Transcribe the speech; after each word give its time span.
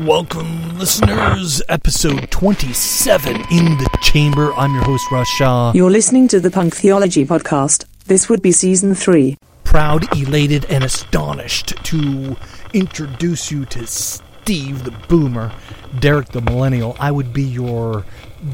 Welcome, 0.00 0.76
listeners. 0.76 1.62
Episode 1.68 2.28
27 2.32 3.36
in 3.36 3.78
the 3.78 3.98
chamber. 4.02 4.52
I'm 4.54 4.74
your 4.74 4.82
host, 4.82 5.08
Russ 5.12 5.28
Shaw. 5.28 5.70
You're 5.72 5.90
listening 5.90 6.26
to 6.28 6.40
the 6.40 6.50
Punk 6.50 6.74
Theology 6.74 7.24
Podcast. 7.24 7.84
This 8.06 8.28
would 8.28 8.42
be 8.42 8.50
season 8.50 8.96
three. 8.96 9.36
Proud, 9.62 10.12
elated, 10.16 10.64
and 10.64 10.82
astonished 10.82 11.76
to 11.84 12.36
introduce 12.72 13.52
you 13.52 13.66
to 13.66 13.86
Steve 13.86 14.82
the 14.82 14.90
Boomer, 15.06 15.52
Derek 16.00 16.26
the 16.30 16.40
Millennial. 16.40 16.96
I 16.98 17.12
would 17.12 17.32
be 17.32 17.44
your 17.44 18.04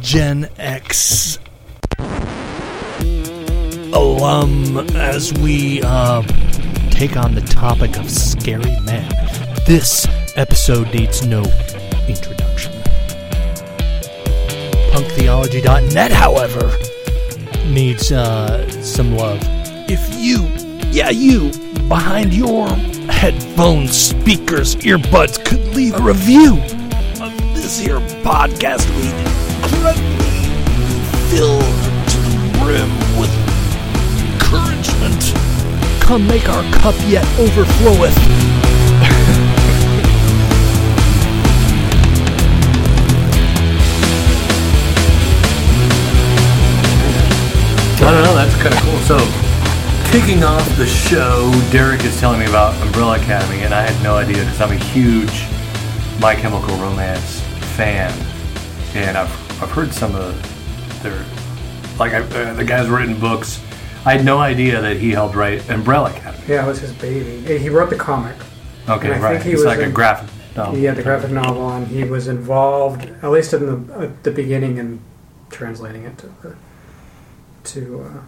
Gen 0.02 0.46
X 0.59 1.38
alum 3.95 4.77
as 4.95 5.32
we 5.38 5.80
uh, 5.82 6.20
take 6.91 7.16
on 7.16 7.34
the 7.34 7.41
topic 7.41 7.98
of 7.98 8.11
scary 8.11 8.79
men. 8.80 9.09
This 9.66 10.07
episode 10.41 10.88
needs 10.95 11.27
no 11.27 11.43
introduction. 12.09 12.73
PunkTheology.net, 14.91 16.10
however, 16.10 16.73
needs 17.66 18.10
uh, 18.10 18.66
some 18.80 19.16
love. 19.18 19.38
If 19.91 20.01
you, 20.18 20.48
yeah, 20.91 21.10
you, 21.10 21.52
behind 21.88 22.32
your 22.32 22.68
headphones, 23.12 23.95
speakers, 23.95 24.77
earbuds, 24.77 25.45
could 25.45 25.60
leave 25.77 25.95
a 25.96 26.02
review 26.02 26.54
of 27.20 27.37
this 27.54 27.79
here 27.79 28.01
podcast, 28.24 28.88
we 28.96 29.10
incredibly 29.62 30.41
filled 31.29 31.60
to 32.09 32.16
the 32.16 32.59
brim 32.60 32.91
with 33.20 33.30
encouragement. 34.32 36.02
Come 36.02 36.27
make 36.27 36.48
our 36.48 36.65
cup 36.73 36.95
yet 37.07 37.27
overfloweth. 37.37 38.40
I 48.02 48.12
don't 48.12 48.24
know. 48.24 48.34
That's 48.34 48.54
kind 48.62 48.74
of 48.74 48.80
cool. 48.80 48.98
So, 49.01 49.18
kicking 50.10 50.43
off 50.43 50.66
the 50.76 50.87
show, 50.87 51.51
Derek 51.70 52.02
is 52.04 52.18
telling 52.18 52.40
me 52.40 52.46
about 52.46 52.74
Umbrella 52.82 53.16
Academy, 53.20 53.62
and 53.62 53.74
I 53.74 53.82
had 53.82 54.02
no 54.02 54.16
idea 54.16 54.38
because 54.38 54.60
I'm 54.60 54.73
a 54.73 54.76
huge 54.76 55.45
My 56.20 56.34
Chemical 56.34 56.74
Romance 56.79 57.40
fan, 57.76 58.10
and 58.95 59.16
I've 59.18 59.62
I've 59.62 59.70
heard 59.70 59.92
some 59.92 60.15
of 60.15 60.34
their 61.02 61.24
like 61.98 62.12
I, 62.15 62.20
uh, 62.23 62.54
the 62.54 62.65
guys 62.65 62.88
written 62.88 63.18
books. 63.20 63.60
I 64.06 64.12
had 64.16 64.25
no 64.25 64.38
idea 64.38 64.81
that 64.81 64.97
he 64.97 65.10
helped 65.10 65.34
write 65.34 65.69
Umbrella 65.69 66.10
Academy. 66.10 66.42
Yeah, 66.48 66.64
it 66.64 66.66
was 66.69 66.81
his 66.81 66.92
baby. 66.92 67.59
He 67.59 67.69
wrote 67.69 67.91
the 67.91 67.97
comic. 67.97 68.34
Okay, 68.88 69.10
right. 69.20 69.32
think 69.32 69.44
he 69.44 69.50
It's 69.53 69.59
was 69.59 69.66
like 69.66 69.81
a 69.87 69.91
graphic. 69.91 70.31
novel. 70.56 70.75
He 70.75 70.84
had 70.84 70.97
the 70.97 71.03
graphic 71.03 71.31
novel, 71.31 71.69
and 71.69 71.87
he 71.87 72.04
was 72.04 72.26
involved, 72.28 73.03
at 73.22 73.31
least 73.31 73.53
in 73.53 73.66
the 73.87 73.94
at 74.06 74.22
the 74.25 74.31
beginning, 74.31 74.78
in 74.78 75.00
translating 75.50 76.04
it 76.04 76.16
to 76.19 76.26
the 76.42 76.56
to 77.72 78.03
uh, 78.03 78.22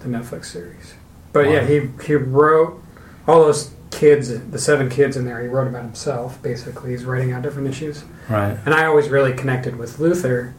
the 0.00 0.08
Netflix 0.08 0.46
series. 0.46 0.94
But 1.32 1.48
yeah, 1.48 1.64
he 1.66 1.88
he 2.04 2.14
wrote 2.14 2.82
all 3.26 3.40
those 3.44 3.70
kids, 3.90 4.28
the 4.50 4.58
seven 4.58 4.88
kids 4.88 5.16
in 5.16 5.24
there. 5.24 5.40
He 5.42 5.48
wrote 5.48 5.66
about 5.68 5.82
himself. 5.82 6.40
Basically, 6.42 6.90
he's 6.92 7.04
writing 7.04 7.32
out 7.32 7.42
different 7.42 7.68
issues. 7.68 8.04
Right. 8.28 8.58
And 8.64 8.74
I 8.74 8.86
always 8.86 9.08
really 9.08 9.32
connected 9.32 9.76
with 9.76 9.98
Luther, 9.98 10.54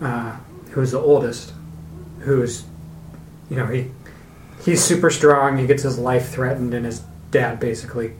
uh, 0.00 0.36
who's 0.70 0.90
the 0.92 0.98
oldest, 1.00 1.52
who's, 2.20 2.64
you 3.50 3.56
know, 3.56 3.66
he 3.66 3.90
he's 4.64 4.82
super 4.82 5.10
strong. 5.10 5.58
He 5.58 5.66
gets 5.66 5.82
his 5.82 5.98
life 5.98 6.30
threatened, 6.30 6.72
and 6.74 6.84
his 6.86 7.02
dad 7.30 7.60
basically 7.60 8.12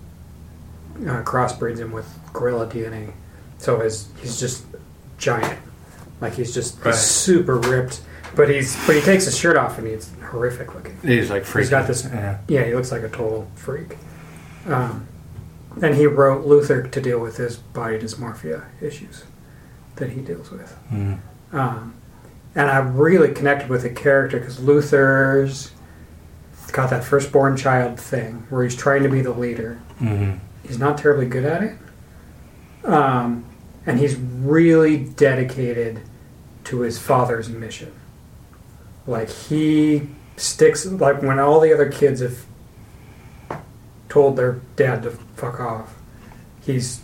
uh, 1.07 1.23
crossbreeds 1.23 1.79
him 1.79 1.93
with 1.93 2.07
gorilla 2.33 2.67
DNA. 2.67 3.13
So 3.59 3.81
his 3.81 4.09
he's 4.21 4.39
just 4.39 4.65
giant, 5.19 5.59
like 6.21 6.35
he's 6.35 6.55
just 6.55 6.83
Right. 6.85 6.95
super 6.95 7.57
ripped. 7.59 8.03
But 8.35 8.51
he's 8.51 8.77
but 8.87 8.95
he 8.97 9.03
takes 9.03 9.25
his 9.25 9.37
shirt 9.37 9.57
off, 9.57 9.79
and 9.79 9.87
he's 9.87 10.11
horrific 10.31 10.75
looking. 10.75 10.97
He's 11.03 11.31
like 11.31 11.45
freaking. 11.45 11.59
He's 11.61 11.71
got 11.71 11.87
this 11.87 12.05
Yeah. 12.05 12.39
yeah, 12.49 12.65
he 12.65 12.75
looks 12.75 12.93
like 12.93 13.03
a 13.03 13.09
total 13.09 13.51
freak. 13.55 13.97
Um, 14.67 15.07
and 15.83 15.95
he 15.95 16.07
wrote 16.07 16.45
Luther 16.47 16.83
to 16.83 17.01
deal 17.01 17.19
with 17.21 17.37
his 17.37 17.57
body 17.57 17.99
dysmorphia 17.99 18.65
issues 18.81 19.25
that 19.97 20.11
he 20.11 20.21
deals 20.21 20.51
with. 20.51 20.77
Mm. 20.93 21.19
Um, 21.53 21.95
and 22.55 22.69
I 22.71 22.79
really 22.79 23.33
connected 23.33 23.69
with 23.69 23.83
the 23.83 23.91
character 23.91 24.39
because 24.39 24.61
Luther's 24.61 25.71
got 26.73 26.91
that 26.91 27.05
firstborn 27.05 27.57
child 27.57 27.99
thing 27.99 28.47
where 28.51 28.63
he's 28.65 28.77
trying 28.77 29.03
to 29.05 29.09
be 29.09 29.21
the 29.23 29.33
leader. 29.33 29.75
hmm 29.99 30.33
He's 30.67 30.79
not 30.79 30.99
terribly 30.99 31.27
good 31.27 31.47
at 31.47 31.63
it. 31.63 31.77
Um, 32.85 33.47
and 33.87 33.99
he's 33.99 34.17
really 34.17 34.99
dedicated 34.99 36.01
to 36.65 36.81
his 36.81 36.99
father's 36.99 37.49
mission. 37.49 37.93
Like 39.09 39.29
he 39.31 40.09
sticks 40.37 40.87
like 40.87 41.23
when 41.23 41.39
all 41.41 41.59
the 41.61 41.73
other 41.75 41.91
kids 41.91 42.21
have 42.21 42.45
told 44.09 44.37
their 44.37 44.61
dad 44.77 45.03
to 45.03 45.11
fuck 45.37 45.59
off, 45.61 45.95
he's 46.61 47.01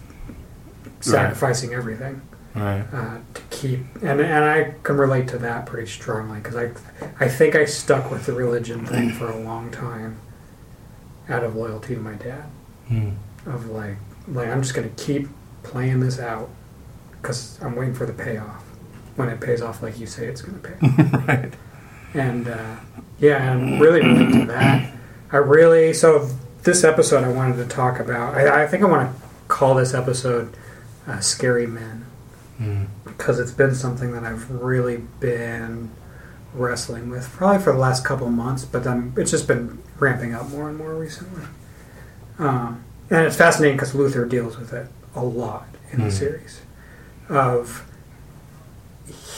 sacrificing 1.01 1.75
everything 1.75 2.21
Right. 2.55 2.85
uh, 2.93 3.19
to 3.35 3.43
keep 3.51 3.81
and 4.01 4.21
and 4.21 4.45
I 4.45 4.75
can 4.85 4.97
relate 4.97 5.27
to 5.29 5.39
that 5.39 5.67
pretty 5.67 5.91
strongly 5.91 6.39
because 6.39 6.55
I 6.57 6.71
I 7.19 7.29
think 7.29 7.57
I 7.57 7.65
stuck 7.65 8.11
with 8.13 8.27
the 8.27 8.33
religion 8.33 8.87
thing 8.87 9.11
for 9.11 9.29
a 9.29 9.37
long 9.37 9.71
time 9.73 10.19
out 11.29 11.43
of 11.43 11.57
loyalty 11.57 11.95
to 11.97 12.01
my 12.01 12.15
dad 12.15 12.45
Mm. 12.91 13.17
of 13.47 13.67
like 13.71 13.97
like 14.29 14.49
I'm 14.49 14.63
just 14.63 14.75
gonna 14.75 14.89
keep 14.97 15.29
playing 15.65 15.99
this 16.01 16.21
out 16.21 16.49
because 17.21 17.59
I'm 17.61 17.75
waiting 17.75 17.95
for 17.95 18.07
the 18.07 18.13
payoff 18.13 18.63
when 19.17 19.29
it 19.31 19.41
pays 19.41 19.61
off 19.63 19.83
like 19.83 19.99
you 19.99 20.07
say 20.07 20.27
it's 20.27 20.41
gonna 20.43 20.59
pay 20.59 20.75
right. 21.27 21.53
And 22.15 22.49
uh, 22.49 22.77
yeah 23.19 23.53
and 23.53 23.81
really 23.81 24.01
relate 24.01 24.33
to 24.41 24.47
that 24.47 24.93
I 25.33 25.37
really 25.39 25.93
so 25.93 26.29
this 26.63 26.85
episode 26.85 27.25
I 27.25 27.29
wanted 27.33 27.57
to 27.57 27.67
talk 27.67 27.99
about 28.01 28.35
I, 28.35 28.63
I 28.63 28.67
think 28.67 28.83
I 28.83 28.87
want 28.87 29.15
to 29.15 29.23
call 29.49 29.75
this 29.75 29.93
episode 29.95 30.57
uh, 31.07 31.21
scary 31.21 31.67
men 31.67 32.07
Mm. 32.61 32.87
because 33.05 33.41
it's 33.41 33.51
been 33.51 33.75
something 33.75 34.13
that 34.13 34.23
I've 34.23 34.49
really 34.49 34.99
been 35.19 35.91
wrestling 36.55 37.11
with 37.11 37.29
probably 37.33 37.61
for 37.61 37.73
the 37.73 37.79
last 37.81 38.05
couple 38.05 38.29
of 38.29 38.33
months, 38.33 38.65
but 38.65 38.85
then 38.85 39.13
it's 39.17 39.33
just 39.33 39.49
been 39.49 39.83
ramping 39.99 40.37
up 40.37 40.49
more 40.51 40.69
and 40.69 40.79
more 40.79 40.95
recently. 40.95 41.43
Um, 42.39 42.85
and 43.11 43.27
it's 43.27 43.35
fascinating 43.35 43.77
because 43.77 43.93
Luther 43.93 44.25
deals 44.25 44.57
with 44.57 44.73
it 44.73 44.87
a 45.17 45.25
lot 45.25 45.67
in 45.91 45.99
the 45.99 46.05
Hmm. 46.05 46.11
series. 46.13 46.61
Of 47.29 47.85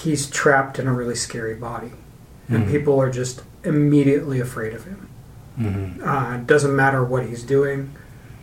he's 0.02 0.28
trapped 0.28 0.78
in 0.78 0.86
a 0.86 0.92
really 0.92 1.14
scary 1.16 1.54
body, 1.54 1.92
and 2.48 2.64
Mhm. 2.66 2.70
people 2.70 3.00
are 3.00 3.10
just 3.10 3.42
immediately 3.64 4.40
afraid 4.40 4.72
of 4.74 4.84
him. 4.84 5.08
hmm 5.56 6.02
Uh, 6.06 6.34
it 6.36 6.46
doesn't 6.46 6.74
matter 6.76 7.02
what 7.02 7.24
he's 7.24 7.42
doing, 7.42 7.90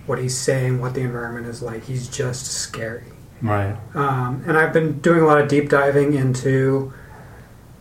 what 0.07 0.19
he's 0.19 0.35
saying, 0.37 0.79
what 0.81 0.93
the 0.95 1.01
environment 1.01 1.45
is 1.47 1.61
like. 1.61 1.83
He's 1.83 2.07
just 2.07 2.47
scary. 2.47 3.03
Right. 3.41 3.75
Um, 3.93 4.41
and 4.47 4.57
I've 4.57 4.73
been 4.73 4.93
doing 4.99 5.21
a 5.21 5.25
lot 5.25 5.39
of 5.39 5.47
deep 5.47 5.69
diving 5.69 6.13
into 6.13 6.91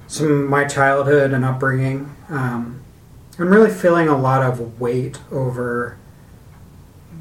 some 0.06 0.31
of 0.31 0.49
my 0.50 0.65
childhood 0.65 1.33
and 1.33 1.44
upbringing. 1.44 2.10
Um, 2.28 2.81
I'm 3.39 3.49
really 3.49 3.71
feeling 3.71 4.09
a 4.09 4.16
lot 4.19 4.43
of 4.43 4.81
weight 4.81 5.19
over. 5.33 5.97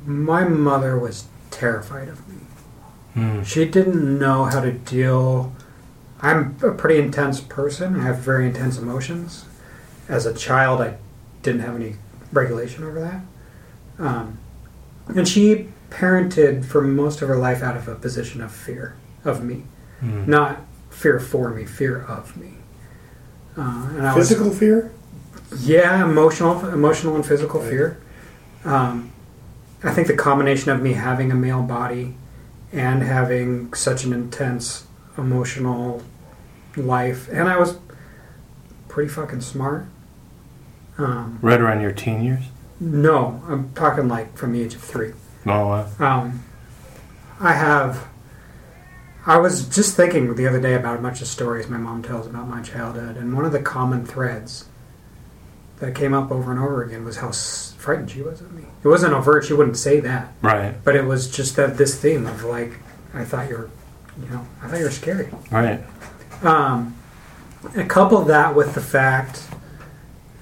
My 0.05 0.43
mother 0.43 0.97
was 0.97 1.25
terrified 1.51 2.07
of 2.09 2.27
me. 2.27 2.35
Mm. 3.15 3.45
She 3.45 3.65
didn't 3.65 4.19
know 4.19 4.45
how 4.45 4.59
to 4.61 4.71
deal. 4.71 5.53
I'm 6.21 6.55
a 6.61 6.71
pretty 6.71 6.99
intense 6.99 7.41
person. 7.41 7.99
I 7.99 8.03
have 8.03 8.19
very 8.19 8.45
intense 8.45 8.77
emotions. 8.77 9.45
As 10.07 10.25
a 10.25 10.33
child, 10.33 10.81
I 10.81 10.97
didn't 11.41 11.61
have 11.61 11.75
any 11.75 11.95
regulation 12.31 12.83
over 12.83 12.99
that. 13.01 13.21
Um, 14.03 14.37
and 15.15 15.27
she 15.27 15.69
parented 15.89 16.63
for 16.65 16.81
most 16.81 17.21
of 17.21 17.27
her 17.27 17.35
life 17.37 17.61
out 17.63 17.75
of 17.75 17.87
a 17.87 17.95
position 17.95 18.41
of 18.41 18.51
fear 18.51 18.95
of 19.25 19.43
me, 19.43 19.63
Mm. 20.01 20.27
not 20.27 20.61
fear 20.89 21.19
for 21.19 21.49
me, 21.49 21.65
fear 21.65 22.01
of 22.01 22.35
me. 22.37 22.53
Uh, 23.57 23.87
and 23.97 24.07
I 24.07 24.15
was- 24.15 24.29
Physical 24.29 24.51
fear? 24.51 24.91
yeah, 25.59 26.03
emotional, 26.03 26.65
emotional 26.69 27.15
and 27.15 27.25
physical 27.25 27.61
fear. 27.61 27.97
Um, 28.63 29.11
I 29.83 29.91
think 29.91 30.07
the 30.07 30.13
combination 30.15 30.71
of 30.71 30.81
me 30.81 30.93
having 30.93 31.31
a 31.31 31.35
male 31.35 31.61
body 31.63 32.15
and 32.71 33.03
having 33.03 33.73
such 33.73 34.05
an 34.05 34.13
intense 34.13 34.85
emotional 35.17 36.01
life, 36.77 37.27
and 37.31 37.49
I 37.49 37.57
was 37.57 37.77
pretty 38.87 39.09
fucking 39.09 39.41
smart. 39.41 39.85
Um, 40.97 41.39
Right 41.41 41.59
around 41.59 41.81
your 41.81 41.91
teen 41.91 42.21
years. 42.23 42.43
no, 42.79 43.41
I'm 43.47 43.71
talking 43.73 44.07
like 44.07 44.37
from 44.37 44.53
the 44.53 44.61
age 44.61 44.75
of 44.75 44.81
three. 44.81 45.13
Oh 45.45 45.67
wow. 45.67 45.87
Um, 45.99 46.43
I 47.39 47.53
have. 47.53 48.07
I 49.25 49.37
was 49.37 49.67
just 49.67 49.95
thinking 49.95 50.33
the 50.35 50.47
other 50.47 50.59
day 50.59 50.73
about 50.73 50.97
a 50.97 51.01
bunch 51.01 51.21
of 51.21 51.27
stories 51.27 51.67
my 51.67 51.77
mom 51.77 52.01
tells 52.03 52.25
about 52.27 52.47
my 52.47 52.61
childhood, 52.61 53.17
and 53.17 53.35
one 53.35 53.45
of 53.45 53.51
the 53.51 53.61
common 53.61 54.05
threads 54.05 54.65
that 55.79 55.95
came 55.95 56.13
up 56.13 56.31
over 56.31 56.51
and 56.51 56.59
over 56.59 56.83
again 56.83 57.03
was 57.05 57.17
how 57.17 57.31
frightened 57.31 58.11
she 58.11 58.21
was 58.21 58.41
of 58.41 58.51
me. 58.51 58.65
It 58.83 58.87
wasn't 58.87 59.13
overt; 59.13 59.45
she 59.45 59.53
wouldn't 59.53 59.77
say 59.77 59.99
that, 60.01 60.31
Right. 60.41 60.75
but 60.83 60.95
it 60.95 61.05
was 61.05 61.29
just 61.29 61.55
that 61.55 61.77
this 61.77 61.99
theme 61.99 62.27
of 62.27 62.43
like 62.43 62.73
I 63.13 63.23
thought 63.25 63.49
you 63.49 63.57
were, 63.57 63.69
you 64.23 64.29
know, 64.29 64.45
I 64.61 64.67
thought 64.67 64.77
you 64.79 64.85
were 64.85 64.91
scary. 64.91 65.29
Right. 65.51 65.81
Um, 66.43 66.95
and 67.75 67.89
couple 67.89 68.21
that 68.25 68.55
with 68.55 68.73
the 68.73 68.81
fact 68.81 69.43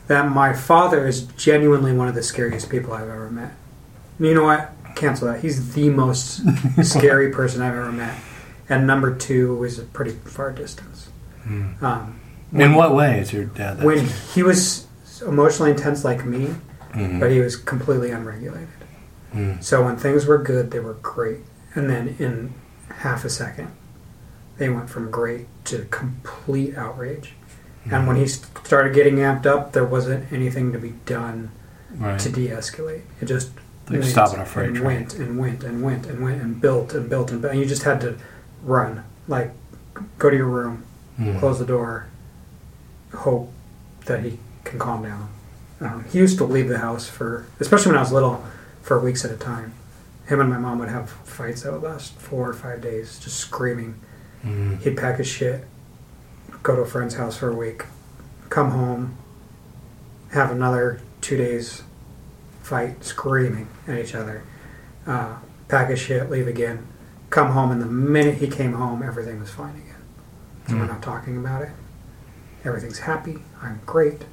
that 0.07 0.29
my 0.29 0.53
father 0.53 1.05
is 1.07 1.23
genuinely 1.23 1.93
one 1.93 2.07
of 2.07 2.15
the 2.15 2.23
scariest 2.23 2.69
people 2.69 2.93
I've 2.93 3.09
ever 3.09 3.29
met. 3.29 3.51
You 4.19 4.33
know 4.33 4.43
what? 4.43 4.71
Cancel 4.95 5.27
that. 5.27 5.41
He's 5.41 5.73
the 5.73 5.89
most 5.89 6.41
scary 6.83 7.31
person 7.31 7.61
I've 7.61 7.73
ever 7.75 7.91
met. 7.91 8.17
And 8.69 8.85
number 8.87 9.15
two 9.15 9.55
was 9.55 9.79
a 9.79 9.83
pretty 9.83 10.11
far 10.11 10.51
distance. 10.51 11.09
Um, 11.81 12.19
In 12.53 12.73
what 12.75 12.93
way 12.95 13.19
is 13.19 13.33
your 13.33 13.45
dad 13.45 13.77
that? 13.79 13.85
when 13.85 14.05
he 14.33 14.43
was 14.43 14.87
emotionally 15.25 15.71
intense 15.71 16.03
like 16.05 16.25
me, 16.25 16.55
Mhm. 16.93 17.19
but 17.19 17.31
he 17.31 17.39
was 17.39 17.55
completely 17.55 18.09
unregulated. 18.11 18.67
Mm. 19.35 19.63
So 19.63 19.83
when 19.83 19.95
things 19.95 20.25
were 20.25 20.37
good, 20.39 20.71
they 20.71 20.79
were 20.79 20.93
great. 20.95 21.39
And 21.75 21.87
then 21.89 22.15
in 22.19 22.53
half 22.99 23.23
a 23.25 23.29
second, 23.29 23.67
they 24.59 24.69
went 24.69 24.89
from 24.89 25.09
great 25.09 25.47
to 25.65 25.85
complete 25.89 26.77
outrage. 26.77 27.33
And 27.89 28.05
when 28.07 28.17
he 28.17 28.27
started 28.27 28.93
getting 28.93 29.15
amped 29.15 29.47
up, 29.47 29.71
there 29.71 29.85
wasn't 29.85 30.31
anything 30.31 30.71
to 30.73 30.77
be 30.77 30.91
done 31.07 31.49
Right. 31.97 32.19
to 32.19 32.29
de-escalate. 32.29 33.01
It 33.19 33.25
just 33.25 33.49
Like 33.89 34.01
went 34.01 34.05
stopping 34.11 34.39
a 34.41 34.45
freight 34.45 34.69
and 34.69 34.81
went 34.81 35.15
and 35.15 35.39
went 35.39 35.63
and 35.63 35.81
went 35.81 36.05
and 36.05 36.21
went 36.23 36.39
and 36.39 36.61
built 36.61 36.93
and 36.93 37.09
built 37.09 37.31
and 37.31 37.41
built. 37.41 37.53
And 37.53 37.59
you 37.59 37.65
just 37.67 37.81
had 37.83 37.99
to 38.01 38.15
run, 38.63 39.03
like 39.27 39.51
go 40.19 40.29
to 40.29 40.35
your 40.37 40.45
room, 40.45 40.83
Mm. 41.19 41.39
close 41.39 41.57
the 41.57 41.65
door, 41.65 42.05
hope 43.15 43.51
that 44.05 44.23
he 44.23 44.37
can 44.65 44.77
calm 44.77 45.03
down. 45.03 45.29
Um, 45.81 46.05
he 46.11 46.19
used 46.19 46.37
to 46.37 46.43
leave 46.43 46.67
the 46.69 46.77
house 46.79 47.07
for, 47.07 47.47
especially 47.59 47.91
when 47.91 47.97
I 47.97 48.01
was 48.01 48.11
little, 48.11 48.43
for 48.83 48.99
weeks 48.99 49.25
at 49.25 49.31
a 49.31 49.35
time. 49.37 49.73
Him 50.27 50.39
and 50.41 50.49
my 50.49 50.57
mom 50.59 50.77
would 50.79 50.89
have 50.89 51.09
fights 51.09 51.63
that 51.63 51.73
would 51.73 51.81
last 51.81 52.13
four 52.19 52.47
or 52.49 52.53
five 52.53 52.81
days, 52.81 53.17
just 53.17 53.37
screaming. 53.37 53.95
Mm. 54.45 54.79
He'd 54.81 54.97
pack 54.97 55.17
his 55.17 55.27
shit, 55.27 55.65
go 56.63 56.75
to 56.75 56.81
a 56.81 56.85
friend's 56.85 57.15
house 57.15 57.37
for 57.37 57.49
a 57.49 57.55
week, 57.55 57.85
come 58.49 58.71
home, 58.71 59.17
have 60.31 60.51
another 60.51 61.01
two 61.21 61.37
days 61.37 61.83
fight, 62.61 63.03
screaming 63.03 63.67
at 63.87 63.97
each 63.99 64.13
other, 64.15 64.43
uh, 65.07 65.35
pack 65.67 65.89
his 65.89 65.99
shit, 65.99 66.29
leave 66.29 66.47
again, 66.47 66.87
come 67.29 67.51
home, 67.51 67.71
and 67.71 67.81
the 67.81 67.85
minute 67.85 68.35
he 68.35 68.47
came 68.47 68.73
home, 68.73 69.01
everything 69.03 69.39
was 69.39 69.49
fine 69.49 69.75
again. 69.75 69.85
So 70.67 70.75
we're 70.77 70.83
Mm. 70.85 70.89
not 70.89 71.01
talking 71.01 71.37
about 71.37 71.63
it. 71.63 71.71
Everything's 72.63 72.99
happy. 72.99 73.39
I'm 73.61 73.79
great. 73.85 74.25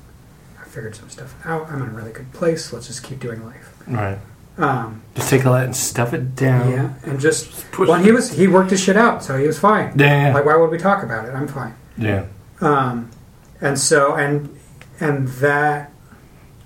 I 0.61 0.65
figured 0.65 0.95
some 0.97 1.09
stuff 1.09 1.35
out. 1.47 1.71
I'm 1.71 1.81
in 1.83 1.89
a 1.89 1.93
really 1.93 2.13
good 2.13 2.33
place. 2.33 2.73
Let's 2.73 2.89
just 2.89 3.03
keep 3.03 3.21
doing 3.21 3.45
life. 3.45 3.73
Right. 3.87 4.19
Um, 4.59 5.03
Just 5.15 5.29
take 5.29 5.45
all 5.45 5.53
that 5.53 5.65
and 5.67 5.77
stuff 5.77 6.15
it 6.15 6.35
down. 6.35 6.71
yeah, 6.71 6.95
and 7.05 7.21
just 7.21 7.71
push 7.73 7.89
well, 7.89 8.01
it. 8.01 8.05
he 8.05 8.13
was 8.13 8.33
he 8.33 8.47
worked 8.49 8.71
his 8.71 8.81
shit 8.83 8.97
out, 8.97 9.23
so 9.23 9.37
he 9.37 9.47
was 9.47 9.59
fine. 9.59 9.93
Yeah. 9.99 10.33
Like, 10.33 10.47
why 10.47 10.57
would 10.57 10.71
we 10.71 10.79
talk 10.79 11.03
about 11.03 11.29
it? 11.29 11.33
I'm 11.35 11.47
fine. 11.49 11.75
yeah. 11.99 12.27
Um, 12.63 13.11
and 13.61 13.79
so 13.79 14.15
and 14.15 14.59
and 14.99 15.29
that, 15.29 15.93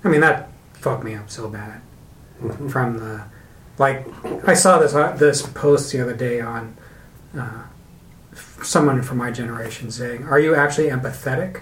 I 0.05 0.07
mean, 0.07 0.21
that 0.21 0.49
fucked 0.73 1.03
me 1.03 1.15
up 1.15 1.29
so 1.29 1.49
bad. 1.49 1.81
From 2.69 2.97
the, 2.97 3.23
like, 3.77 4.07
I 4.47 4.53
saw 4.53 4.79
this 4.79 4.95
uh, 4.95 5.11
this 5.17 5.41
post 5.41 5.91
the 5.91 6.01
other 6.01 6.15
day 6.15 6.39
on, 6.39 6.75
uh, 7.37 7.63
someone 8.63 9.01
from 9.01 9.17
my 9.17 9.31
generation 9.31 9.91
saying, 9.91 10.23
"Are 10.25 10.39
you 10.39 10.55
actually 10.55 10.87
empathetic, 10.89 11.61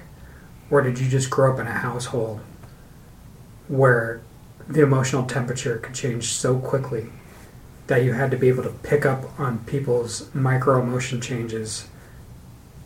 or 0.70 0.82
did 0.82 1.00
you 1.00 1.10
just 1.10 1.30
grow 1.32 1.52
up 1.54 1.60
in 1.60 1.66
a 1.68 1.72
household 1.74 2.40
where 3.68 4.22
the 4.70 4.82
emotional 4.84 5.26
temperature 5.26 5.78
could 5.78 5.96
change 5.96 6.32
so 6.32 6.58
quickly 6.60 7.08
that 7.88 8.04
you 8.04 8.14
had 8.14 8.30
to 8.32 8.38
be 8.38 8.48
able 8.48 8.64
to 8.64 8.70
pick 8.70 9.04
up 9.06 9.38
on 9.40 9.58
people's 9.66 10.34
micro 10.34 10.80
emotion 10.82 11.20
changes 11.20 11.88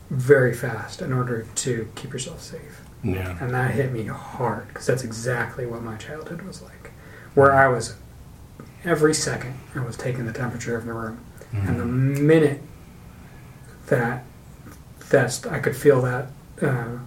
very 0.09 0.53
fast 0.53 1.01
in 1.01 1.11
order 1.11 1.45
to 1.55 1.87
keep 1.95 2.13
yourself 2.13 2.41
safe?" 2.41 2.81
Yeah. 3.03 3.37
And 3.41 3.53
that 3.53 3.71
hit 3.71 3.91
me 3.91 4.05
hard 4.05 4.67
because 4.69 4.85
that's 4.85 5.03
exactly 5.03 5.65
what 5.65 5.83
my 5.83 5.97
childhood 5.97 6.41
was 6.43 6.61
like. 6.61 6.91
Where 7.35 7.53
I 7.53 7.67
was, 7.67 7.95
every 8.85 9.13
second, 9.13 9.55
I 9.75 9.79
was 9.81 9.97
taking 9.97 10.25
the 10.25 10.31
temperature 10.33 10.77
of 10.77 10.85
the 10.85 10.93
room. 10.93 11.19
And 11.51 11.79
the 11.79 11.85
minute 11.85 12.61
that 13.87 14.23
that's, 15.09 15.45
I 15.45 15.59
could 15.59 15.75
feel 15.75 16.01
that 16.01 16.29
uh, 16.61 16.97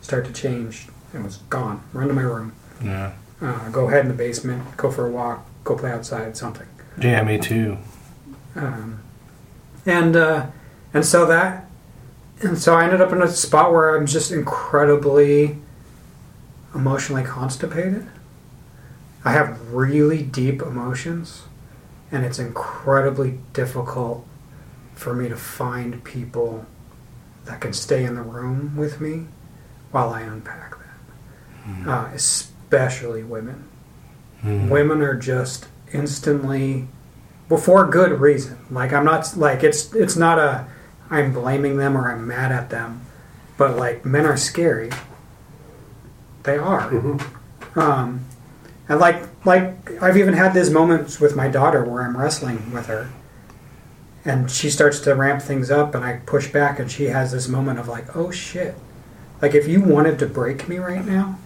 start 0.00 0.24
to 0.26 0.32
change, 0.32 0.88
it 1.12 1.22
was 1.22 1.36
gone. 1.50 1.82
Run 1.92 2.08
to 2.08 2.14
my 2.14 2.22
room, 2.22 2.52
Yeah. 2.82 3.12
Uh, 3.42 3.68
go 3.70 3.88
ahead 3.88 4.02
in 4.02 4.08
the 4.08 4.14
basement, 4.14 4.76
go 4.76 4.90
for 4.90 5.06
a 5.06 5.10
walk, 5.10 5.46
go 5.64 5.76
play 5.76 5.90
outside, 5.90 6.36
something. 6.36 6.66
Yeah, 7.00 7.22
me 7.24 7.38
too. 7.38 7.78
Um, 8.54 9.02
and 9.86 10.14
uh, 10.14 10.46
and 10.94 11.04
so 11.04 11.26
that 11.26 11.66
and 12.42 12.58
so 12.58 12.74
I 12.74 12.84
ended 12.84 13.00
up 13.00 13.12
in 13.12 13.22
a 13.22 13.28
spot 13.28 13.72
where 13.72 13.96
I'm 13.96 14.06
just 14.06 14.32
incredibly 14.32 15.58
emotionally 16.74 17.22
constipated. 17.22 18.06
I 19.24 19.32
have 19.32 19.72
really 19.72 20.22
deep 20.22 20.60
emotions, 20.60 21.42
and 22.10 22.24
it's 22.24 22.38
incredibly 22.38 23.38
difficult 23.52 24.26
for 24.94 25.14
me 25.14 25.28
to 25.28 25.36
find 25.36 26.02
people 26.02 26.66
that 27.44 27.60
can 27.60 27.72
stay 27.72 28.04
in 28.04 28.16
the 28.16 28.22
room 28.22 28.76
with 28.76 29.00
me 29.00 29.26
while 29.92 30.10
I 30.10 30.22
unpack 30.22 30.72
that. 30.72 31.88
Uh, 31.88 32.10
especially 32.72 33.22
women. 33.22 33.68
Mm. 34.42 34.70
Women 34.70 35.02
are 35.02 35.14
just 35.14 35.66
instantly 35.92 36.88
well 37.48 37.60
for 37.60 37.86
good 37.86 38.18
reason. 38.20 38.58
Like 38.70 38.92
I'm 38.92 39.04
not 39.04 39.36
like 39.36 39.62
it's 39.62 39.94
it's 39.94 40.16
not 40.16 40.38
a 40.38 40.66
I'm 41.10 41.32
blaming 41.32 41.76
them 41.76 41.96
or 41.96 42.10
I'm 42.10 42.26
mad 42.26 42.50
at 42.50 42.70
them, 42.70 43.02
but 43.58 43.76
like 43.76 44.04
men 44.04 44.24
are 44.24 44.36
scary. 44.36 44.90
They 46.44 46.56
are. 46.58 47.18
Um, 47.74 48.26
and 48.88 49.00
like 49.00 49.22
like 49.46 50.02
I've 50.02 50.16
even 50.16 50.34
had 50.34 50.54
these 50.54 50.70
moments 50.70 51.20
with 51.20 51.36
my 51.36 51.48
daughter 51.48 51.84
where 51.84 52.02
I'm 52.02 52.16
wrestling 52.16 52.72
with 52.72 52.86
her, 52.86 53.10
and 54.24 54.50
she 54.50 54.68
starts 54.68 55.00
to 55.00 55.14
ramp 55.14 55.42
things 55.42 55.70
up, 55.70 55.94
and 55.94 56.04
I 56.04 56.20
push 56.26 56.50
back, 56.50 56.78
and 56.78 56.90
she 56.90 57.04
has 57.04 57.32
this 57.32 57.48
moment 57.48 57.78
of 57.78 57.88
like, 57.88 58.16
oh 58.16 58.30
shit. 58.30 58.74
Like 59.40 59.54
if 59.54 59.66
you 59.66 59.80
wanted 59.80 60.18
to 60.18 60.26
break 60.26 60.68
me 60.68 60.78
right 60.78 61.04
now, 61.04 61.38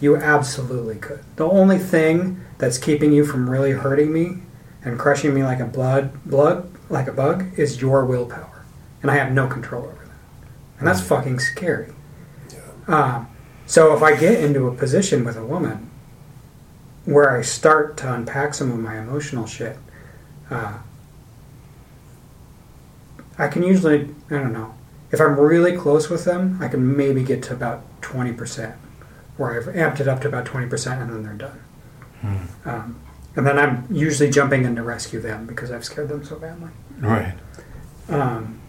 you 0.00 0.16
absolutely 0.16 0.96
could. 0.96 1.20
The 1.36 1.48
only 1.48 1.78
thing 1.78 2.44
that's 2.58 2.78
keeping 2.78 3.12
you 3.12 3.24
from 3.24 3.48
really 3.48 3.72
hurting 3.72 4.12
me 4.12 4.42
and 4.82 4.98
crushing 4.98 5.34
me 5.34 5.42
like 5.42 5.60
a 5.60 5.66
blood 5.66 6.24
blood 6.24 6.70
like 6.88 7.06
a 7.06 7.12
bug 7.12 7.46
is 7.58 7.80
your 7.80 8.04
willpower, 8.04 8.64
and 9.02 9.10
I 9.10 9.16
have 9.16 9.32
no 9.32 9.46
control 9.46 9.84
over 9.84 10.04
that, 10.04 10.48
and 10.78 10.88
that's 10.88 11.00
fucking 11.00 11.38
scary. 11.38 11.92
Yeah. 12.52 12.94
Um, 12.94 13.28
so 13.66 13.94
if 13.94 14.02
I 14.02 14.16
get 14.16 14.42
into 14.42 14.66
a 14.66 14.74
position 14.74 15.24
with 15.24 15.36
a 15.36 15.44
woman 15.44 15.90
where 17.04 17.36
I 17.36 17.42
start 17.42 17.96
to 17.98 18.12
unpack 18.12 18.54
some 18.54 18.72
of 18.72 18.78
my 18.78 18.98
emotional 18.98 19.46
shit, 19.46 19.76
uh, 20.50 20.78
I 23.38 23.48
can 23.48 23.62
usually 23.62 24.14
I 24.30 24.34
don't 24.34 24.52
know 24.52 24.74
if 25.12 25.20
I'm 25.20 25.38
really 25.38 25.76
close 25.76 26.08
with 26.08 26.24
them, 26.24 26.58
I 26.60 26.68
can 26.68 26.96
maybe 26.96 27.22
get 27.22 27.42
to 27.44 27.52
about 27.52 27.82
twenty 28.00 28.32
percent 28.32 28.74
where 29.36 29.56
I've 29.56 29.66
amped 29.74 30.00
it 30.00 30.08
up 30.08 30.20
to 30.22 30.28
about 30.28 30.44
20% 30.44 31.00
and 31.00 31.10
then 31.10 31.22
they're 31.22 31.32
done. 31.34 31.60
Um, 32.64 32.96
and 33.36 33.46
then 33.46 33.58
I'm 33.58 33.86
usually 33.90 34.28
jumping 34.30 34.64
in 34.64 34.76
to 34.76 34.82
rescue 34.82 35.20
them 35.20 35.46
because 35.46 35.70
I've 35.70 35.84
scared 35.84 36.08
them 36.08 36.24
so 36.24 36.36
badly. 36.38 36.68
Right. 36.98 37.34
Um, 38.08 38.60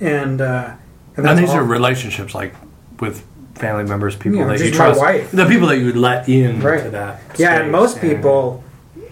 and 0.00 0.40
uh, 0.40 0.72
and 1.16 1.26
And 1.26 1.38
these 1.38 1.50
all- 1.50 1.58
are 1.58 1.64
relationships 1.64 2.34
like 2.34 2.54
with 3.00 3.24
family 3.54 3.84
members, 3.84 4.16
people 4.16 4.38
Yeah, 4.38 4.46
that 4.46 4.60
you 4.60 4.70
trust. 4.72 4.98
wife. 4.98 5.30
The 5.30 5.46
people 5.46 5.68
that 5.68 5.78
you 5.78 5.86
would 5.86 5.96
let 5.96 6.28
in 6.28 6.60
Right. 6.60 6.82
to 6.82 6.90
that. 6.90 7.20
yeah, 7.36 7.60
and 7.60 7.70
most 7.70 8.00
people, 8.00 8.64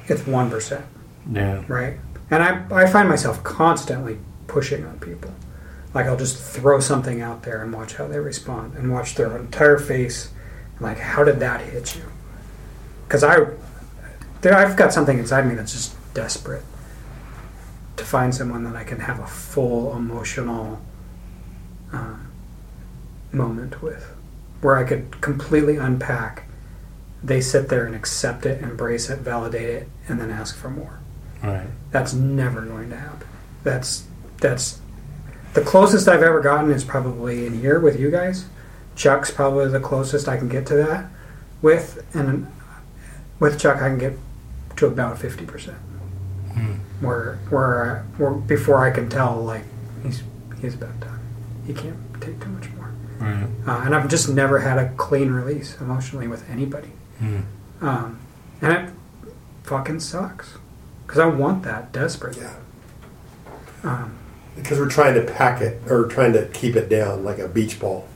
it's 0.08 0.26
one 0.26 0.50
percent, 0.50 0.84
Yeah. 1.30 1.62
right? 1.68 1.98
And 2.30 2.42
I 2.42 2.62
I 2.72 2.86
find 2.86 3.08
myself 3.08 3.42
constantly 3.44 4.18
pushing 4.48 4.84
on 4.84 4.98
people. 4.98 5.30
Like 5.92 6.06
I'll 6.06 6.16
just 6.16 6.38
throw 6.38 6.80
something 6.80 7.20
out 7.20 7.42
there 7.42 7.62
and 7.62 7.72
watch 7.72 7.94
how 7.94 8.06
they 8.06 8.18
respond, 8.18 8.74
and 8.76 8.92
watch 8.92 9.14
their 9.16 9.36
entire 9.36 9.78
face, 9.78 10.30
and 10.72 10.82
like 10.82 10.98
how 10.98 11.24
did 11.24 11.40
that 11.40 11.60
hit 11.60 11.96
you? 11.96 12.04
Because 13.06 13.24
I, 13.24 13.38
there, 14.40 14.54
I've 14.54 14.76
got 14.76 14.92
something 14.92 15.18
inside 15.18 15.46
me 15.46 15.54
that's 15.54 15.72
just 15.72 15.96
desperate 16.14 16.62
to 17.96 18.04
find 18.04 18.34
someone 18.34 18.64
that 18.64 18.76
I 18.76 18.84
can 18.84 19.00
have 19.00 19.18
a 19.18 19.26
full 19.26 19.94
emotional 19.96 20.80
uh, 21.92 22.16
moment 23.32 23.82
with, 23.82 24.14
where 24.60 24.76
I 24.76 24.84
could 24.84 25.20
completely 25.20 25.76
unpack. 25.76 26.44
They 27.22 27.40
sit 27.40 27.68
there 27.68 27.84
and 27.84 27.94
accept 27.94 28.46
it, 28.46 28.62
embrace 28.62 29.10
it, 29.10 29.18
validate 29.18 29.68
it, 29.68 29.88
and 30.08 30.18
then 30.20 30.30
ask 30.30 30.56
for 30.56 30.70
more. 30.70 31.00
Right. 31.42 31.66
That's 31.90 32.14
never 32.14 32.62
going 32.62 32.90
to 32.90 32.96
happen. 32.96 33.28
That's 33.62 34.06
that's 34.38 34.79
the 35.54 35.62
closest 35.62 36.08
I've 36.08 36.22
ever 36.22 36.40
gotten 36.40 36.70
is 36.70 36.84
probably 36.84 37.46
in 37.46 37.60
here 37.60 37.78
with 37.80 37.98
you 37.98 38.10
guys. 38.10 38.46
Chuck's 38.96 39.30
probably 39.30 39.68
the 39.68 39.80
closest 39.80 40.28
I 40.28 40.36
can 40.36 40.48
get 40.48 40.66
to 40.66 40.74
that 40.74 41.06
with, 41.62 42.04
and 42.14 42.50
with 43.38 43.58
Chuck 43.58 43.76
I 43.76 43.88
can 43.88 43.98
get 43.98 44.12
to 44.76 44.86
about 44.86 45.18
fifty 45.18 45.46
percent. 45.46 45.78
where 47.00 47.36
where, 47.48 48.04
where 48.18 48.30
before 48.32 48.84
I 48.84 48.90
can 48.90 49.08
tell 49.08 49.36
like 49.36 49.64
he's 50.02 50.22
he's 50.60 50.74
about 50.74 50.98
done. 51.00 51.20
He 51.66 51.72
can't 51.74 51.96
take 52.20 52.40
too 52.40 52.48
much 52.48 52.70
more. 52.72 52.92
Right. 53.18 53.46
Uh, 53.66 53.82
and 53.84 53.94
I've 53.94 54.08
just 54.08 54.28
never 54.28 54.60
had 54.60 54.78
a 54.78 54.90
clean 54.94 55.30
release 55.30 55.78
emotionally 55.80 56.26
with 56.26 56.48
anybody. 56.50 56.90
Mm. 57.20 57.44
Um, 57.80 58.18
and 58.62 58.72
it 58.72 58.94
fucking 59.64 60.00
sucks 60.00 60.56
because 61.06 61.18
I 61.20 61.26
want 61.26 61.62
that 61.64 61.92
desperately. 61.92 62.42
Yeah. 62.42 62.56
Um, 63.82 64.18
Because 64.56 64.78
we're 64.78 64.90
trying 64.90 65.14
to 65.14 65.32
pack 65.32 65.60
it 65.60 65.80
or 65.90 66.06
trying 66.06 66.32
to 66.34 66.46
keep 66.48 66.76
it 66.76 66.88
down 66.88 67.24
like 67.24 67.38
a 67.38 67.48
beach 67.48 67.80
ball 67.80 68.06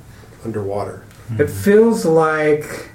underwater. 0.44 1.04
It 1.38 1.48
feels 1.48 2.04
like 2.04 2.90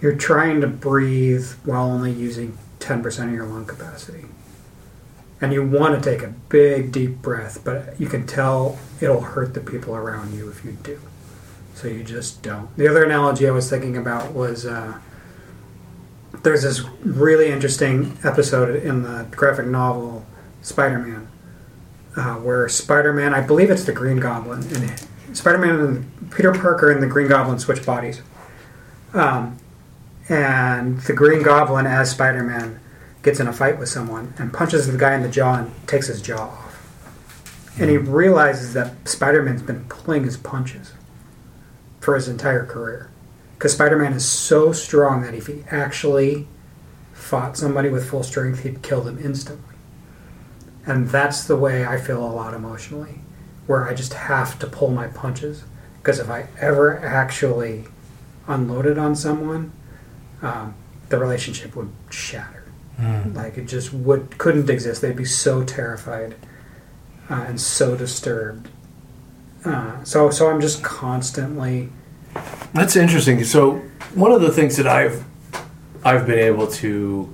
you're 0.00 0.16
trying 0.16 0.60
to 0.60 0.66
breathe 0.66 1.50
while 1.64 1.84
only 1.86 2.12
using 2.12 2.58
10% 2.80 3.24
of 3.28 3.32
your 3.32 3.46
lung 3.46 3.64
capacity. 3.64 4.26
And 5.40 5.52
you 5.52 5.66
want 5.66 6.02
to 6.02 6.10
take 6.10 6.22
a 6.22 6.28
big, 6.48 6.92
deep 6.92 7.22
breath, 7.22 7.62
but 7.64 7.98
you 8.00 8.08
can 8.08 8.26
tell 8.26 8.78
it'll 9.00 9.20
hurt 9.20 9.54
the 9.54 9.60
people 9.60 9.94
around 9.94 10.34
you 10.34 10.50
if 10.50 10.64
you 10.64 10.72
do. 10.82 11.00
So 11.74 11.88
you 11.88 12.04
just 12.04 12.42
don't. 12.42 12.74
The 12.76 12.88
other 12.88 13.04
analogy 13.04 13.48
I 13.48 13.50
was 13.50 13.68
thinking 13.68 13.96
about 13.96 14.32
was 14.32 14.66
uh, 14.66 14.98
there's 16.42 16.62
this 16.62 16.82
really 17.02 17.48
interesting 17.48 18.16
episode 18.24 18.76
in 18.82 19.02
the 19.02 19.26
graphic 19.30 19.66
novel 19.66 20.24
Spider 20.62 20.98
Man 20.98 21.23
uh, 22.16 22.34
where 22.36 22.68
Spider 22.68 23.12
Man, 23.12 23.34
I 23.34 23.40
believe 23.40 23.70
it's 23.70 23.84
the 23.84 23.92
Green 23.92 24.18
Goblin, 24.18 24.62
and 24.74 25.36
Spider 25.36 25.58
Man 25.58 25.80
and 25.80 26.30
Peter 26.30 26.52
Parker 26.52 26.90
and 26.90 27.02
the 27.02 27.06
Green 27.06 27.28
Goblin 27.28 27.58
switch 27.58 27.84
bodies. 27.84 28.22
Um, 29.12 29.58
and 30.28 31.00
the 31.02 31.12
Green 31.12 31.42
Goblin, 31.42 31.86
as 31.86 32.10
Spider 32.10 32.42
Man, 32.42 32.80
gets 33.22 33.40
in 33.40 33.48
a 33.48 33.52
fight 33.52 33.78
with 33.78 33.88
someone 33.88 34.34
and 34.38 34.52
punches 34.52 34.86
the 34.86 34.98
guy 34.98 35.14
in 35.14 35.22
the 35.22 35.28
jaw 35.28 35.56
and 35.56 35.88
takes 35.88 36.06
his 36.06 36.22
jaw 36.22 36.48
off. 36.48 37.74
And 37.78 37.90
he 37.90 37.96
realizes 37.96 38.74
that 38.74 39.08
Spider 39.08 39.42
Man's 39.42 39.62
been 39.62 39.84
pulling 39.86 40.24
his 40.24 40.36
punches 40.36 40.92
for 42.00 42.14
his 42.14 42.28
entire 42.28 42.64
career. 42.64 43.10
Because 43.54 43.72
Spider 43.72 43.96
Man 43.96 44.12
is 44.12 44.24
so 44.24 44.72
strong 44.72 45.22
that 45.22 45.34
if 45.34 45.46
he 45.46 45.64
actually 45.70 46.46
fought 47.12 47.56
somebody 47.56 47.88
with 47.88 48.08
full 48.08 48.22
strength, 48.22 48.62
he'd 48.62 48.82
kill 48.82 49.00
them 49.00 49.18
instantly. 49.18 49.73
And 50.86 51.08
that's 51.08 51.44
the 51.44 51.56
way 51.56 51.86
I 51.86 51.98
feel 51.98 52.24
a 52.24 52.28
lot 52.28 52.54
emotionally, 52.54 53.20
where 53.66 53.88
I 53.88 53.94
just 53.94 54.12
have 54.14 54.58
to 54.58 54.66
pull 54.66 54.90
my 54.90 55.06
punches. 55.08 55.64
Because 55.98 56.18
if 56.18 56.28
I 56.28 56.46
ever 56.60 56.98
actually 57.04 57.84
unloaded 58.46 58.98
on 58.98 59.16
someone, 59.16 59.72
um, 60.42 60.74
the 61.08 61.18
relationship 61.18 61.74
would 61.76 61.90
shatter. 62.10 62.64
Like 63.34 63.58
it 63.58 63.66
just 63.66 63.92
would 63.92 64.38
couldn't 64.38 64.70
exist. 64.70 65.00
They'd 65.02 65.16
be 65.16 65.24
so 65.24 65.64
terrified 65.64 66.36
uh, 67.28 67.44
and 67.48 67.60
so 67.60 67.96
disturbed. 67.96 68.68
Uh, 69.64 70.04
so 70.04 70.30
so 70.30 70.48
I'm 70.50 70.60
just 70.60 70.84
constantly 70.84 71.88
That's 72.72 72.94
interesting. 72.96 73.42
So 73.44 73.80
one 74.14 74.30
of 74.30 74.42
the 74.42 74.52
things 74.52 74.76
that 74.76 74.86
I've 74.86 75.24
I've 76.04 76.26
been 76.26 76.38
able 76.38 76.66
to 76.68 77.33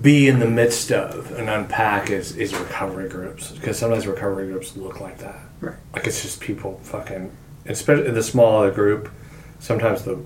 be 0.00 0.28
in 0.28 0.38
the 0.38 0.48
midst 0.48 0.92
of 0.92 1.32
and 1.32 1.48
unpack 1.48 2.10
is, 2.10 2.36
is 2.36 2.54
recovery 2.54 3.08
groups 3.08 3.50
because 3.52 3.78
sometimes 3.78 4.06
recovery 4.06 4.48
groups 4.48 4.76
look 4.76 5.00
like 5.00 5.18
that. 5.18 5.40
Right. 5.60 5.76
Like 5.92 6.06
it's 6.06 6.22
just 6.22 6.40
people 6.40 6.80
fucking, 6.82 7.30
especially 7.66 8.10
the 8.10 8.22
smaller 8.22 8.70
the 8.70 8.74
group. 8.74 9.10
Sometimes 9.58 10.02
the 10.02 10.22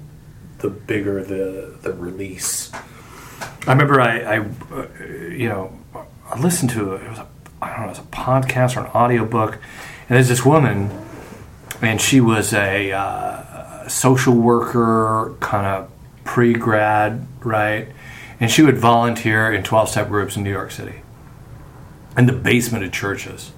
the 0.59 0.71
bigger 0.71 1.23
the 1.23 1.77
the 1.83 1.93
release. 1.93 2.73
I 3.67 3.73
remember 3.73 4.01
I, 4.01 4.21
I 4.21 4.39
uh, 4.39 4.87
you 5.31 5.49
know 5.49 5.79
I 6.31 6.39
listened 6.39 6.71
to 6.71 6.95
it 6.95 7.09
was 7.09 7.19
a 7.19 7.27
I 7.61 7.69
don't 7.69 7.81
know 7.81 7.87
it 7.87 7.89
was 7.91 7.99
a 7.99 8.03
podcast 8.03 8.77
or 8.77 8.81
an 8.81 8.87
audiobook 8.93 9.55
and 10.09 10.17
there's 10.17 10.29
this 10.29 10.45
woman 10.45 10.91
and 11.83 12.01
she 12.01 12.21
was 12.21 12.53
a 12.53 12.93
uh, 12.93 13.89
social 13.89 14.35
worker, 14.35 15.35
kind 15.41 15.67
of 15.67 15.91
pre 16.25 16.53
grad, 16.55 17.27
right? 17.41 17.89
And 18.39 18.51
she 18.51 18.63
would 18.63 18.77
volunteer 18.77 19.53
in 19.53 19.63
12 19.63 19.89
step 19.89 20.09
groups 20.09 20.37
in 20.37 20.43
New 20.43 20.51
York 20.53 20.71
City, 20.71 21.03
in 22.17 22.27
the 22.27 22.33
basement 22.33 22.85
of 22.85 22.93
churches. 22.93 23.53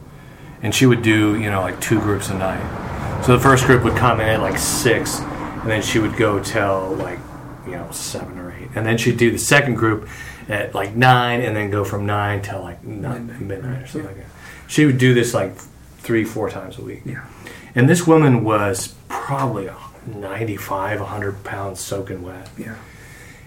And 0.62 0.75
she 0.75 0.87
would 0.87 1.02
do, 1.02 1.38
you 1.38 1.50
know, 1.50 1.61
like 1.61 1.80
two 1.80 2.00
groups 2.00 2.30
a 2.30 2.35
night. 2.35 3.25
So 3.25 3.32
the 3.37 3.42
first 3.42 3.64
group 3.64 3.82
would 3.85 3.97
come 3.97 4.20
in 4.20 4.28
at 4.28 4.40
like 4.40 4.58
six, 4.58 5.18
and 5.20 5.70
then 5.70 5.82
she 5.82 5.99
would 5.99 6.16
go 6.16 6.42
till 6.42 6.94
like, 6.94 7.18
you 7.66 7.73
know, 7.73 7.90
seven 7.90 8.38
or 8.38 8.52
eight. 8.52 8.68
And 8.75 8.87
then 8.87 8.99
she'd 8.99 9.16
do 9.16 9.30
the 9.30 9.38
second 9.38 9.75
group 9.75 10.08
at 10.49 10.75
like 10.75 10.94
nine, 10.94 11.40
and 11.40 11.54
then 11.56 11.70
go 11.70 11.85
from 11.85 12.06
nine 12.06 12.42
till 12.42 12.61
like 12.61 12.82
nine, 12.85 13.26
Midnight, 13.26 13.40
midnight 13.40 13.82
or 13.82 13.87
something 13.87 14.08
like 14.08 14.16
that. 14.18 14.30
She 14.68 14.87
would 14.87 14.99
do 14.99 15.14
this 15.14 15.35
like 15.35 15.56
three, 15.99 16.25
four 16.25 16.49
times 16.50 16.78
a 16.78 16.82
week. 16.82 17.02
yeah. 17.04 17.26
And 17.75 17.88
this 17.88 18.06
woman 18.06 18.44
was 18.44 18.94
probably 19.08 19.68
95, 20.06 21.00
100 21.00 21.44
pounds 21.44 21.80
soaking 21.80 22.23
wet. 22.23 22.49
Yeah. 22.56 22.76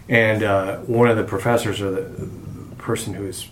And 0.09 0.43
uh, 0.43 0.77
one 0.79 1.07
of 1.09 1.17
the 1.17 1.23
professors 1.23 1.81
or 1.81 1.91
the 1.91 2.27
person 2.77 3.13
who 3.13 3.23
was 3.25 3.47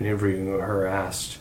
interviewing 0.00 0.46
her 0.46 0.86
asked, 0.86 1.38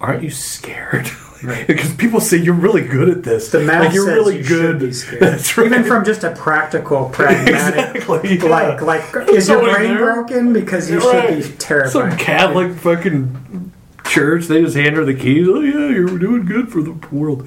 Aren't 0.00 0.22
you 0.22 0.30
scared? 0.30 1.08
Right. 1.42 1.66
because 1.66 1.92
people 1.96 2.20
say 2.20 2.38
you're 2.38 2.54
really 2.54 2.80
good 2.80 3.10
at 3.10 3.22
this. 3.22 3.50
The 3.50 3.60
math 3.60 3.84
like 3.86 3.92
you're 3.94 4.06
says 4.06 4.14
really 4.14 4.38
you 4.38 4.44
good. 4.44 4.78
be 4.78 4.92
scared. 4.94 5.20
That's 5.20 5.58
right. 5.58 5.66
Even 5.66 5.84
from 5.84 6.02
just 6.02 6.24
a 6.24 6.30
practical, 6.30 7.06
pragmatic, 7.12 7.96
Exactly, 7.96 8.38
yeah. 8.38 8.44
like 8.44 8.80
like 8.80 9.28
is 9.28 9.46
your 9.50 9.60
brain 9.60 9.88
there. 9.94 9.98
broken 9.98 10.54
because 10.54 10.90
you 10.90 11.00
Right. 11.00 11.42
should 11.44 11.52
be 11.52 11.58
terrified. 11.58 11.92
Some 11.92 12.16
Catholic 12.16 12.72
fucking 12.78 13.72
church, 14.06 14.46
they 14.46 14.62
just 14.62 14.74
hand 14.74 14.96
her 14.96 15.04
the 15.04 15.12
keys. 15.12 15.46
Oh 15.46 15.60
yeah, 15.60 15.88
you're 15.90 16.18
doing 16.18 16.46
good 16.46 16.72
for 16.72 16.80
the 16.80 16.92
world. 17.12 17.46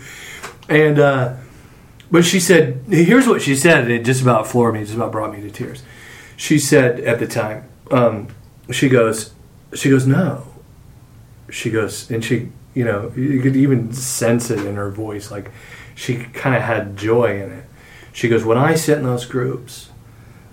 And 0.70 1.00
uh, 1.00 1.34
but 2.12 2.24
she 2.24 2.40
said, 2.40 2.82
here's 2.88 3.26
what 3.28 3.42
she 3.42 3.56
said, 3.56 3.86
and 3.86 3.92
it 3.92 4.06
just 4.06 4.22
about 4.22 4.46
floored 4.46 4.76
me. 4.76 4.82
It 4.82 4.86
just 4.86 4.96
about 4.96 5.12
brought 5.12 5.34
me 5.34 5.42
to 5.42 5.50
tears. 5.50 5.82
She 6.38 6.58
said 6.60 7.00
at 7.02 7.20
the 7.20 7.28
time, 7.28 7.68
um, 7.92 8.28
she 8.72 8.88
goes, 8.88 9.34
she 9.74 9.90
goes, 9.90 10.08
no. 10.08 10.44
She 11.50 11.70
goes, 11.70 12.10
and 12.10 12.24
she, 12.24 12.50
you 12.74 12.86
know, 12.86 13.12
you 13.16 13.42
could 13.42 13.56
even 13.58 13.92
sense 13.92 14.50
it 14.50 14.60
in 14.66 14.76
her 14.76 14.90
voice, 14.92 15.30
like 15.32 15.52
she 15.96 16.16
kind 16.18 16.56
of 16.56 16.62
had 16.62 16.96
joy 16.96 17.42
in 17.44 17.52
it. 17.52 17.66
She 18.14 18.30
goes, 18.30 18.44
when 18.46 18.58
I 18.58 18.76
sit 18.76 18.98
in 19.00 19.04
those 19.04 19.26
groups, 19.26 19.90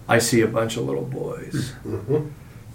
I 0.09 0.19
see 0.19 0.41
a 0.41 0.47
bunch 0.49 0.76
of 0.76 0.85
little 0.85 1.05
boys 1.05 1.73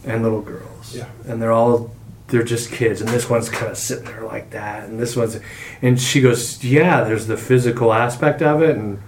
and 0.06 0.24
little 0.24 0.42
girls, 0.42 0.96
Yeah. 0.96 1.08
and 1.28 1.42
they're 1.42 1.52
all 1.52 1.92
they're 2.28 2.44
just 2.44 2.72
kids, 2.72 3.02
and 3.02 3.10
this 3.10 3.28
one's 3.28 3.50
kind 3.50 3.72
of 3.72 3.78
sitting 3.78 4.06
there 4.06 4.22
like 4.24 4.52
that, 4.52 4.88
and 4.88 5.00
this 5.00 5.16
one's, 5.16 5.40
and 5.82 6.00
she 6.00 6.22
goes, 6.22 6.64
yeah, 6.64 7.04
there's 7.04 7.26
the 7.26 7.38
physical 7.38 7.92
aspect 7.92 8.44
of 8.44 8.62
it, 8.62 8.76
and 8.76 9.00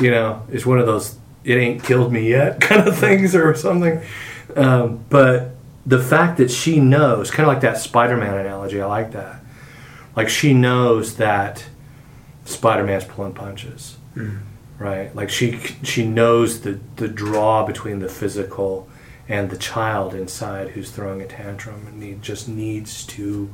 you 0.00 0.10
know, 0.10 0.42
it's 0.50 0.64
one 0.64 0.78
of 0.78 0.86
those 0.86 1.16
it 1.46 1.56
ain't 1.56 1.82
killed 1.82 2.12
me 2.12 2.28
yet 2.30 2.60
kind 2.68 2.86
of 2.86 2.98
things 2.98 3.34
or 3.34 3.54
something, 3.54 4.02
um, 4.56 5.04
but 5.08 5.52
the 5.86 6.02
fact 6.02 6.38
that 6.38 6.50
she 6.50 6.80
knows, 6.80 7.30
kind 7.30 7.48
of 7.48 7.54
like 7.54 7.62
that 7.62 7.78
Spider-Man 7.78 8.34
analogy, 8.34 8.82
I 8.82 8.86
like 8.86 9.12
that, 9.12 9.40
like 10.16 10.28
she 10.28 10.52
knows 10.52 11.16
that 11.16 11.64
Spider-Man's 12.44 13.04
pulling 13.04 13.34
punches, 13.34 13.96
right? 14.78 15.14
Like 15.14 15.30
she 15.30 15.58
she 15.82 16.06
knows 16.06 16.60
the 16.62 16.80
the 16.96 17.08
draw 17.08 17.64
between 17.64 18.00
the 18.00 18.08
physical 18.08 18.88
and 19.28 19.50
the 19.50 19.56
child 19.56 20.14
inside 20.14 20.70
who's 20.70 20.90
throwing 20.90 21.20
a 21.20 21.26
tantrum 21.26 21.86
and 21.86 22.02
he 22.02 22.14
just 22.14 22.48
needs 22.48 23.04
to 23.06 23.50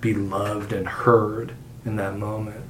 be 0.00 0.12
loved 0.14 0.72
and 0.72 0.86
heard 0.86 1.52
in 1.84 1.96
that 1.96 2.16
moment. 2.16 2.64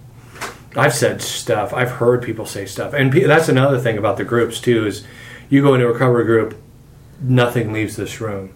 I've 0.77 0.95
said 0.95 1.21
stuff. 1.21 1.73
I've 1.75 1.91
heard 1.91 2.23
people 2.23 2.47
say 2.47 2.67
stuff, 2.67 2.95
and 2.95 3.13
pe- 3.13 3.25
that's 3.25 3.49
another 3.49 3.79
thing 3.79 3.99
about 3.99 4.17
the 4.17 4.25
groups 4.25 4.61
too. 4.61 4.87
Is 4.87 5.05
you 5.51 5.63
go 5.63 5.75
into 5.75 5.87
a 5.87 5.93
recovery 5.93 6.25
group, 6.25 6.57
nothing 7.21 7.73
leaves 7.73 7.97
this 7.97 8.21
room. 8.21 8.55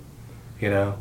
You 0.61 0.71
know, 0.71 0.99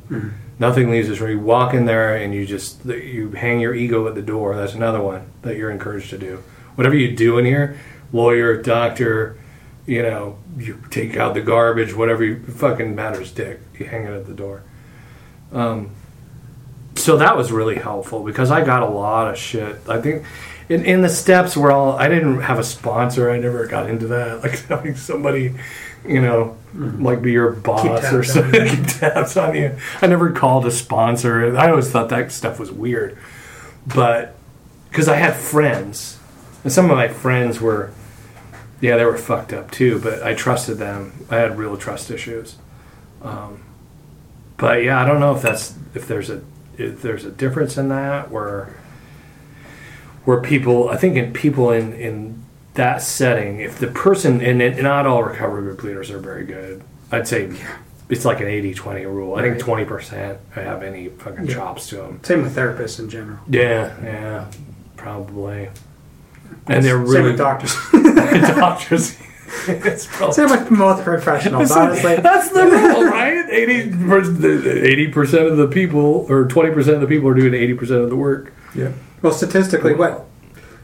nothing 0.60 0.90
leaves 0.90 1.08
this 1.08 1.22
room. 1.22 1.32
You 1.32 1.40
walk 1.40 1.74
in 1.74 1.86
there 1.86 2.16
and 2.16 2.34
you 2.34 2.46
just 2.46 2.84
you 2.86 3.32
hang 3.32 3.62
your 3.62 3.74
ego 3.74 4.08
at 4.08 4.16
the 4.16 4.22
door. 4.22 4.56
That's 4.56 4.74
another 4.74 5.02
one 5.02 5.32
that 5.44 5.56
you're 5.56 5.72
encouraged 5.72 6.10
to 6.10 6.18
do. 6.18 6.44
Whatever 6.76 6.96
you 6.96 7.16
do 7.16 7.38
in 7.38 7.46
here, 7.46 7.80
lawyer, 8.12 8.62
doctor, 8.62 9.38
you 9.86 10.02
know, 10.02 10.38
you 10.58 10.82
take 10.90 11.16
out 11.16 11.34
the 11.34 11.42
garbage, 11.42 11.94
whatever 11.94 12.24
you 12.24 12.44
fucking 12.44 12.94
matters, 12.96 13.32
dick. 13.32 13.62
You 13.80 13.86
hang 13.86 14.04
it 14.04 14.12
at 14.12 14.26
the 14.26 14.34
door. 14.34 14.64
Um, 15.54 15.92
so 16.96 17.18
that 17.18 17.38
was 17.38 17.52
really 17.52 17.76
helpful 17.76 18.24
because 18.24 18.52
I 18.52 18.64
got 18.66 18.84
a 18.84 18.88
lot 18.88 19.30
of 19.30 19.38
shit. 19.38 19.78
I 19.88 20.02
think 20.02 20.26
in, 20.70 20.84
in 20.84 21.02
the 21.02 21.10
steps 21.10 21.56
were 21.56 21.72
all 21.72 21.94
I 21.94 22.08
didn't 22.08 22.42
have 22.42 22.60
a 22.60 22.64
sponsor. 22.64 23.30
I 23.30 23.38
never 23.40 23.66
got 23.68 23.90
into 23.90 24.08
that. 24.08 24.42
Like 24.44 24.66
having 24.66 24.96
somebody, 24.96 25.56
you 26.08 26.22
know, 26.22 26.58
like 26.74 27.22
be 27.22 27.32
your 27.32 27.52
boss 27.52 28.12
or 28.12 28.24
something, 28.24 28.68
keep 28.76 28.88
tabs 28.88 29.38
on 29.38 29.56
you. 29.56 29.78
I 30.02 30.08
never 30.08 30.32
called 30.32 30.66
a 30.66 30.72
sponsor. 30.72 31.56
I 31.58 31.70
always 31.70 31.90
thought 31.90 32.10
that 32.10 32.32
stuff 32.32 32.60
was 32.60 32.72
weird, 32.72 33.18
but 33.88 34.36
because 34.90 35.08
I 35.08 35.16
had 35.16 35.36
friends, 35.36 36.20
and 36.64 36.72
some 36.72 36.90
of 36.90 36.98
my 36.98 37.08
friends 37.08 37.60
were, 37.60 37.92
yeah, 38.82 38.98
they 38.98 39.06
were 39.06 39.18
fucked 39.18 39.54
up 39.54 39.72
too. 39.72 40.00
But 40.00 40.24
I 40.24 40.34
trusted 40.34 40.78
them. 40.78 41.26
I 41.30 41.38
had 41.38 41.58
real 41.58 41.78
trust 41.78 42.12
issues. 42.12 42.56
Um, 43.22 43.64
but 44.58 44.84
yeah, 44.84 45.02
I 45.02 45.06
don't 45.06 45.20
know 45.20 45.36
if 45.36 45.42
that's 45.42 45.76
if 45.94 46.08
there's 46.08 46.30
a 46.30 46.42
if 46.78 47.02
there's 47.02 47.26
a 47.26 47.32
difference 47.32 47.78
in 47.78 47.90
that 47.90 48.32
where 48.32 48.76
where 50.26 50.42
people 50.42 50.90
I 50.90 50.98
think 50.98 51.16
in 51.16 51.34
people 51.34 51.72
in 51.72 51.94
in 51.94 52.44
that 52.74 53.02
setting, 53.02 53.62
if 53.62 53.80
the 53.80 53.88
person 53.88 54.42
and, 54.42 54.62
it, 54.62 54.82
not 54.84 55.06
all 55.08 55.24
recovery 55.24 55.62
group 55.62 55.82
leaders 55.84 56.12
are 56.12 56.20
very 56.20 56.46
good. 56.46 56.84
I'd 57.12 57.28
say 57.28 57.50
it's 58.10 58.26
like 58.26 58.42
an 58.42 58.48
80-20 58.48 59.06
rule. 59.06 59.36
I 59.36 59.42
think 59.42 59.60
twenty 59.60 59.86
percent 59.86 60.40
have 60.52 60.84
any 60.84 61.08
fucking 61.10 61.46
Yeah. 61.48 61.54
chops 61.56 61.88
to 61.90 61.96
them. 61.98 62.20
Same 62.24 62.42
with 62.44 62.56
therapists 62.56 63.00
in 63.00 63.10
general. 63.10 63.40
Yeah, 63.48 63.94
yeah, 64.04 64.46
probably. 64.98 65.70
And 66.68 66.84
they're 66.84 66.98
Same 66.98 67.16
really 67.16 67.30
with 67.32 67.38
doctors. 67.38 67.74
doctors. 67.94 69.18
it's 69.68 70.06
probably 70.08 70.34
Same 70.34 70.50
with 70.50 70.70
most 70.72 71.04
professionals, 71.04 71.72
honestly. 71.72 72.16
that's 72.18 72.50
the 72.50 72.66
rule, 72.66 73.04
right? 73.10 73.48
Eighty 73.50 75.08
percent 75.08 75.48
of 75.48 75.58
the 75.58 75.68
people, 75.68 76.26
or 76.30 76.46
twenty 76.46 76.72
percent 76.72 76.96
of 76.96 77.02
the 77.02 77.08
people, 77.08 77.30
are 77.30 77.34
doing 77.34 77.54
eighty 77.54 77.74
percent 77.74 78.02
of 78.02 78.10
the 78.10 78.16
work. 78.16 78.52
Yeah. 78.76 78.92
Well, 79.26 79.34
statistically, 79.34 79.96
what? 79.96 80.24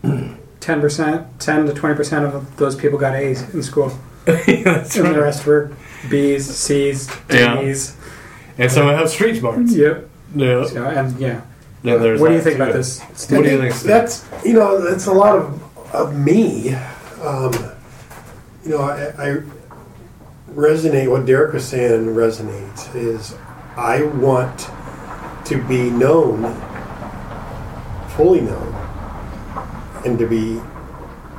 10%, 0.01 1.27
10 1.37 1.65
to 1.67 1.73
20% 1.73 2.25
of 2.25 2.57
those 2.57 2.75
people 2.75 2.97
got 2.97 3.13
A's 3.13 3.53
in 3.53 3.61
school. 3.61 3.95
that's 4.25 4.95
And 4.95 5.05
the 5.05 5.11
right. 5.11 5.19
rest 5.19 5.45
were 5.45 5.71
B's, 6.09 6.47
C's, 6.51 7.07
Yeah. 7.29 7.61
D's. 7.61 7.95
And 8.57 8.71
some 8.71 8.87
have 8.87 9.11
street 9.11 9.37
smarts. 9.37 9.75
Yep. 9.75 10.09
Yeah. 10.35 10.65
So, 10.65 10.85
and 10.85 11.19
yeah. 11.19 11.41
Then 11.83 12.01
there's 12.01 12.19
what 12.19 12.29
do 12.29 12.33
you 12.33 12.39
that 12.39 12.43
think 12.43 12.57
too. 12.57 12.63
about 12.63 12.73
this? 12.73 13.01
What 13.29 13.43
do 13.43 13.51
you 13.51 13.59
think? 13.59 13.73
Steve? 13.75 13.87
That's 13.87 14.27
you 14.43 14.53
know 14.53 14.89
that's 14.89 15.05
a 15.05 15.13
lot 15.13 15.37
of 15.37 15.93
of 15.93 16.17
me. 16.17 16.73
Um, 17.21 17.53
you 18.63 18.71
know, 18.71 18.81
I, 18.81 19.07
I 19.17 19.41
resonate. 20.51 21.11
What 21.11 21.27
Derek 21.27 21.53
was 21.53 21.67
saying 21.67 22.05
resonates. 22.07 22.93
Is 22.95 23.35
I 23.77 24.01
want 24.03 24.67
to 25.45 25.63
be 25.67 25.89
known, 25.91 26.43
fully 28.21 28.41
known, 28.41 28.75
and 30.05 30.19
to 30.19 30.27
be 30.27 30.59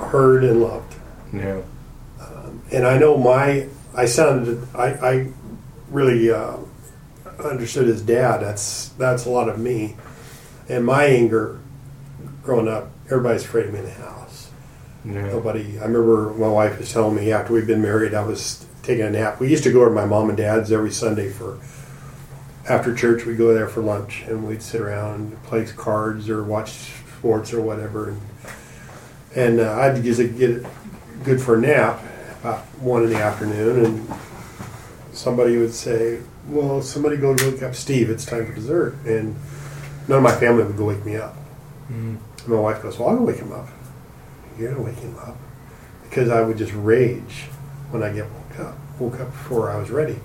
heard 0.07 0.43
and 0.43 0.61
loved. 0.61 0.97
Yeah. 1.33 1.62
And 2.73 2.87
I 2.87 2.99
know 2.99 3.17
my 3.17 3.69
I 3.95 4.07
sounded 4.07 4.67
I, 4.75 4.87
I 4.87 5.33
really 5.91 6.31
uh, 6.31 6.57
understood 7.45 7.87
his 7.87 8.03
dad. 8.03 8.39
That's 8.39 8.89
that's 8.99 9.27
a 9.27 9.31
lot 9.31 9.49
of 9.49 9.59
me, 9.59 9.97
and 10.69 10.85
my 10.85 11.05
anger 11.05 11.61
growing 12.43 12.67
up. 12.67 12.91
Everybody's 13.07 13.45
afraid 13.45 13.67
of 13.67 13.75
me 13.75 13.81
in 13.81 13.85
the 13.85 13.93
house. 13.93 14.51
Yeah. 15.05 15.27
Nobody. 15.27 15.79
I 15.79 15.85
remember 15.85 16.33
my 16.35 16.49
wife 16.49 16.79
was 16.79 16.93
telling 16.93 17.15
me 17.15 17.31
after 17.31 17.53
we'd 17.53 17.67
been 17.67 17.83
married, 17.83 18.15
I 18.15 18.25
was 18.25 18.67
taking 18.83 19.05
a 19.05 19.11
nap. 19.11 19.39
We 19.39 19.49
used 19.49 19.65
to 19.65 19.73
go 19.73 19.85
to 19.85 19.91
my 19.91 20.07
mom 20.07 20.31
and 20.31 20.39
dad's 20.39 20.73
every 20.73 20.91
Sunday 20.91 21.29
for 21.29 21.61
after 22.69 22.95
church. 22.95 23.25
We'd 23.25 23.38
go 23.38 23.52
there 23.54 23.69
for 23.69 23.83
lunch 23.83 24.23
and 24.26 24.47
we'd 24.47 24.62
sit 24.62 24.81
around 24.81 25.14
and 25.14 25.42
play 25.45 25.64
cards 25.64 26.28
or 26.28 26.42
watch 26.42 26.71
sports 27.19 27.52
or 27.52 27.61
whatever. 27.61 28.11
And, 28.11 28.21
and 29.35 29.61
uh, 29.61 29.73
I'd 29.81 30.04
usually 30.04 30.28
get 30.28 30.64
good 31.25 31.40
for 31.40 31.57
a 31.57 31.61
nap 31.61 32.02
about 32.40 32.61
one 32.81 33.04
in 33.04 33.11
the 33.11 33.23
afternoon, 33.23 33.85
and 33.85 34.09
somebody 35.12 35.57
would 35.57 35.73
say, 35.73 36.21
"Well, 36.49 36.83
somebody 36.83 37.16
go 37.16 37.33
wake 37.33 37.62
up 37.62 37.75
Steve. 37.75 38.11
It's 38.11 38.26
time 38.26 38.47
for 38.47 38.52
dessert." 38.52 38.95
And 39.07 39.37
none 40.09 40.19
of 40.19 40.23
my 40.23 40.35
family 40.35 40.64
would 40.64 40.76
go 40.76 40.87
wake 40.87 41.04
me 41.04 41.16
up. 41.16 41.37
And 41.88 42.19
my 42.49 42.59
wife 42.59 42.83
goes, 42.83 42.99
"Well, 42.99 43.11
I'll 43.11 43.16
wake 43.16 43.37
him 43.37 43.52
up." 43.52 43.69
You're 44.59 44.73
gonna 44.73 44.85
wake 44.85 44.99
him 44.99 45.16
up 45.19 45.37
because 46.02 46.28
I 46.28 46.42
would 46.42 46.59
just 46.59 46.73
rage 46.75 47.45
when 47.90 48.02
I 48.02 48.12
get 48.12 48.26
woke 48.31 48.61
up. 48.61 48.76
Woke 48.99 49.21
up 49.21 49.31
before 49.31 49.71
I 49.71 49.76
was 49.76 49.90
ready, 49.90 50.19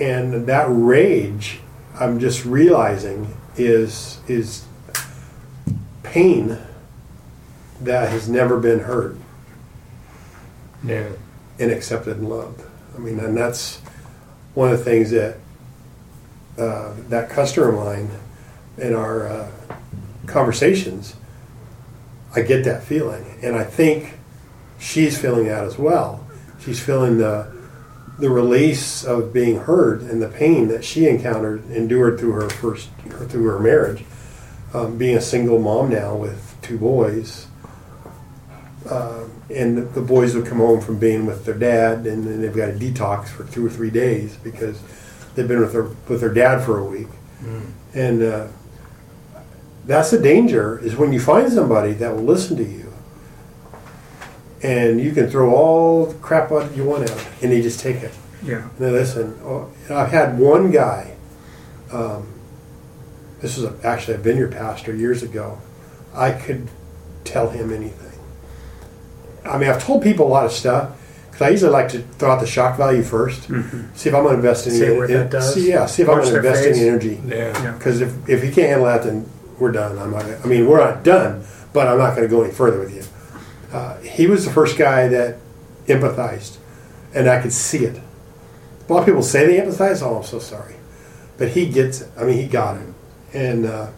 and 0.00 0.46
that 0.46 0.66
rage, 0.68 1.60
I'm 1.98 2.18
just 2.18 2.44
realizing 2.44 3.34
is 3.56 4.18
is 4.26 4.64
pain 6.02 6.58
that 7.80 8.08
has 8.08 8.28
never 8.28 8.58
been 8.58 8.80
heard 8.80 9.18
Yeah. 10.84 11.08
and 11.58 11.70
accepted 11.70 12.16
and 12.18 12.28
loved. 12.28 12.62
I 12.96 12.98
mean, 12.98 13.18
and 13.20 13.36
that's 13.36 13.78
one 14.54 14.72
of 14.72 14.78
the 14.78 14.84
things 14.84 15.10
that 15.10 15.36
uh, 16.58 16.92
that 17.08 17.30
customer 17.30 17.68
of 17.70 17.74
mine 17.76 18.10
in 18.78 18.94
our 18.94 19.26
uh, 19.28 19.50
conversations, 20.26 21.14
I 22.34 22.42
get 22.42 22.64
that 22.64 22.82
feeling, 22.82 23.38
and 23.42 23.56
I 23.56 23.64
think 23.64 24.14
she's 24.78 25.16
feeling 25.18 25.46
that 25.46 25.64
as 25.64 25.78
well. 25.78 26.26
She's 26.60 26.80
feeling 26.80 27.18
the 27.18 27.50
the 28.20 28.30
release 28.30 29.02
of 29.04 29.32
being 29.32 29.56
heard 29.60 30.02
and 30.02 30.20
the 30.22 30.28
pain 30.28 30.68
that 30.68 30.84
she 30.84 31.08
encountered, 31.08 31.68
endured 31.70 32.18
through 32.20 32.32
her 32.32 32.48
first 32.50 32.88
through 33.28 33.46
her 33.46 33.58
marriage, 33.58 34.04
um, 34.74 34.96
being 34.98 35.16
a 35.16 35.20
single 35.20 35.58
mom 35.58 35.88
now 35.90 36.14
with 36.14 36.54
two 36.62 36.78
boys 36.78 37.46
and 39.50 39.92
the- 39.94 40.00
boys 40.00 40.34
would 40.34 40.46
come 40.46 40.58
home 40.58 40.80
from 40.80 40.98
being 40.98 41.26
with 41.26 41.44
their 41.44 41.54
dad, 41.54 42.06
and 42.06 42.24
then 42.26 42.40
they've 42.40 42.54
got 42.56 42.68
a 42.70 42.72
detox 42.72 43.26
for 43.28 43.44
two 43.44 43.64
or 43.66 43.70
three 43.70 43.90
days 43.90 44.36
because 44.42 44.78
they've 45.34 45.48
been 45.48 45.60
with 45.60 45.72
their 45.72 45.86
with 46.08 46.20
their 46.20 46.32
dad 46.32 46.62
for 46.64 46.78
a 46.78 46.84
week, 46.84 47.08
and 47.94 48.22
uh, 48.22 48.46
that's 49.86 50.10
the 50.10 50.18
danger 50.18 50.78
is 50.82 50.96
when 50.96 51.12
you 51.12 51.20
find 51.20 51.52
somebody 51.52 51.92
that 51.94 52.14
will 52.14 52.22
listen 52.24 52.56
to 52.56 52.64
you, 52.64 52.89
and 54.62 55.00
you 55.00 55.12
can 55.12 55.28
throw 55.30 55.54
all 55.54 56.06
the 56.06 56.14
crap 56.18 56.52
out 56.52 56.74
you 56.76 56.84
want 56.84 57.10
out, 57.10 57.26
and 57.42 57.52
they 57.52 57.62
just 57.62 57.80
take 57.80 57.96
it. 57.96 58.12
Yeah. 58.42 58.62
And 58.62 58.78
they 58.78 58.90
listen. 58.90 59.38
Oh, 59.44 59.70
I've 59.90 60.10
had 60.10 60.38
one 60.38 60.70
guy. 60.70 61.14
Um, 61.92 62.26
this 63.40 63.56
was 63.56 63.64
a, 63.64 63.86
actually 63.86 64.14
a 64.14 64.18
vineyard 64.18 64.52
pastor 64.52 64.94
years 64.94 65.22
ago. 65.22 65.58
I 66.14 66.32
could 66.32 66.68
tell 67.24 67.50
him 67.50 67.72
anything. 67.72 68.18
I 69.44 69.56
mean, 69.58 69.70
I've 69.70 69.82
told 69.82 70.02
people 70.02 70.26
a 70.26 70.28
lot 70.28 70.44
of 70.44 70.52
stuff 70.52 70.96
because 71.26 71.42
I 71.42 71.48
usually 71.50 71.70
like 71.72 71.88
to 71.90 72.00
throw 72.02 72.32
out 72.32 72.40
the 72.40 72.46
shock 72.46 72.76
value 72.76 73.02
1st 73.02 73.96
See 73.96 74.08
if 74.10 74.14
I'm 74.14 74.22
going 74.24 74.34
to 74.34 74.38
invest 74.38 74.66
in 74.66 74.72
See 74.74 74.84
it. 74.84 74.96
what 74.98 75.08
that 75.08 75.30
does. 75.30 75.54
See, 75.54 75.70
yeah, 75.70 75.86
see 75.86 76.02
if 76.02 76.08
I'm 76.08 76.16
going 76.18 76.28
to 76.30 76.36
invest 76.36 76.64
face. 76.64 76.76
any 76.76 76.88
energy. 76.88 77.20
Yeah. 77.26 77.62
Yeah. 77.62 77.72
Because 77.72 78.00
if, 78.02 78.28
if 78.28 78.44
you 78.44 78.52
can't 78.52 78.68
handle 78.68 78.86
that, 78.86 79.02
then 79.04 79.28
we're 79.58 79.72
done. 79.72 79.98
I'm 79.98 80.10
not. 80.10 80.24
I 80.24 80.46
mean, 80.46 80.66
we're 80.68 80.84
not 80.84 81.02
done, 81.02 81.44
but 81.72 81.88
I'm 81.88 81.98
not 81.98 82.14
going 82.16 82.28
to 82.28 82.34
go 82.34 82.42
any 82.42 82.52
further 82.52 82.78
with 82.80 82.94
you. 82.94 83.02
Uh, 83.72 83.98
he 83.98 84.26
was 84.26 84.44
the 84.44 84.50
first 84.50 84.76
guy 84.76 85.08
that 85.08 85.36
empathized, 85.86 86.56
and 87.14 87.28
I 87.28 87.40
could 87.40 87.52
see 87.52 87.84
it. 87.84 88.00
A 88.88 88.92
lot 88.92 89.00
of 89.00 89.06
people 89.06 89.22
say 89.22 89.46
they 89.46 89.58
empathize. 89.64 90.02
Oh, 90.02 90.16
I'm 90.18 90.24
so 90.24 90.38
sorry, 90.38 90.74
but 91.38 91.48
he 91.50 91.68
gets 91.68 92.00
it. 92.00 92.10
I 92.18 92.24
mean, 92.24 92.38
he 92.38 92.46
got 92.48 92.76
it, 92.80 92.86
and 93.32 93.66
uh, 93.66 93.90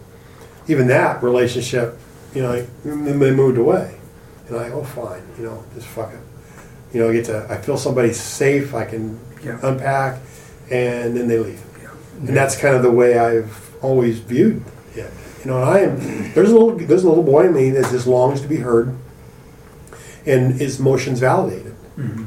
even 0.67 0.87
that 0.87 1.23
relationship, 1.23 1.97
you 2.35 2.41
know, 2.43 2.61
they 2.83 3.31
moved 3.31 3.57
away, 3.57 3.95
and 4.47 4.57
I, 4.57 4.69
oh, 4.69 4.83
fine, 4.83 5.23
you 5.37 5.45
know, 5.45 5.63
just 5.73 5.87
fuck 5.87 6.13
it. 6.13 6.19
You 6.95 7.01
know, 7.01 7.09
I 7.09 7.13
get 7.13 7.25
to. 7.25 7.47
I 7.49 7.57
feel 7.57 7.77
somebody's 7.77 8.19
safe. 8.19 8.75
I 8.75 8.85
can 8.85 9.19
Yeah. 9.43 9.57
unpack, 9.63 10.19
and 10.69 11.17
then 11.17 11.27
they 11.27 11.39
leave. 11.39 11.61
And 12.19 12.37
that's 12.37 12.55
kind 12.55 12.75
of 12.75 12.83
the 12.83 12.91
way 12.91 13.17
I've 13.17 13.71
always 13.81 14.19
viewed 14.19 14.63
it. 14.95 15.11
You 15.43 15.51
know, 15.51 15.57
and 15.61 15.65
I 15.69 15.79
am 15.79 16.31
there's 16.33 16.51
a 16.51 16.53
little 16.53 16.77
there's 16.77 17.03
a 17.03 17.09
little 17.09 17.23
boy 17.23 17.47
in 17.47 17.53
me 17.53 17.71
that 17.71 17.89
just 17.91 18.05
longs 18.07 18.39
to 18.41 18.47
be 18.47 18.57
heard 18.57 18.95
and 20.25 20.53
his 20.53 20.79
emotions 20.79 21.19
validated. 21.19 21.75
Mm-hmm. 21.97 22.25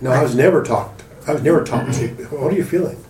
You 0.00 0.08
know, 0.08 0.10
I 0.10 0.22
was 0.22 0.34
never 0.34 0.62
talked 0.62 1.04
I 1.26 1.32
was 1.32 1.42
never 1.42 1.64
talked 1.64 1.94
to 1.94 2.08
mm-hmm. 2.08 2.42
what 2.42 2.52
are 2.52 2.56
you 2.56 2.64
feeling? 2.64 3.02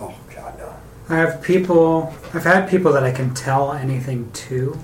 Oh 0.00 0.14
God 0.34 0.58
no. 0.58 0.74
I 1.08 1.16
have 1.16 1.42
people, 1.42 2.14
I've 2.32 2.44
had 2.44 2.68
people 2.68 2.92
that 2.92 3.02
I 3.02 3.12
can 3.12 3.34
tell 3.34 3.72
anything 3.72 4.30
to 4.32 4.78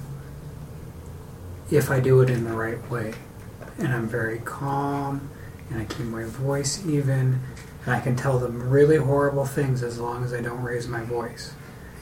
if 1.70 1.90
I 1.90 2.00
do 2.00 2.20
it 2.20 2.30
in 2.30 2.44
the 2.44 2.52
right 2.52 2.90
way. 2.90 3.14
And 3.78 3.88
I'm 3.88 4.06
very 4.06 4.40
calm 4.40 5.30
and 5.70 5.80
I 5.80 5.84
keep 5.84 6.06
my 6.06 6.24
voice 6.24 6.84
even 6.86 7.40
and 7.84 7.94
I 7.94 8.00
can 8.00 8.14
tell 8.14 8.38
them 8.38 8.68
really 8.68 8.96
horrible 8.96 9.46
things 9.46 9.82
as 9.82 9.98
long 9.98 10.24
as 10.24 10.34
I 10.34 10.42
don't 10.42 10.62
raise 10.62 10.86
my 10.86 11.02
voice. 11.02 11.54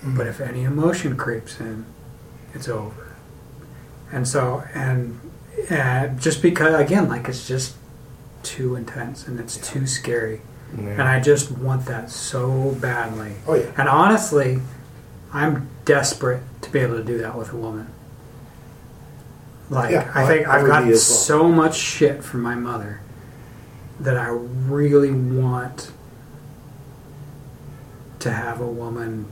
But 0.03 0.27
mm. 0.27 0.31
if 0.31 0.41
any 0.41 0.65
emotion 0.65 1.17
creeps 1.17 1.61
in, 1.61 1.87
it's 2.53 2.69
over. 2.69 3.17
And 4.11 4.27
so, 4.27 4.65
and 4.75 5.19
uh, 5.71 6.09
just 6.09 6.43
because, 6.43 6.75
again, 6.81 7.09
like 7.09 7.29
it's 7.29 7.47
just 7.47 7.77
too 8.43 8.77
intense 8.77 9.27
and 9.27 9.39
it's 9.41 9.57
too 9.57 9.87
scary. 9.87 10.41
And 10.77 11.03
I 11.03 11.21
just 11.21 11.53
want 11.53 11.87
that 11.87 12.11
so 12.11 12.73
badly. 12.81 13.35
Oh 13.47 13.55
yeah. 13.55 13.71
And 13.79 13.89
honestly, 13.89 14.61
I'm 15.33 15.69
desperate 15.85 16.43
to 16.63 16.71
be 16.71 16.81
able 16.81 16.97
to 16.97 17.05
do 17.05 17.19
that 17.19 17.39
with 17.39 17.53
a 17.53 17.57
woman. 17.57 17.87
Like, 19.71 19.93
Yeah, 19.93 20.11
I 20.15 20.27
think 20.27 20.49
I- 20.49 20.59
I've 20.61 20.67
gotten 20.67 20.89
well. 20.89 20.97
so 20.99 21.49
much 21.49 21.77
shit 21.77 22.25
from 22.25 22.43
my 22.43 22.57
mother 22.57 23.01
that 24.01 24.17
I 24.17 24.27
really 24.29 25.13
want 25.13 25.93
to 28.19 28.33
have 28.33 28.61
a 28.61 28.67
woman 28.67 29.27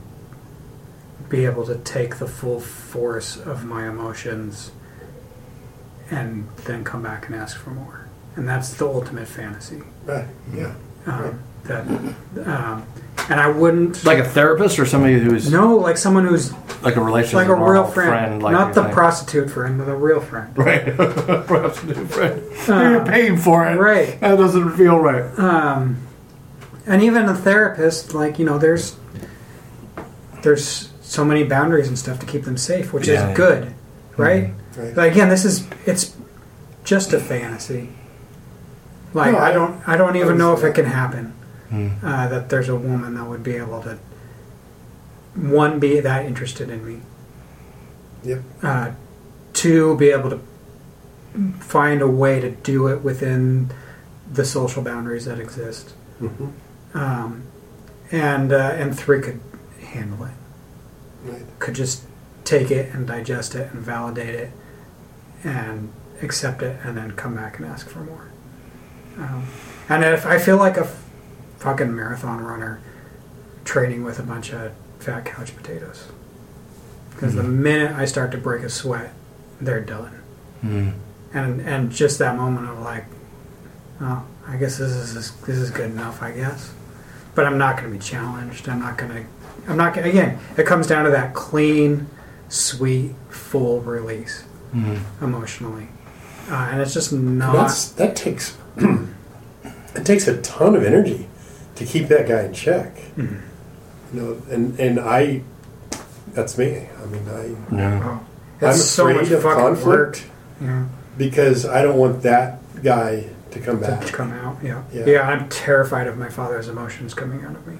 be 1.29 1.45
able 1.45 1.65
to 1.65 1.75
take 1.75 2.17
the 2.19 2.27
full 2.27 2.59
force 2.61 3.35
of 3.37 3.65
my 3.65 3.87
emotions 3.87 4.71
and 6.11 6.47
then 6.65 6.83
come 6.83 7.01
back 7.03 7.27
and 7.27 7.35
ask 7.35 7.57
for 7.57 7.69
more. 7.71 8.07
And 8.35 8.47
that's 8.47 8.73
the 8.73 8.85
ultimate 8.87 9.27
fantasy 9.27 9.81
Right. 10.05 10.25
Yeah. 10.53 10.73
um, 11.05 11.39
that 11.65 11.87
um, 12.47 12.85
and 13.29 13.39
I 13.39 13.47
wouldn't 13.47 14.03
Like 14.03 14.17
a 14.19 14.25
therapist 14.25 14.79
or 14.79 14.85
somebody 14.85 15.17
who's 15.19 15.49
no 15.51 15.77
like 15.77 15.97
someone 15.97 16.25
who's 16.25 16.51
like 16.81 16.97
a 16.97 17.01
relationship, 17.01 17.35
like 17.37 17.47
a 17.47 17.53
real 17.55 17.65
normal 17.65 17.85
friend, 17.91 18.43
like 18.43 18.51
not 18.51 18.73
the 18.73 18.81
saying. 18.83 18.93
prostitute 18.93 19.49
friend, 19.49 19.77
but 19.77 19.85
the 19.85 19.95
real 19.95 20.19
friend. 20.19 20.57
Right, 20.57 20.93
prostitute 21.47 22.09
friend. 22.09 22.43
you're 22.67 23.05
paying 23.05 23.37
for 23.37 23.65
it. 23.65 23.77
right. 23.77 24.19
That 24.19 24.35
doesn't 24.37 24.71
feel 24.75 24.99
right. 24.99 25.23
Um, 25.39 26.05
and 26.85 27.01
even 27.01 27.25
a 27.29 27.35
therapist, 27.35 28.13
like 28.13 28.39
you 28.39 28.45
know, 28.45 28.57
there's 28.57 28.97
there's 30.41 30.91
so 31.01 31.23
many 31.23 31.43
boundaries 31.43 31.87
and 31.87 31.97
stuff 31.97 32.19
to 32.19 32.25
keep 32.25 32.43
them 32.43 32.57
safe, 32.57 32.91
which 32.91 33.07
Yeah, 33.07 33.13
yeah. 33.13 33.29
is 33.31 33.37
good, 33.37 33.73
right? 34.17 34.53
Right. 34.77 34.93
But 34.95 35.11
again, 35.11 35.29
this 35.29 35.45
is 35.45 35.67
it's 35.85 36.15
just 36.83 37.13
a 37.13 37.19
fantasy. 37.19 37.89
Like 39.13 39.33
No, 39.33 39.37
I 39.39 39.49
I- 39.49 39.53
don't 39.53 39.89
I 39.89 39.97
don't 39.97 40.15
even 40.15 40.33
I 40.35 40.37
know 40.37 40.53
if 40.53 40.59
it 40.63 40.67
understand. 40.67 40.75
can 40.75 40.85
happen. 40.85 41.33
Hmm. 41.69 42.05
Uh, 42.05 42.27
that 42.27 42.49
there's 42.49 42.69
a 42.69 42.75
woman 42.75 43.15
that 43.15 43.25
would 43.25 43.43
be 43.43 43.55
able 43.55 43.81
to 43.83 43.97
one 45.35 45.79
be 45.79 45.99
that 45.99 46.25
interested 46.25 46.69
in 46.69 46.85
me. 46.85 47.01
Yep. 48.23 48.41
Uh, 48.61 48.91
two 49.53 49.95
be 49.97 50.09
able 50.09 50.29
to 50.29 50.39
find 51.59 52.01
a 52.01 52.07
way 52.07 52.39
to 52.39 52.51
do 52.51 52.87
it 52.87 53.01
within 53.03 53.71
the 54.31 54.45
social 54.45 54.83
boundaries 54.83 55.25
that 55.25 55.39
exist. 55.39 55.93
Mhm. 56.21 56.51
Um, 56.93 57.43
and 58.11 58.53
uh, 58.53 58.73
and 58.77 58.97
three 58.97 59.19
could 59.21 59.39
handle 59.81 60.25
it. 60.25 60.31
Right. 61.25 61.59
Could 61.59 61.73
just 61.75 62.03
take 62.43 62.69
it 62.71 62.93
and 62.93 63.07
digest 63.07 63.55
it 63.55 63.71
and 63.73 63.81
validate 63.81 64.35
it 64.35 64.51
and 65.43 65.91
accept 66.21 66.61
it 66.61 66.77
and 66.83 66.97
then 66.97 67.11
come 67.11 67.35
back 67.35 67.57
and 67.57 67.67
ask 67.67 67.87
for 67.87 67.99
more. 67.99 68.29
Um, 69.17 69.45
and 69.89 70.03
if 70.03 70.25
I 70.25 70.39
feel 70.39 70.57
like 70.57 70.77
a 70.77 70.85
f- 70.85 71.03
fucking 71.59 71.93
marathon 71.95 72.43
runner 72.43 72.81
training 73.65 74.03
with 74.03 74.19
a 74.19 74.23
bunch 74.23 74.51
of 74.51 74.71
fat 74.99 75.25
couch 75.25 75.55
potatoes, 75.55 76.07
because 77.11 77.35
the 77.35 77.43
minute 77.43 77.91
I 77.91 78.05
start 78.05 78.31
to 78.31 78.37
break 78.37 78.63
a 78.63 78.69
sweat, 78.69 79.13
they're 79.61 79.81
done. 79.81 80.21
Hmm. 80.61 80.89
And 81.33 81.61
and 81.61 81.91
just 81.91 82.19
that 82.19 82.35
moment 82.35 82.69
of 82.69 82.79
like, 82.79 83.05
oh, 84.01 84.25
I 84.47 84.57
guess 84.57 84.77
this 84.77 84.91
is 84.91 85.13
this 85.41 85.57
is 85.57 85.69
good 85.69 85.91
enough, 85.91 86.21
I 86.21 86.31
guess. 86.31 86.73
But 87.35 87.45
I'm 87.45 87.57
not 87.57 87.77
going 87.77 87.91
to 87.91 87.97
be 87.97 88.03
challenged. 88.03 88.69
I'm 88.69 88.79
not 88.79 88.97
going 88.97 89.11
to. 89.11 89.25
I'm 89.67 89.77
not. 89.77 89.93
Gonna, 89.93 90.07
again, 90.07 90.39
it 90.57 90.65
comes 90.65 90.87
down 90.87 91.05
to 91.05 91.11
that 91.11 91.33
clean, 91.33 92.07
sweet, 92.49 93.15
full 93.29 93.81
release 93.81 94.43
Hmm. 94.73 94.95
emotionally, 95.23 95.87
uh, 96.49 96.69
and 96.71 96.81
it's 96.81 96.93
just 96.93 97.13
not. 97.13 97.53
That's 97.53 97.89
that 97.93 98.15
takes 98.15 98.57
it 98.77 100.03
takes 100.05 100.27
a 100.27 100.41
ton 100.41 100.75
of 100.75 100.83
energy 100.83 101.27
to 101.75 101.85
keep 101.85 102.07
that 102.07 102.27
guy 102.27 102.41
in 102.43 102.53
check. 102.53 102.95
Mhm. 103.15 103.41
You 104.13 104.19
know, 104.21 104.37
and 104.49 104.79
and 104.79 104.99
I, 104.99 105.41
that's 106.33 106.57
me. 106.57 106.87
I 107.01 107.05
mean, 107.05 107.23
I 107.29 107.73
No. 107.75 108.01
oh, 108.03 108.65
I'm 108.65 108.69
it's 108.71 108.83
so 108.83 109.07
afraid 109.07 109.21
much 109.21 109.31
of 109.31 109.43
conflict. 109.43 110.25
Yeah, 110.61 110.85
because 111.17 111.65
I 111.65 111.81
don't 111.83 111.97
want 111.97 112.23
that 112.23 112.59
guy 112.83 113.25
to 113.51 113.59
come 113.59 113.79
to 113.81 113.87
back. 113.87 114.05
come 114.07 114.31
out. 114.31 114.57
Yeah. 114.63 114.81
Yeah. 114.91 115.05
yeah, 115.05 115.21
I'm 115.29 115.47
terrified 115.49 116.07
of 116.07 116.17
my 116.17 116.29
father's 116.29 116.67
emotions 116.67 117.13
coming 117.13 117.43
out 117.45 117.55
of 117.55 117.67
me. 117.67 117.77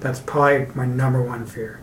That's 0.00 0.20
probably 0.20 0.66
my 0.74 0.84
number 0.84 1.22
one 1.22 1.46
fear. 1.46 1.80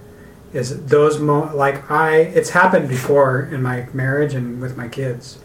Is 0.54 0.86
those 0.86 1.20
mo 1.20 1.52
like 1.54 1.90
I? 1.90 2.18
It's 2.18 2.52
happened 2.52 2.88
before 2.88 3.42
in 3.42 3.62
my 3.64 3.88
marriage 3.94 4.34
and 4.34 4.62
with 4.62 4.78
my 4.78 4.88
kids, 4.88 5.40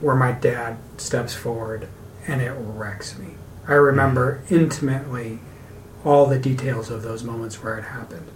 where 0.00 0.16
my 0.16 0.32
dad 0.32 0.78
steps 0.96 1.34
forward 1.34 1.88
and 2.26 2.42
it 2.42 2.52
wrecks 2.58 3.16
me. 3.18 3.34
I 3.66 3.74
remember 3.74 4.42
intimately 4.50 5.38
all 6.04 6.26
the 6.26 6.38
details 6.38 6.90
of 6.90 7.02
those 7.02 7.22
moments 7.22 7.62
where 7.62 7.78
it 7.78 7.84
happened, 7.84 8.28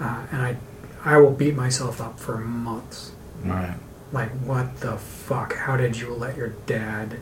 uh, 0.00 0.26
and 0.32 0.42
I, 0.42 0.56
I 1.04 1.18
will 1.18 1.32
beat 1.32 1.54
myself 1.54 2.00
up 2.00 2.18
for 2.18 2.38
months. 2.38 3.12
Right. 3.42 3.74
Like, 4.12 4.30
what 4.40 4.80
the 4.80 4.96
fuck? 4.96 5.54
How 5.54 5.76
did 5.76 5.98
you 5.98 6.12
let 6.14 6.36
your 6.36 6.48
dad 6.66 7.18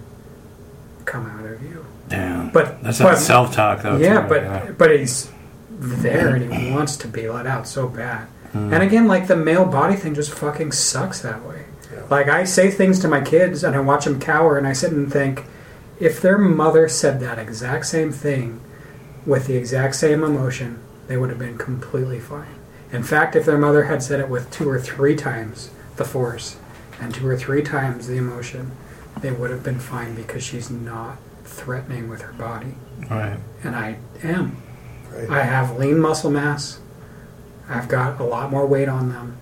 come 1.04 1.26
out 1.26 1.44
of 1.44 1.62
you? 1.62 1.84
Damn. 2.08 2.50
But 2.50 2.82
That's 2.82 2.98
but, 3.00 3.16
self 3.16 3.54
talk 3.54 3.82
though. 3.82 3.96
yeah, 3.96 4.22
too, 4.22 4.28
but 4.28 4.78
but 4.78 4.98
he's 4.98 5.30
there 5.78 6.34
and 6.34 6.52
he 6.52 6.70
wants 6.72 6.96
to 6.98 7.08
be 7.08 7.28
let 7.28 7.46
out 7.46 7.66
so 7.66 7.88
bad. 7.88 8.26
Hmm. 8.52 8.72
And 8.72 8.82
again, 8.82 9.06
like 9.06 9.26
the 9.26 9.36
male 9.36 9.64
body 9.64 9.96
thing 9.96 10.14
just 10.14 10.32
fucking 10.32 10.72
sucks 10.72 11.20
that 11.22 11.44
way. 11.44 11.64
Yeah. 11.92 12.02
Like 12.10 12.28
I 12.28 12.44
say 12.44 12.70
things 12.70 12.98
to 13.00 13.08
my 13.08 13.20
kids 13.20 13.62
and 13.62 13.74
I 13.76 13.80
watch 13.80 14.04
them 14.04 14.20
cower 14.20 14.58
and 14.58 14.66
I 14.66 14.72
sit 14.72 14.92
and 14.92 15.12
think, 15.12 15.44
if 15.98 16.20
their 16.20 16.38
mother 16.38 16.88
said 16.88 17.20
that 17.20 17.38
exact 17.38 17.86
same 17.86 18.12
thing 18.12 18.60
with 19.24 19.46
the 19.46 19.56
exact 19.56 19.94
same 19.96 20.22
emotion, 20.22 20.80
they 21.08 21.16
would 21.16 21.30
have 21.30 21.38
been 21.38 21.58
completely 21.58 22.20
fine. 22.20 22.54
In 22.92 23.02
fact, 23.02 23.34
if 23.34 23.44
their 23.44 23.58
mother 23.58 23.84
had 23.84 24.02
said 24.02 24.20
it 24.20 24.28
with 24.28 24.50
two 24.50 24.68
or 24.68 24.80
three 24.80 25.16
times 25.16 25.70
the 25.96 26.04
force 26.04 26.56
and 27.00 27.14
two 27.14 27.26
or 27.26 27.36
three 27.36 27.62
times 27.62 28.06
the 28.06 28.16
emotion, 28.16 28.72
they 29.20 29.32
would 29.32 29.50
have 29.50 29.62
been 29.62 29.78
fine 29.78 30.14
because 30.14 30.42
she's 30.42 30.70
not 30.70 31.18
threatening 31.44 32.08
with 32.08 32.22
her 32.22 32.32
body. 32.32 32.74
Right. 33.10 33.38
And 33.62 33.74
I 33.74 33.98
am. 34.22 34.62
Right. 35.24 35.30
I 35.30 35.42
have 35.44 35.78
lean 35.78 35.98
muscle 35.98 36.30
mass. 36.30 36.78
I've 37.68 37.88
got 37.88 38.20
a 38.20 38.24
lot 38.24 38.50
more 38.50 38.66
weight 38.66 38.88
on 38.88 39.08
them. 39.08 39.38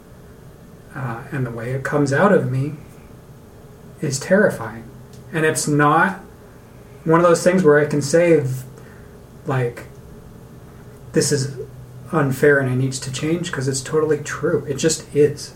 Uh, 0.95 1.25
and 1.33 1.45
the 1.45 1.51
way 1.51 1.73
it 1.73 1.83
comes 1.83 2.13
out 2.13 2.33
of 2.33 2.51
me 2.51 2.75
is 4.01 4.21
terrifying. 4.21 4.89
And 5.33 5.45
it's 5.45 5.67
not 5.67 6.21
one 7.05 7.21
of 7.21 7.27
those 7.27 7.43
things 7.43 7.63
where 7.65 7.79
I 7.79 7.87
can 7.87 8.01
say, 8.01 8.45
like, 9.47 9.87
this 11.13 11.33
is 11.33 11.59
unfair 12.13 12.59
and 12.59 12.73
it 12.73 12.77
needs 12.77 12.99
to 13.01 13.13
change 13.13 13.51
because 13.51 13.67
it's 13.67 13.81
totally 13.81 14.19
true. 14.19 14.65
It 14.67 14.75
just 14.75 15.15
is. 15.15 15.55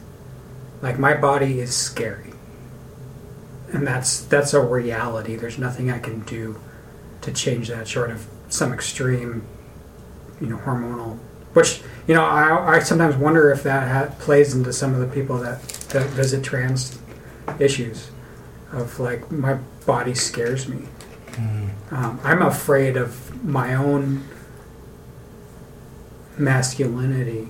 Like, 0.82 0.98
my 0.98 1.14
body 1.14 1.60
is 1.60 1.74
scary. 1.74 2.32
And 3.72 3.86
that's 3.86 4.20
that's 4.20 4.54
a 4.54 4.60
reality. 4.60 5.36
There's 5.36 5.58
nothing 5.58 5.90
I 5.90 5.98
can 5.98 6.20
do 6.20 6.58
to 7.20 7.32
change 7.32 7.68
that 7.68 7.86
short 7.86 8.10
of 8.10 8.26
some 8.48 8.72
extreme 8.72 9.46
you 10.40 10.46
know 10.46 10.56
hormonal 10.58 11.18
which 11.54 11.82
you 12.06 12.14
know 12.14 12.24
I, 12.24 12.76
I 12.76 12.78
sometimes 12.80 13.16
wonder 13.16 13.50
if 13.50 13.62
that 13.64 13.88
ha- 13.88 14.14
plays 14.18 14.54
into 14.54 14.72
some 14.72 14.94
of 14.94 15.00
the 15.00 15.06
people 15.06 15.38
that, 15.38 15.62
that 15.90 16.08
visit 16.10 16.44
trans 16.44 16.98
issues 17.58 18.10
of 18.72 19.00
like 19.00 19.30
my 19.30 19.54
body 19.86 20.14
scares 20.14 20.68
me. 20.68 20.86
Um, 21.90 22.20
i'm 22.24 22.42
afraid 22.42 22.96
of 22.96 23.42
my 23.44 23.74
own 23.74 24.24
masculinity 26.36 27.48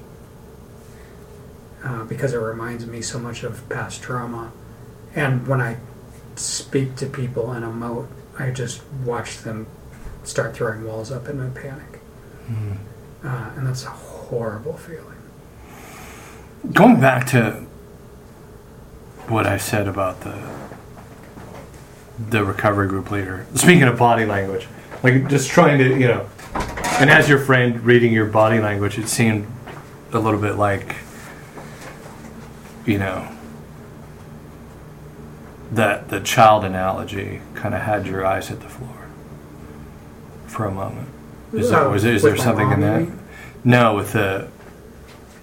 uh, 1.82 2.04
because 2.04 2.34
it 2.34 2.38
reminds 2.38 2.86
me 2.86 3.00
so 3.00 3.18
much 3.18 3.42
of 3.42 3.66
past 3.68 4.02
trauma. 4.02 4.52
And 5.14 5.46
when 5.46 5.60
i 5.60 5.78
speak 6.36 6.96
to 6.96 7.06
people 7.06 7.50
and 7.50 7.64
emote 7.64 8.06
i 8.38 8.50
just 8.50 8.82
watch 9.04 9.38
them 9.38 9.66
start 10.22 10.54
throwing 10.54 10.84
walls 10.86 11.10
up 11.10 11.26
in 11.28 11.40
a 11.40 11.48
panic 11.50 12.00
uh, 13.24 13.50
and 13.56 13.66
that's 13.66 13.84
a 13.84 13.90
horrible 13.90 14.76
feeling. 14.76 15.04
Going 16.72 17.00
back 17.00 17.26
to 17.28 17.66
what 19.28 19.46
I 19.46 19.58
said 19.58 19.86
about 19.86 20.20
the 20.22 20.58
the 22.30 22.44
recovery 22.44 22.88
group 22.88 23.10
leader. 23.10 23.46
Speaking 23.54 23.84
of 23.84 23.98
body 23.98 24.26
language, 24.26 24.66
like 25.02 25.28
just 25.28 25.50
trying 25.50 25.78
to, 25.78 25.98
you 25.98 26.08
know, 26.08 26.28
and 26.98 27.10
as 27.10 27.28
your 27.28 27.38
friend 27.38 27.84
reading 27.84 28.12
your 28.12 28.26
body 28.26 28.58
language, 28.58 28.98
it 28.98 29.08
seemed 29.08 29.46
a 30.12 30.18
little 30.18 30.40
bit 30.40 30.56
like, 30.56 30.96
you 32.84 32.98
know, 32.98 33.28
that 35.70 36.08
the 36.08 36.20
child 36.20 36.64
analogy 36.64 37.40
kind 37.54 37.74
of 37.74 37.82
had 37.82 38.06
your 38.06 38.26
eyes 38.26 38.48
hit 38.48 38.60
the 38.60 38.68
floor 38.68 39.06
for 40.46 40.64
a 40.64 40.72
moment. 40.72 41.07
Is 41.52 41.70
there, 41.70 41.80
Oh, 41.80 41.90
was, 41.92 42.04
is 42.04 42.22
there 42.22 42.36
something 42.36 42.70
in 42.70 42.80
that? 42.80 43.08
No, 43.64 43.94
with 43.96 44.12
the 44.12 44.48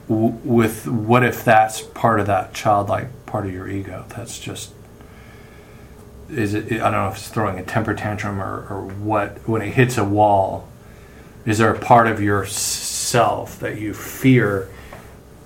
w- 0.08 0.38
with 0.44 0.88
what 0.88 1.24
if 1.24 1.44
that's 1.44 1.82
part 1.82 2.20
of 2.20 2.28
that 2.28 2.54
childlike 2.54 3.08
part 3.26 3.46
of 3.46 3.54
your 3.54 3.68
ego? 3.68 4.06
That's 4.16 4.40
just 4.40 4.72
is 6.30 6.54
it? 6.54 6.72
I 6.74 6.78
don't 6.78 6.92
know 6.94 7.08
if 7.10 7.16
it's 7.18 7.28
throwing 7.28 7.60
a 7.60 7.64
temper 7.64 7.94
tantrum 7.94 8.42
or, 8.42 8.66
or 8.70 8.82
what. 8.86 9.38
When 9.48 9.62
it 9.62 9.74
hits 9.74 9.98
a 9.98 10.04
wall, 10.06 10.68
is 11.46 11.58
there 11.60 11.74
a 11.74 11.80
part 11.80 12.08
of 12.08 12.22
yourself 12.22 13.60
that 13.60 13.80
you 13.80 13.94
fear 13.94 14.70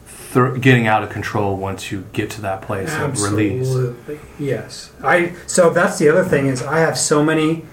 thr 0.05 0.49
getting 0.57 0.87
out 0.87 1.03
of 1.03 1.09
control 1.09 1.57
once 1.57 1.91
you 1.91 2.05
get 2.13 2.29
to 2.31 2.41
that 2.41 2.61
place 2.61 2.93
of 2.95 3.21
release? 3.23 3.67
Yes. 4.37 4.91
I 5.03 5.33
so 5.47 5.69
that's 5.69 5.97
the 5.99 6.07
other 6.09 6.23
thing 6.23 6.47
is 6.47 6.61
I 6.61 6.79
have 6.79 6.97
so 6.97 7.23
many 7.23 7.65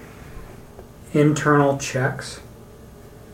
internal 1.13 1.77
checks 1.77 2.41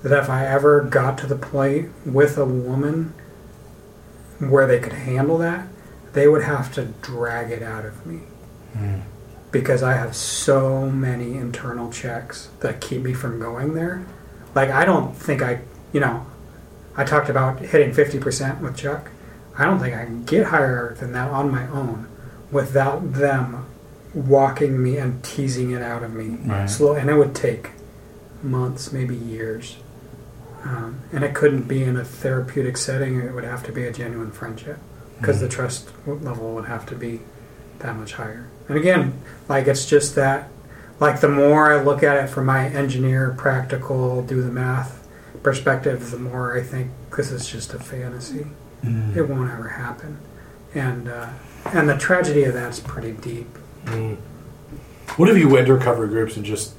that 0.04 0.12
if 0.24 0.30
I 0.30 0.46
ever 0.46 0.82
got 0.82 1.18
to 1.20 1.28
the 1.28 1.36
point 1.36 1.92
with 2.06 2.38
a 2.38 2.46
woman 2.46 3.14
where 4.40 4.68
they 4.68 4.80
could 4.80 4.94
handle 4.94 5.38
that, 5.40 5.68
they 6.14 6.28
would 6.28 6.44
have 6.44 6.74
to 6.76 6.86
drag 7.02 7.52
it 7.52 7.64
out 7.64 7.86
of 7.86 8.06
me. 8.06 8.20
Hmm. 8.74 9.00
Because 9.52 9.84
I 9.84 9.94
have 9.94 10.16
so 10.16 10.90
many 10.90 11.36
internal 11.38 11.92
checks 11.92 12.50
that 12.60 12.82
keep 12.82 13.02
me 13.04 13.14
from 13.14 13.40
going 13.40 13.76
there. 13.76 14.06
Like 14.56 14.70
I 14.70 14.84
don't 14.86 15.16
think 15.16 15.42
I 15.42 15.62
you 15.92 16.00
know, 16.00 16.26
I 16.98 17.04
talked 17.04 17.30
about 17.30 17.60
hitting 17.60 17.92
50% 17.92 18.62
with 18.62 18.76
Chuck. 18.76 19.10
I 19.58 19.66
don't 19.66 19.80
think 19.80 19.96
I 19.96 20.06
can 20.06 20.24
get 20.26 20.48
higher 20.48 20.96
than 21.00 21.12
that 21.14 21.30
on 21.30 21.52
my 21.52 21.68
own 21.68 22.08
without 22.52 23.14
them 23.14 23.66
walking 24.16 24.82
me 24.82 24.98
and 24.98 25.24
teasing 25.24 25.72
it 25.72 25.82
out 25.84 26.02
of 26.04 26.14
me 26.14 26.38
Right. 26.50 26.68
slow. 26.70 26.94
And 26.94 27.10
it 27.10 27.16
would 27.16 27.36
take 27.36 27.72
months, 28.42 28.92
maybe 28.92 29.16
years. 29.16 29.78
Um, 30.64 31.02
and 31.12 31.24
it 31.24 31.36
couldn't 31.36 31.64
be 31.64 31.84
in 31.84 31.98
a 31.98 32.06
therapeutic 32.06 32.78
setting. 32.78 33.20
It 33.20 33.34
would 33.34 33.44
have 33.44 33.64
to 33.66 33.72
be 33.72 33.86
a 33.86 33.92
genuine 33.92 34.32
friendship 34.32 34.80
because 35.20 35.40
the 35.40 35.50
trust 35.50 35.90
level 36.06 36.54
would 36.56 36.66
have 36.66 36.86
to 36.88 36.96
be 36.96 37.20
that 37.80 37.96
much 37.96 38.14
higher. 38.14 38.50
And 38.68 38.78
again, 38.78 39.22
like 39.50 39.68
it's 39.68 39.86
just 39.86 40.16
that, 40.16 40.50
like 41.00 41.22
the 41.22 41.30
more 41.30 41.74
I 41.74 41.82
look 41.82 42.02
at 42.04 42.24
it 42.24 42.28
from 42.28 42.46
my 42.46 42.68
engineer, 42.68 43.36
practical, 43.38 44.22
do 44.24 44.42
the 44.42 44.52
math 44.52 45.06
perspective, 45.44 46.12
the 46.12 46.20
more 46.20 46.58
I 46.58 46.64
think 46.64 46.92
this 47.16 47.32
is 47.32 47.48
just 47.48 47.74
a 47.74 47.80
fantasy. 47.80 48.48
Mm. 48.84 49.16
It 49.16 49.24
won't 49.24 49.52
ever 49.52 49.70
happen. 49.70 50.18
And 50.74 51.08
uh, 51.08 51.30
and 51.66 51.88
the 51.90 51.98
tragedy 51.98 52.44
of 52.44 52.54
that's 52.54 52.80
pretty 52.80 53.12
deep. 53.12 53.48
Mm. 53.86 54.18
What 55.18 55.30
if 55.30 55.38
you 55.38 55.48
went 55.48 55.68
to 55.68 55.74
recovery 55.74 56.08
groups 56.08 56.36
and 56.38 56.46
just 56.46 56.74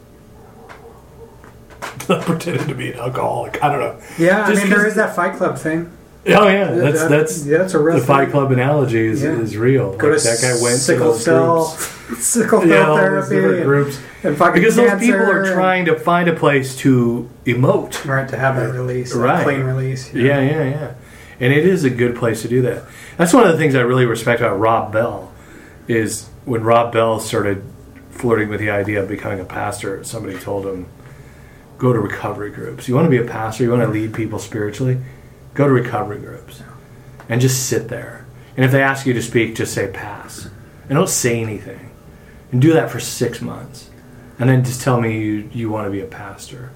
pretended 2.23 2.69
to 2.69 2.75
be 2.75 2.93
an 2.93 2.99
alcoholic? 2.99 3.63
I 3.63 3.69
don't 3.71 3.81
know. 3.81 4.01
Yeah, 4.19 4.47
Just 4.49 4.61
I 4.63 4.65
mean 4.65 4.71
there 4.73 4.87
is 4.87 4.95
that 4.97 5.15
Fight 5.17 5.37
Club 5.37 5.59
thing. 5.59 5.91
Oh 6.27 6.49
yeah, 6.49 6.71
that's 6.73 7.01
That- 7.03 7.11
that's 7.11 7.45
yeah, 7.47 7.59
that's 7.59 7.75
a 7.75 7.79
real 7.79 7.99
the 7.99 8.05
Fight 8.05 8.25
thing. 8.25 8.31
Club 8.33 8.51
analogy 8.53 9.07
is, 9.07 9.23
Yeah. 9.23 9.39
is 9.41 9.57
real. 9.59 9.91
Like, 9.91 9.99
to 10.01 10.07
that 10.11 10.39
guy 10.41 10.53
went 10.63 10.77
to 10.77 10.81
sickle 10.81 11.13
those 11.13 11.25
cell, 11.25 11.77
groups. 12.07 12.25
sickle 12.27 12.61
cell 12.61 12.69
Yeah, 12.69 12.97
therapy, 12.97 13.37
and, 13.57 13.65
groups. 13.65 13.99
and 14.23 14.37
fucking 14.37 14.55
Because 14.55 14.77
those 14.77 14.99
people 15.01 15.21
are 15.21 15.53
trying 15.53 15.85
to 15.87 15.99
find 15.99 16.29
a 16.29 16.35
place 16.35 16.77
to 16.77 17.29
emote. 17.45 18.07
right 18.07 18.27
to 18.29 18.37
have 18.39 18.57
that 18.57 18.73
release, 18.73 19.13
that 19.13 19.19
Right. 19.19 19.45
clean 19.45 19.61
release. 19.65 20.15
Yeah, 20.15 20.41
yeah, 20.41 20.63
yeah. 20.65 20.91
And 21.41 21.53
it 21.53 21.67
is 21.67 21.85
a 21.85 21.91
good 21.91 22.17
place 22.17 22.41
to 22.43 22.49
do 22.49 22.63
that. 22.63 22.85
That's 23.19 23.35
one 23.35 23.45
of 23.45 23.53
the 23.53 23.59
things 23.59 23.75
I 23.75 23.81
really 23.81 24.07
respect 24.07 24.41
about 24.41 24.59
Rob 24.59 24.93
Bell 24.93 25.31
is 25.89 26.27
when 26.47 26.63
Rob 26.65 26.93
Bell 26.93 27.21
started 27.21 27.63
flirting 28.13 28.49
with 28.49 28.61
the 28.61 28.71
idea 28.71 29.03
of 29.03 29.09
becoming 29.09 29.41
a 29.41 29.45
pastor, 29.45 30.03
somebody 30.05 30.39
told 30.39 30.65
him, 30.65 30.87
go 31.79 31.93
to 31.93 31.99
recovery 31.99 32.51
groups. 32.51 32.89
You 32.89 32.95
want 32.95 33.07
to 33.07 33.11
be 33.11 33.19
a 33.19 33.25
pastor, 33.25 33.65
you 33.65 33.71
want 33.71 33.83
to 33.83 33.89
lead 33.89 34.15
people 34.15 34.39
spiritually, 34.39 34.99
go 35.55 35.67
to 35.67 35.73
recovery 35.73 36.19
groups. 36.19 36.63
And 37.29 37.41
just 37.41 37.69
sit 37.69 37.89
there. 37.89 38.27
And 38.57 38.65
if 38.65 38.71
they 38.71 38.83
ask 38.83 39.07
you 39.07 39.15
to 39.15 39.23
speak, 39.23 39.57
just 39.57 39.75
say 39.75 39.91
pass. 39.91 40.49
And 40.89 40.97
don't 40.97 41.09
say 41.09 41.41
anything. 41.41 41.91
And 42.53 42.61
do 42.61 42.73
that 42.75 42.91
for 42.91 43.01
six 43.01 43.41
months. 43.41 43.91
And 44.39 44.49
then 44.49 44.65
just 44.65 44.83
tell 44.83 45.01
me 45.01 45.19
you, 45.19 45.51
you 45.53 45.71
want 45.71 45.87
to 45.87 45.91
be 45.91 46.01
a 46.01 46.07
pastor. 46.07 46.71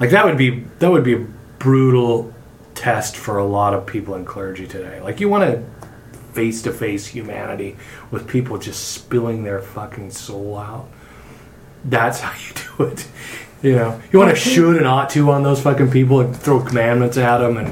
Like 0.00 0.10
that 0.10 0.24
would 0.24 0.36
be 0.36 0.64
that 0.80 0.90
would 0.90 1.04
be 1.04 1.14
a 1.14 1.26
brutal 1.58 2.34
test 2.74 3.16
for 3.16 3.38
a 3.38 3.44
lot 3.44 3.72
of 3.72 3.86
people 3.86 4.16
in 4.16 4.24
clergy 4.24 4.66
today. 4.66 5.00
Like 5.00 5.20
you 5.20 5.28
want 5.28 5.44
to 5.44 5.64
face 6.32 6.62
to 6.62 6.72
face 6.72 7.06
humanity 7.06 7.76
with 8.10 8.26
people 8.26 8.58
just 8.58 8.88
spilling 8.88 9.44
their 9.44 9.60
fucking 9.60 10.10
soul 10.10 10.58
out. 10.58 10.88
That's 11.84 12.20
how 12.20 12.32
you 12.32 12.54
do 12.78 12.92
it. 12.92 13.06
You 13.62 13.76
know, 13.76 14.00
you 14.12 14.18
want 14.18 14.30
to 14.30 14.36
shoot 14.36 14.76
and 14.76 14.86
ought 14.86 15.10
to 15.10 15.30
on 15.30 15.42
those 15.44 15.60
fucking 15.62 15.90
people 15.90 16.20
and 16.20 16.36
throw 16.36 16.60
commandments 16.60 17.16
at 17.16 17.38
them, 17.38 17.56
and 17.58 17.68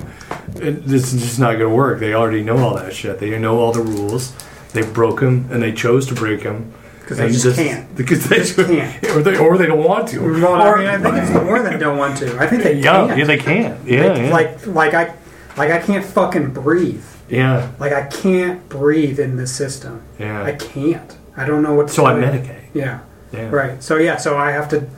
it, 0.62 0.84
this 0.84 1.12
is 1.12 1.20
just 1.22 1.38
not 1.40 1.52
going 1.58 1.68
to 1.70 1.74
work. 1.74 1.98
They 1.98 2.14
already 2.14 2.42
know 2.44 2.58
all 2.58 2.76
that 2.76 2.94
shit. 2.94 3.18
They 3.18 3.36
know 3.38 3.58
all 3.58 3.72
the 3.72 3.82
rules. 3.82 4.32
They 4.72 4.82
broke 4.82 5.18
them, 5.20 5.48
and 5.50 5.60
they 5.62 5.72
chose 5.72 6.06
to 6.06 6.14
break 6.14 6.44
them 6.44 6.72
'Cause 7.06 7.18
they 7.18 7.32
just 7.32 7.56
can't. 7.56 7.92
Because 7.96 8.24
they 8.28 8.36
Just 8.36 8.54
can't. 8.54 9.04
or 9.16 9.22
they 9.22 9.36
or 9.36 9.58
they 9.58 9.66
don't 9.66 9.82
want 9.82 10.06
to. 10.10 10.18
Or, 10.24 10.32
I 10.46 10.78
mean, 10.78 10.86
I 10.86 10.98
think 10.98 11.16
it's 11.16 11.32
more 11.32 11.60
than 11.60 11.80
don't 11.80 11.98
want 11.98 12.18
to. 12.18 12.38
I 12.38 12.46
think 12.46 12.62
they 12.62 12.74
yeah, 12.78 13.06
can't. 13.06 13.18
yeah, 13.18 13.24
they 13.24 13.36
can. 13.38 13.80
Yeah, 13.84 14.04
Like- 14.06 14.18
yeah. 14.18 14.30
Like, 14.30 14.66
like 14.66 14.94
I, 14.94 15.14
like 15.56 15.70
I 15.72 15.80
can't 15.84 16.04
fucking 16.04 16.52
breathe. 16.52 17.04
yeah, 17.28 17.68
Like 17.80 17.92
I 17.92 18.06
can't 18.06 18.68
breathe 18.68 19.18
in 19.18 19.36
this 19.36 19.50
system. 19.52 20.02
yeah. 20.20 20.44
I 20.44 20.52
can't. 20.52 21.16
I 21.36 21.44
don't 21.46 21.62
know 21.64 21.74
what. 21.74 21.88
to 21.88 21.92
so 21.94 22.06
I 22.06 22.14
do. 22.14 22.20
medicate. 22.20 22.62
Yeah. 22.74 23.00
Yeah. 23.32 23.48
Right. 23.50 23.82
So 23.82 23.96
yeah. 23.96 24.16
So 24.16 24.38
I 24.38 24.52
have 24.52 24.68
to 24.68 24.88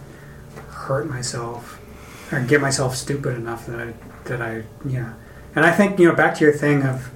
hurt 0.92 1.08
myself 1.08 1.80
or 2.30 2.40
get 2.40 2.60
myself 2.60 2.94
stupid 2.94 3.34
enough 3.36 3.66
that 3.66 3.80
I 3.80 3.94
that 4.24 4.42
I 4.42 4.64
yeah. 4.84 5.14
And 5.54 5.64
I 5.64 5.72
think 5.72 5.98
you 5.98 6.06
know 6.08 6.14
back 6.14 6.34
to 6.36 6.44
your 6.44 6.52
thing 6.52 6.82
of 6.82 7.10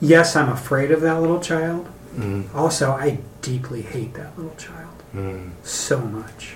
yes, 0.00 0.34
I'm 0.36 0.48
afraid 0.48 0.90
of 0.90 1.00
that 1.02 1.20
little 1.20 1.40
child. 1.40 1.88
Mm, 2.16 2.52
Also, 2.54 2.90
I 2.90 3.18
deeply 3.42 3.82
hate 3.82 4.14
that 4.14 4.36
little 4.36 4.56
child 4.56 4.94
mm, 5.14 5.50
so 5.62 6.00
much. 6.00 6.54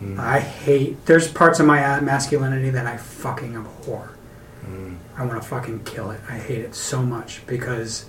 mm, 0.00 0.16
I 0.18 0.38
hate. 0.40 1.04
There's 1.06 1.26
parts 1.30 1.58
of 1.60 1.66
my 1.66 2.00
masculinity 2.00 2.70
that 2.70 2.86
I 2.86 2.96
fucking 2.96 3.56
abhor. 3.56 4.10
I 5.16 5.24
want 5.24 5.40
to 5.42 5.46
fucking 5.48 5.84
kill 5.84 6.10
it. 6.10 6.20
I 6.28 6.38
hate 6.38 6.58
it 6.58 6.74
so 6.74 7.02
much 7.02 7.46
because 7.46 8.06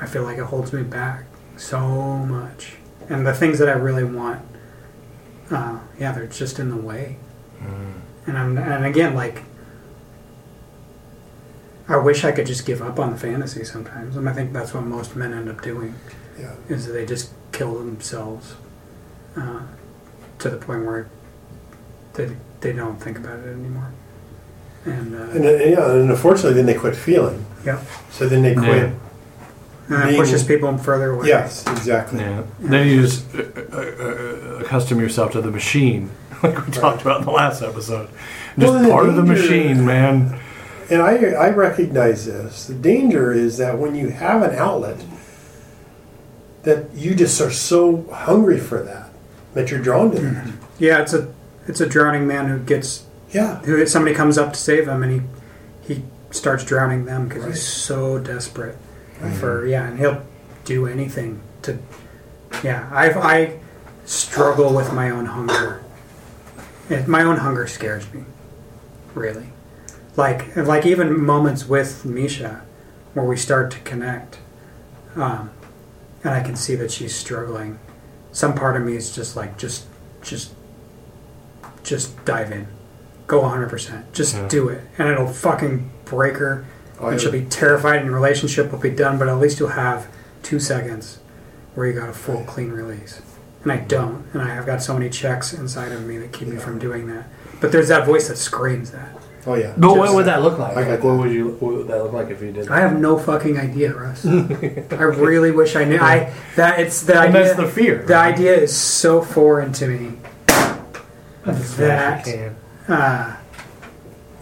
I 0.00 0.06
feel 0.06 0.22
like 0.22 0.38
it 0.38 0.44
holds 0.44 0.72
me 0.72 0.82
back 0.82 1.24
so 1.56 1.80
much. 1.80 2.76
And 3.10 3.26
the 3.26 3.34
things 3.34 3.58
that 3.58 3.68
I 3.68 3.72
really 3.72 4.04
want, 4.04 4.40
uh, 5.50 5.78
yeah, 5.98 6.12
they're 6.12 6.26
just 6.26 6.58
in 6.58 6.70
the 6.70 6.76
way. 6.76 7.16
Mm. 7.62 7.92
And 8.26 8.38
I'm, 8.38 8.58
and 8.58 8.84
again, 8.84 9.14
like, 9.14 9.42
I 11.88 11.96
wish 11.96 12.24
I 12.24 12.32
could 12.32 12.46
just 12.46 12.66
give 12.66 12.82
up 12.82 12.98
on 12.98 13.12
the 13.12 13.18
fantasy 13.18 13.64
sometimes. 13.64 14.16
And 14.16 14.28
I 14.28 14.32
think 14.32 14.52
that's 14.52 14.74
what 14.74 14.84
most 14.84 15.14
men 15.14 15.32
end 15.32 15.48
up 15.48 15.62
doing 15.62 15.94
Yeah. 16.38 16.54
is 16.68 16.86
that 16.86 16.92
they 16.92 17.06
just 17.06 17.32
kill 17.52 17.74
themselves 17.78 18.54
uh, 19.36 19.60
to 20.40 20.50
the 20.50 20.56
point 20.56 20.84
where 20.84 21.08
they, 22.14 22.36
they 22.60 22.72
don't 22.72 23.00
think 23.00 23.18
about 23.18 23.38
it 23.38 23.46
anymore. 23.52 23.92
And, 24.84 25.14
uh, 25.14 25.18
And, 25.30 25.44
then- 25.44 25.70
yeah, 25.72 25.90
and 25.92 26.10
unfortunately, 26.10 26.54
then 26.54 26.66
they 26.66 26.74
quit 26.74 26.96
feeling. 26.96 27.44
yeah. 27.64 27.80
So 28.10 28.28
then 28.28 28.42
they 28.42 28.54
quit. 28.54 28.66
Yeah. 28.90 28.92
And 29.88 30.02
it 30.02 30.06
Being- 30.06 30.20
pushes 30.20 30.42
people 30.44 30.76
further 30.78 31.12
away. 31.12 31.28
Yes, 31.28 31.64
exactly. 31.68 32.20
Yeah. 32.20 32.42
Then 32.58 32.88
you 32.88 33.02
just 33.02 33.24
uh, 33.34 33.42
uh, 33.72 33.76
uh, 33.76 34.58
accustom 34.64 34.98
yourself 35.00 35.32
to 35.32 35.40
the 35.40 35.50
machine, 35.50 36.10
like 36.42 36.66
we 36.66 36.72
talked 36.72 37.02
about 37.02 37.20
in 37.20 37.24
the 37.26 37.30
last 37.32 37.62
episode. 37.62 38.08
Just 38.58 38.72
Well, 38.72 38.82
the 38.82 38.90
part 38.90 39.08
of 39.08 39.14
the 39.16 39.22
danger- 39.22 39.42
machine, 39.42 39.86
man. 39.86 40.40
And 40.90 41.02
I, 41.02 41.16
I 41.32 41.50
recognize 41.50 42.26
this. 42.26 42.66
The 42.66 42.74
danger 42.74 43.32
is 43.32 43.58
that 43.58 43.78
when 43.78 43.94
you 43.96 44.08
have 44.10 44.42
an 44.42 44.54
outlet, 44.56 45.04
that 46.62 46.92
you 46.94 47.14
just 47.14 47.40
are 47.40 47.50
so 47.50 48.02
hungry 48.12 48.58
for 48.58 48.82
that 48.82 49.10
that 49.54 49.70
you're 49.70 49.80
drawn 49.80 50.10
to 50.10 50.20
that. 50.20 50.52
Yeah, 50.78 51.00
it's 51.00 51.12
a 51.14 51.32
it's 51.68 51.80
a 51.80 51.86
drowning 51.88 52.26
man 52.26 52.46
who 52.48 52.58
gets 52.58 53.04
Yeah. 53.30 53.60
who 53.60 53.84
somebody 53.86 54.14
comes 54.14 54.36
up 54.38 54.52
to 54.52 54.58
save 54.58 54.88
him 54.88 55.02
and 55.02 55.12
he 55.86 55.94
he 55.94 56.02
starts 56.30 56.64
drowning 56.64 57.04
them 57.04 57.28
because 57.28 57.44
Right. 57.44 57.52
he's 57.52 57.62
so 57.66 58.18
desperate 58.18 58.76
for 59.38 59.66
yeah, 59.66 59.86
and 59.88 59.98
he'll 59.98 60.22
do 60.64 60.86
anything 60.86 61.40
to 61.62 61.78
yeah. 62.64 62.88
I 62.92 63.10
I 63.12 63.58
struggle 64.04 64.74
with 64.74 64.92
my 64.92 65.10
own 65.10 65.26
hunger. 65.26 65.82
It, 66.88 67.08
my 67.08 67.22
own 67.22 67.38
hunger 67.38 67.66
scares 67.66 68.12
me, 68.14 68.22
really. 69.14 69.48
Like 70.16 70.54
like 70.56 70.86
even 70.86 71.20
moments 71.24 71.66
with 71.68 72.04
Misha, 72.04 72.62
where 73.14 73.24
we 73.26 73.36
start 73.36 73.70
to 73.72 73.78
connect, 73.80 74.38
um, 75.16 75.50
and 76.24 76.32
I 76.32 76.42
can 76.42 76.56
see 76.56 76.74
that 76.76 76.90
she's 76.90 77.14
struggling. 77.14 77.78
Some 78.32 78.54
part 78.54 78.76
of 78.76 78.82
me 78.86 78.96
is 78.96 79.14
just 79.14 79.34
like 79.36 79.58
just 79.58 79.86
just 80.22 80.52
just 81.82 82.24
dive 82.24 82.50
in, 82.52 82.66
go 83.26 83.40
100 83.42 83.68
percent, 83.68 84.12
just 84.12 84.34
Yeah. 84.34 84.48
do 84.48 84.68
it, 84.68 84.82
and 84.98 85.08
it'll 85.08 85.28
fucking 85.32 85.90
break 86.04 86.36
her, 86.36 86.64
Oh, 86.98 87.08
and 87.08 87.20
she'll 87.20 87.32
be 87.32 87.44
terrified, 87.44 87.96
and 87.96 88.06
your 88.06 88.14
relationship 88.14 88.72
will 88.72 88.78
be 88.78 88.90
done. 88.90 89.18
But 89.18 89.28
at 89.28 89.38
least 89.38 89.60
you'll 89.60 89.70
have 89.70 90.08
two 90.42 90.58
seconds 90.58 91.18
where 91.74 91.86
you 91.86 91.92
got 91.92 92.08
a 92.08 92.12
full 92.14 92.42
clean 92.44 92.70
release, 92.70 93.20
and 93.62 93.70
I 93.72 93.78
don't, 93.78 94.26
and 94.32 94.40
I 94.42 94.54
have 94.54 94.64
got 94.66 94.82
so 94.82 94.94
many 94.94 95.10
checks 95.10 95.52
inside 95.52 95.92
of 95.92 96.04
me 96.06 96.16
that 96.18 96.32
keep 96.32 96.48
me 96.48 96.56
from 96.56 96.78
doing 96.78 97.06
that. 97.08 97.26
But 97.60 97.72
there's 97.72 97.88
that 97.88 98.06
voice 98.06 98.28
that 98.28 98.36
screams 98.36 98.90
that. 98.92 99.10
Oh 99.46 99.54
yeah. 99.54 99.74
But 99.76 99.96
what 99.96 100.12
would 100.14 100.26
that 100.26 100.42
look 100.42 100.58
like? 100.58 100.76
I 100.76 100.88
Like, 100.90 101.04
what 101.04 101.18
would 101.18 101.30
you? 101.30 101.50
What 101.60 101.74
would 101.74 101.88
that 101.88 102.02
look 102.02 102.12
like 102.12 102.30
if 102.30 102.42
you 102.42 102.50
did? 102.50 102.68
I 102.68 102.80
have 102.80 102.98
no 102.98 103.16
fucking 103.18 103.58
idea, 103.58 103.94
Russ. 103.94 104.26
I 104.26 105.02
really 105.02 105.52
wish 105.52 105.76
I 105.76 105.84
knew. 105.84 105.98
I 106.00 106.32
that 106.56 106.80
it's 106.80 107.02
the 107.02 107.12
and 107.12 107.28
idea. 107.36 107.44
that's 107.44 107.56
the 107.56 107.68
fear. 107.68 108.02
the 108.04 108.16
idea 108.16 108.54
is 108.56 108.76
so 108.76 109.22
foreign 109.22 109.72
to 109.74 109.86
me 109.86 110.18
that 111.44 112.26
uh, 112.88 113.36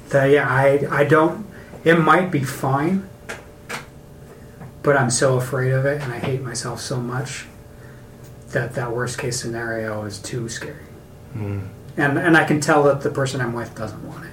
that 0.09 0.27
yeah, 0.27 0.49
I 0.49 0.87
I 0.91 1.05
don't. 1.05 1.47
It 1.85 1.97
might 1.99 2.31
be 2.31 2.43
fine, 2.43 3.09
but 4.83 4.97
I'm 4.97 5.11
so 5.11 5.37
afraid 5.37 5.73
of 5.73 5.85
it, 5.87 6.03
and 6.03 6.13
I 6.13 6.19
hate 6.19 6.43
myself 6.43 6.81
so 6.81 6.97
much 6.99 7.47
that 8.51 8.75
that 8.75 8.93
worst 8.93 9.19
case 9.19 9.41
scenario 9.41 10.05
is 10.05 10.19
too 10.19 10.49
scary. 10.49 10.77
Mm. 11.37 11.69
And 11.97 12.19
and 12.19 12.37
I 12.37 12.45
can 12.45 12.61
tell 12.61 12.83
that 12.85 13.03
the 13.03 13.11
person 13.11 13.41
I'm 13.41 13.53
with 13.53 13.75
doesn't 13.75 14.07
want 14.07 14.25
it, 14.25 14.33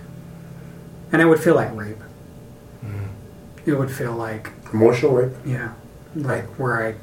and 1.12 1.22
it 1.22 1.26
would 1.26 1.40
feel 1.40 1.56
like 1.56 1.76
rape. 1.76 2.00
Mm. 2.86 3.08
It 3.66 3.74
would 3.74 3.92
feel 3.92 4.14
like 4.14 4.50
Emotional 4.74 5.12
rape. 5.14 5.34
yeah, 5.46 5.74
like 6.16 6.46
where 6.60 6.88
I 6.88 6.96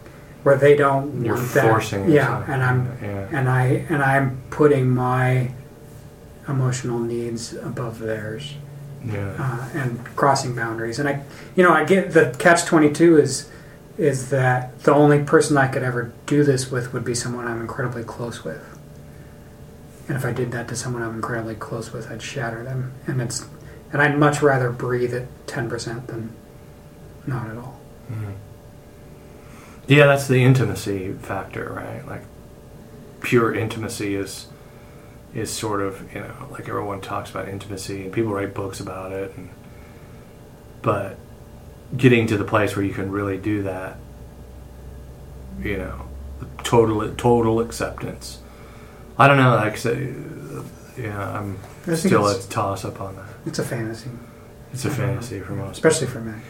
where 0.44 0.56
they 0.56 0.76
don't 0.76 1.24
You're 1.24 1.34
want 1.34 1.52
that. 1.54 1.64
forcing 1.64 2.10
Yeah, 2.10 2.42
and 2.48 2.62
I'm 2.62 2.98
Yeah. 3.02 3.28
and 3.32 3.48
I 3.48 3.84
and 3.88 4.02
I'm 4.02 4.40
putting 4.50 4.88
my 4.88 5.50
emotional 6.48 6.98
needs 6.98 7.52
above 7.52 7.98
theirs 7.98 8.54
Yeah. 9.04 9.34
uh, 9.38 9.68
and 9.78 10.04
crossing 10.16 10.54
boundaries. 10.54 10.98
And 10.98 11.08
I, 11.08 11.22
you 11.54 11.62
know, 11.62 11.72
I 11.72 11.84
get 11.84 12.12
the 12.12 12.34
catch 12.38 12.64
twenty 12.64 12.92
two 12.92 13.16
is 13.18 13.48
is 13.96 14.30
that 14.30 14.78
the 14.84 14.94
only 14.94 15.22
person 15.24 15.56
I 15.56 15.66
could 15.68 15.82
ever 15.82 16.12
do 16.26 16.44
this 16.44 16.70
with 16.70 16.92
would 16.92 17.04
be 17.04 17.14
someone 17.14 17.46
I'm 17.46 17.60
incredibly 17.60 18.04
close 18.04 18.44
with. 18.44 18.78
And 20.08 20.16
if 20.16 20.24
I 20.24 20.32
did 20.32 20.52
that 20.52 20.68
to 20.68 20.76
someone 20.76 21.02
I'm 21.02 21.16
incredibly 21.16 21.54
close 21.54 21.92
with, 21.92 22.10
I'd 22.10 22.22
shatter 22.22 22.62
them. 22.64 22.92
And 23.06 23.20
it's 23.20 23.44
and 23.92 24.00
I'd 24.02 24.18
much 24.18 24.42
rather 24.42 24.70
breathe 24.70 25.14
at 25.14 25.26
ten 25.46 25.68
percent 25.68 26.06
than 26.08 26.32
not 27.26 27.48
at 27.48 27.56
all. 27.56 27.78
Yeah, 29.86 30.06
that's 30.06 30.28
the 30.28 30.42
intimacy 30.44 31.12
factor, 31.14 31.72
right? 31.72 32.06
Like 32.06 32.22
pure 33.20 33.54
intimacy 33.54 34.14
is 34.14 34.46
is 35.34 35.50
sort 35.50 35.80
of 35.80 36.12
you 36.14 36.20
know 36.20 36.32
like 36.50 36.68
everyone 36.68 37.00
talks 37.00 37.30
about 37.30 37.48
intimacy 37.48 38.04
and 38.04 38.12
people 38.12 38.32
write 38.32 38.54
books 38.54 38.80
about 38.80 39.12
it, 39.12 39.32
and, 39.36 39.48
but 40.82 41.16
getting 41.96 42.26
to 42.26 42.36
the 42.36 42.44
place 42.44 42.76
where 42.76 42.84
you 42.84 42.92
can 42.94 43.10
really 43.10 43.38
do 43.38 43.62
that, 43.62 43.96
you 45.62 45.76
know, 45.76 46.02
total 46.64 47.08
total 47.14 47.60
acceptance. 47.60 48.40
I 49.18 49.26
don't 49.26 49.36
know, 49.38 49.54
like 49.56 49.76
say, 49.76 50.14
yeah, 50.96 51.38
I'm 51.38 51.58
still 51.96 52.26
a 52.28 52.38
toss 52.42 52.84
up 52.84 53.00
on 53.00 53.16
that. 53.16 53.26
It's 53.46 53.58
a 53.58 53.64
fantasy, 53.64 54.10
It's 54.72 54.84
a 54.84 54.90
fantasy 54.90 55.40
for 55.40 55.52
most, 55.52 55.72
especially 55.78 56.06
for 56.06 56.20
men. 56.20 56.40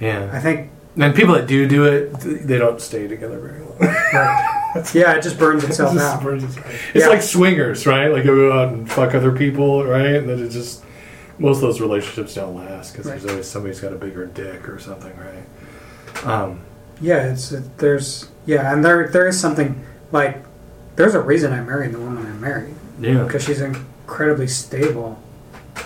yeah. 0.00 0.30
I 0.32 0.38
think 0.40 0.70
And 0.96 1.14
people 1.14 1.34
that 1.34 1.46
do 1.48 1.66
do 1.66 1.84
it, 1.84 2.12
they 2.20 2.58
don't 2.58 2.80
stay 2.80 3.08
together 3.08 3.38
very 3.40 3.60
long. 3.60 3.76
right. 3.80 4.58
yeah, 4.94 5.12
it 5.14 5.22
just 5.22 5.38
burns 5.38 5.64
itself 5.64 5.94
It's 5.94 6.02
out. 6.02 6.24
It's 6.26 6.56
Yeah. 6.94 7.08
like 7.08 7.22
swingers, 7.22 7.86
right? 7.86 8.08
Like 8.08 8.24
you 8.24 8.34
go 8.34 8.52
out 8.52 8.72
and 8.72 8.90
fuck 8.90 9.14
other 9.14 9.32
people, 9.32 9.84
right? 9.84 10.14
And 10.16 10.28
then 10.28 10.38
it 10.42 10.50
just 10.50 10.84
most 11.38 11.56
of 11.56 11.62
those 11.62 11.80
relationships 11.80 12.34
don't 12.34 12.54
last 12.56 12.92
because 12.92 13.06
there's 13.06 13.26
always 13.26 13.48
somebody's 13.48 13.80
got 13.80 13.92
a 13.92 13.96
bigger 13.96 14.26
dick 14.26 14.68
or 14.68 14.78
something, 14.78 15.12
right? 15.16 16.26
Um, 16.26 16.60
Yeah, 17.00 17.30
it's 17.32 17.52
it, 17.52 17.78
there's 17.78 18.28
yeah, 18.46 18.72
and 18.72 18.84
there 18.84 19.08
there 19.08 19.26
is 19.26 19.38
something 19.40 19.84
like 20.12 20.42
there's 20.96 21.14
a 21.14 21.20
reason 21.20 21.52
I 21.52 21.60
married 21.60 21.92
the 21.92 21.98
woman 22.00 22.26
I 22.26 22.32
married 22.34 22.74
yeah, 23.00 23.24
because 23.24 23.44
she's 23.44 23.60
incredibly 23.60 24.46
stable. 24.46 25.18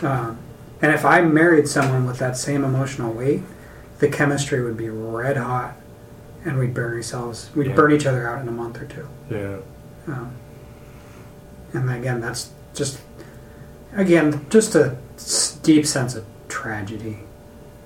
Um, 0.02 0.38
and 0.82 0.92
if 0.92 1.04
I 1.04 1.22
married 1.22 1.68
someone 1.68 2.06
with 2.06 2.18
that 2.18 2.36
same 2.36 2.64
emotional 2.64 3.12
weight, 3.12 3.42
the 4.00 4.08
chemistry 4.08 4.62
would 4.62 4.76
be 4.76 4.90
red 4.90 5.36
hot, 5.38 5.74
and 6.46 6.58
we'd 6.58 6.72
burn 6.72 6.94
ourselves. 6.94 7.50
We'd 7.54 7.66
Yeah. 7.66 7.74
burn 7.74 7.92
each 7.92 8.06
other 8.06 8.26
out 8.26 8.40
in 8.40 8.48
a 8.48 8.52
month 8.52 8.80
or 8.80 8.86
two. 8.86 9.06
yeah, 9.28 9.56
Um, 10.06 10.30
and 11.74 11.90
again, 11.90 12.20
that's 12.20 12.50
just 12.72 13.00
again 13.94 14.46
just 14.48 14.74
a 14.74 14.96
deep 15.62 15.84
sense 15.84 16.14
of 16.14 16.24
tragedy 16.48 17.18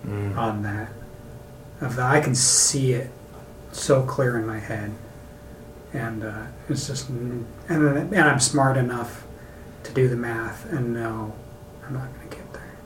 mm. 0.06 0.36
on 0.36 0.62
that. 0.62 0.90
Of 1.80 1.96
the, 1.96 2.02
I 2.02 2.20
can 2.20 2.34
see 2.34 2.92
it 2.92 3.10
so 3.72 4.02
clear 4.02 4.36
in 4.36 4.46
my 4.46 4.58
head, 4.58 4.92
and 5.94 6.22
uh, 6.22 6.42
it's 6.68 6.86
just 6.86 7.08
and 7.08 7.46
and 7.68 8.14
I'm 8.14 8.40
smart 8.40 8.76
enough 8.76 9.24
to 9.84 9.92
do 9.92 10.08
the 10.08 10.16
math 10.16 10.70
and 10.70 10.92
know 10.92 11.32
I'm 11.86 11.94
not 11.94 12.14
going 12.14 12.28
to 12.28 12.36
get 12.36 12.52
there. 12.52 12.76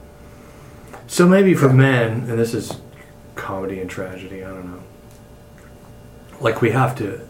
So 1.08 1.26
maybe 1.26 1.54
for 1.54 1.72
men, 1.72 2.30
and 2.30 2.38
this 2.38 2.54
is 2.54 2.72
comedy 3.34 3.80
and 3.80 3.90
tragedy. 3.90 4.44
I 4.44 4.48
don't 4.48 4.66
know. 4.70 4.82
Like 6.40 6.60
we 6.60 6.70
have 6.70 6.96
to, 6.98 7.20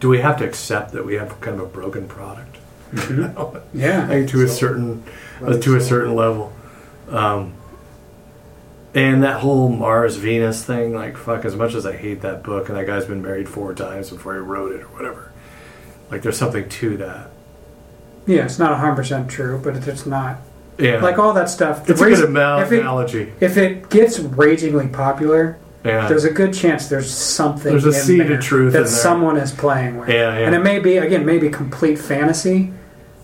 do 0.00 0.08
we 0.08 0.18
have 0.20 0.36
to 0.38 0.44
accept 0.44 0.92
that 0.92 1.04
we 1.04 1.14
have 1.14 1.40
kind 1.40 1.60
of 1.60 1.66
a 1.66 1.68
broken 1.68 2.06
product? 2.08 2.56
Yeah, 3.74 4.06
like 4.08 4.28
to 4.28 4.42
a 4.44 4.48
certain 4.48 5.02
uh, 5.44 5.58
to 5.58 5.76
a 5.76 5.80
certain 5.80 6.14
level. 6.14 6.52
Um, 7.10 7.52
and 8.94 9.22
that 9.22 9.40
whole 9.40 9.68
Mars 9.68 10.16
Venus 10.16 10.64
thing, 10.64 10.94
like 10.94 11.16
fuck, 11.16 11.44
as 11.44 11.54
much 11.54 11.74
as 11.74 11.84
I 11.84 11.94
hate 11.96 12.22
that 12.22 12.42
book, 12.42 12.68
and 12.68 12.78
that 12.78 12.86
guy's 12.86 13.04
been 13.04 13.20
married 13.22 13.48
four 13.48 13.74
times 13.74 14.10
before 14.10 14.34
he 14.34 14.40
wrote 14.40 14.72
it 14.72 14.82
or 14.82 14.86
whatever. 14.88 15.32
Like 16.10 16.22
there's 16.22 16.38
something 16.38 16.68
to 16.68 16.96
that. 16.98 17.30
yeah, 18.26 18.44
it's 18.46 18.58
not 18.58 18.78
hundred 18.78 18.96
percent 18.96 19.30
true, 19.30 19.60
but 19.62 19.76
it's 19.76 20.06
not 20.06 20.38
Yeah, 20.78 21.00
like 21.02 21.18
all 21.18 21.34
that 21.34 21.50
stuff. 21.50 21.84
the 21.84 21.92
it's 21.92 22.00
a 22.00 22.04
good 22.06 22.30
anal- 22.30 22.60
if 22.62 22.72
it, 22.72 22.80
analogy. 22.80 23.32
if 23.40 23.56
it 23.58 23.90
gets 23.90 24.18
ragingly 24.18 24.88
popular, 24.88 25.58
Yeah, 25.84 26.08
there's 26.08 26.24
a 26.24 26.30
good 26.32 26.52
chance 26.52 26.88
there's 26.88 27.10
something 27.10 27.70
There's 27.72 27.84
a 27.84 27.88
in 27.88 27.94
seed 27.94 28.30
of 28.30 28.40
truth 28.40 28.72
that 28.72 28.88
someone 28.88 29.36
is 29.36 29.52
playing 29.52 29.98
with. 29.98 30.08
Yeah, 30.08 30.36
yeah. 30.38 30.46
And 30.46 30.54
it 30.54 30.58
may 30.58 30.80
be 30.80 30.96
again 30.96 31.24
maybe 31.24 31.48
complete 31.50 31.98
fantasy, 31.98 32.72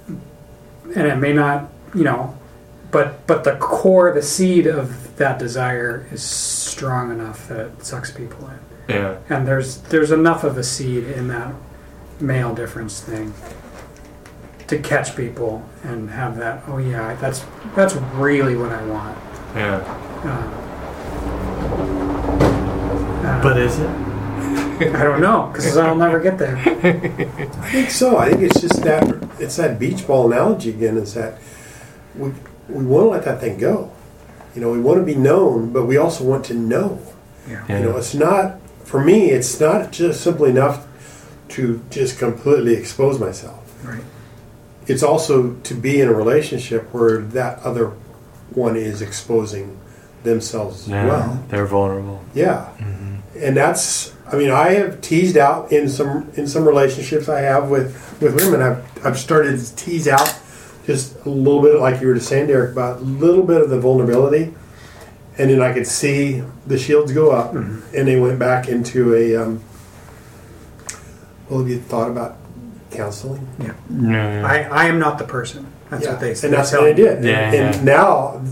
and 0.06 1.06
it 1.06 1.16
may 1.16 1.32
not 1.32 1.68
you 1.94 2.04
know, 2.04 2.38
but 2.90 3.26
but 3.26 3.44
the 3.44 3.56
core, 3.56 4.12
the 4.12 4.22
seed 4.22 4.66
of 4.66 5.16
that 5.16 5.38
desire 5.38 6.06
is 6.12 6.22
strong 6.22 7.10
enough 7.10 7.48
that 7.48 7.58
it 7.66 7.84
sucks 7.84 8.10
people 8.10 8.48
in. 8.48 8.94
yeah, 8.94 9.16
And 9.28 9.46
there's 9.46 9.78
there's 9.82 10.10
enough 10.10 10.44
of 10.44 10.56
a 10.58 10.64
seed 10.64 11.04
in 11.04 11.28
that 11.28 11.54
male 12.20 12.54
difference 12.54 13.00
thing 13.00 13.32
to 14.66 14.78
catch 14.78 15.16
people 15.16 15.64
and 15.82 16.10
have 16.10 16.36
that. 16.38 16.62
Oh 16.68 16.78
yeah, 16.78 17.14
that's 17.16 17.44
that's 17.74 17.94
really 18.14 18.56
what 18.56 18.72
I 18.72 18.84
want. 18.86 19.18
yeah. 19.54 19.76
Uh, 20.24 20.63
But 23.42 23.58
is 23.58 23.78
it? 23.78 23.88
I 23.88 25.02
don't 25.02 25.20
know 25.20 25.50
because 25.52 25.76
I'll 25.76 25.96
never 25.96 26.20
get 26.20 26.36
there. 26.36 26.56
I 26.58 27.70
think 27.70 27.90
so. 27.90 28.18
I 28.18 28.30
think 28.30 28.42
it's 28.42 28.60
just 28.60 28.82
that 28.82 29.02
it's 29.38 29.56
that 29.56 29.78
beach 29.78 30.06
ball 30.06 30.30
analogy 30.30 30.70
again. 30.70 30.98
Is 30.98 31.14
that 31.14 31.38
we 32.16 32.32
we 32.68 32.84
want 32.84 33.04
to 33.04 33.08
let 33.08 33.24
that 33.24 33.40
thing 33.40 33.58
go. 33.58 33.90
You 34.54 34.60
know, 34.60 34.70
we 34.70 34.80
want 34.80 34.98
to 34.98 35.04
be 35.04 35.14
known, 35.14 35.72
but 35.72 35.86
we 35.86 35.96
also 35.96 36.24
want 36.24 36.44
to 36.46 36.54
know. 36.54 37.00
Yeah. 37.48 37.64
Yeah. 37.68 37.78
You 37.78 37.84
know, 37.86 37.96
it's 37.96 38.14
not 38.14 38.60
for 38.84 39.02
me. 39.02 39.30
It's 39.30 39.58
not 39.58 39.90
just 39.90 40.20
simply 40.22 40.50
enough 40.50 40.86
to 41.50 41.82
just 41.90 42.18
completely 42.18 42.74
expose 42.74 43.18
myself. 43.18 43.60
Right. 43.84 44.02
It's 44.86 45.02
also 45.02 45.54
to 45.54 45.74
be 45.74 46.00
in 46.00 46.08
a 46.08 46.12
relationship 46.12 46.92
where 46.92 47.18
that 47.18 47.58
other 47.60 47.92
one 48.50 48.76
is 48.76 49.00
exposing 49.00 49.78
themselves 50.24 50.84
as 50.84 50.90
well. 50.90 51.44
they're 51.48 51.66
vulnerable. 51.66 52.22
Yeah, 52.34 52.72
mm-hmm. 52.78 53.13
And 53.36 53.56
that's. 53.56 54.12
I 54.26 54.36
mean, 54.36 54.50
I 54.50 54.70
have 54.70 55.00
teased 55.00 55.36
out 55.36 55.70
in 55.70 55.88
some 55.88 56.30
in 56.36 56.46
some 56.46 56.66
relationships 56.66 57.28
I 57.28 57.40
have 57.40 57.68
with 57.68 58.18
with 58.20 58.34
women. 58.36 58.62
I've 58.62 59.06
I've 59.06 59.18
started 59.18 59.58
to 59.60 59.76
tease 59.76 60.08
out 60.08 60.38
just 60.86 61.16
a 61.24 61.28
little 61.28 61.62
bit, 61.62 61.78
like 61.80 62.00
you 62.00 62.08
were 62.08 62.14
just 62.14 62.28
saying, 62.28 62.46
Derek, 62.48 62.72
about 62.72 62.98
a 62.98 63.04
little 63.04 63.42
bit 63.42 63.60
of 63.60 63.70
the 63.70 63.80
vulnerability, 63.80 64.52
and 65.38 65.50
then 65.50 65.60
I 65.62 65.72
could 65.72 65.86
see 65.86 66.42
the 66.66 66.78
shields 66.78 67.12
go 67.12 67.30
up, 67.30 67.54
and 67.54 67.82
they 67.92 68.18
went 68.18 68.38
back 68.38 68.68
into 68.68 69.14
a. 69.14 69.36
Um, 69.36 69.62
well, 71.48 71.60
have 71.60 71.68
you 71.68 71.78
thought 71.80 72.10
about 72.10 72.36
counseling? 72.90 73.46
Yeah. 73.58 73.74
Yeah, 73.90 74.46
I, 74.46 74.62
I 74.62 74.84
am 74.86 74.98
not 74.98 75.18
the 75.18 75.24
person. 75.24 75.70
That's 75.90 76.06
what 76.06 76.20
they 76.20 76.34
said. 76.34 76.48
and 76.48 76.58
that's 76.58 76.70
tell 76.70 76.80
what 76.82 76.90
I 76.90 76.92
did. 76.94 77.22
Yeah, 77.22 77.52
and, 77.52 77.74
and 77.76 77.84
now, 77.84 78.42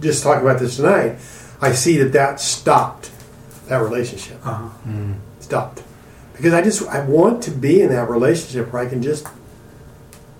just 0.00 0.22
talking 0.22 0.42
about 0.42 0.60
this 0.60 0.76
tonight, 0.76 1.18
I 1.60 1.72
see 1.72 1.96
that 1.98 2.12
that 2.12 2.40
stopped 2.40 3.10
that 3.68 3.78
relationship. 3.82 4.38
Uh-huh. 4.46 4.68
Stopped 5.40 5.82
because 6.34 6.52
I 6.52 6.62
just 6.62 6.86
I 6.88 7.00
want 7.04 7.42
to 7.44 7.50
be 7.50 7.80
in 7.82 7.88
that 7.90 8.08
relationship 8.08 8.72
where 8.72 8.82
I 8.82 8.86
can 8.88 9.02
just 9.02 9.26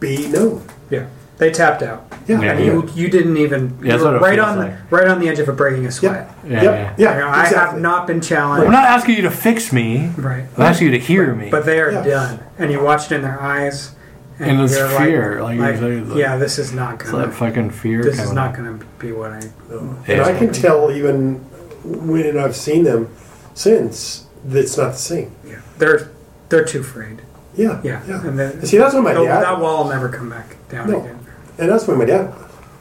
be 0.01 0.27
known. 0.29 0.63
Yeah. 0.91 1.07
They 1.39 1.51
tapped 1.51 1.83
out. 1.83 2.11
Yeah, 2.27 2.41
Yeah, 2.41 2.59
you 2.59 2.89
you 2.95 3.09
didn't 3.09 3.37
even 3.37 3.79
Yeah, 3.83 3.97
you 3.99 4.05
were 4.05 4.19
right 4.19 4.39
on 4.39 4.59
like. 4.59 4.71
the 4.91 4.97
right 4.97 5.07
on 5.07 5.21
the 5.21 5.29
edge 5.29 5.39
of 5.39 5.49
it 5.49 5.53
breaking 5.57 5.87
a 5.87 5.91
sweat. 5.93 6.29
Yep. 6.45 6.51
Yeah, 6.51 6.63
yep. 6.63 6.99
yeah. 6.99 7.15
You 7.15 7.21
know, 7.21 7.27
Yeah. 7.27 7.37
I 7.37 7.47
have 7.47 7.79
not 7.81 8.07
been 8.07 8.21
challenged. 8.21 8.67
I'm 8.67 8.73
not 8.73 8.85
asking 8.85 9.17
you 9.17 9.23
to 9.23 9.31
fix 9.31 9.73
me. 9.73 10.11
Right. 10.17 10.45
I'm 10.57 10.63
asking 10.63 10.87
you 10.89 10.93
to 10.93 10.99
hear 10.99 11.35
me. 11.35 11.51
But 11.51 11.67
they 11.67 11.79
are 11.81 11.91
Yeah. 11.93 12.03
done. 12.05 12.39
And 12.59 12.73
you 12.73 12.83
watch 12.83 13.11
it 13.13 13.15
in 13.17 13.23
their 13.23 13.41
eyes. 13.41 13.93
And 14.39 14.61
it's 14.61 14.77
fear, 14.77 15.43
like 15.43 15.59
Like, 15.59 15.75
you 15.77 15.81
say, 15.81 16.01
like- 16.01 16.19
yeah, 16.19 16.37
this 16.37 16.59
is 16.59 16.73
not 16.73 16.95
it's 17.01 17.11
gonna 17.11 17.27
that 17.27 17.33
fucking 17.35 17.71
fear. 17.71 18.03
this 18.03 18.21
is 18.21 18.33
not 18.33 18.55
gonna 18.55 18.79
be 18.99 19.13
what 19.13 19.33
I 19.33 19.41
No. 19.71 19.97
Yeah. 20.07 20.15
And 20.17 20.23
I 20.25 20.39
can 20.39 20.53
tell 20.53 20.91
even 20.91 21.41
when 21.87 22.37
I've 22.39 22.57
seen 22.57 22.85
them 22.85 23.15
since 23.55 24.27
it's 24.49 24.77
not 24.77 24.93
the 24.93 24.99
same. 24.99 25.33
yeah. 25.47 25.61
They're 25.79 26.11
they're 26.49 26.65
too 26.65 26.81
afraid. 26.81 27.23
Yeah, 27.57 27.81
Yeah. 27.83 28.03
yeah. 28.07 28.27
And 28.27 28.39
then 28.39 28.65
see, 28.67 28.77
that's 28.79 28.95
what 28.95 29.03
my 29.03 29.15
dad. 29.15 29.43
that 29.43 29.61
wall 29.61 29.85
will 29.85 29.91
never 29.91 30.09
come 30.09 30.29
back 30.31 30.57
down 30.69 30.91
No. 30.91 31.01
again. 31.01 31.19
And 31.59 31.71
that's 31.71 31.89
what 31.89 31.97
my 31.97 32.05
dad. 32.05 32.33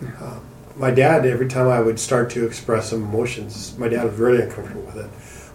Yeah. 0.02 0.10
Um, 0.22 0.42
my 0.76 0.92
dad, 0.92 1.26
every 1.26 1.48
time 1.48 1.70
I 1.70 1.80
would 1.80 1.98
start 2.00 2.30
to 2.32 2.46
express 2.46 2.90
some 2.90 3.02
emotions, 3.04 3.76
my 3.78 3.88
dad 3.88 4.04
was 4.04 4.16
really 4.20 4.42
uncomfortable 4.44 4.82
with 4.82 4.98
it, 4.98 5.10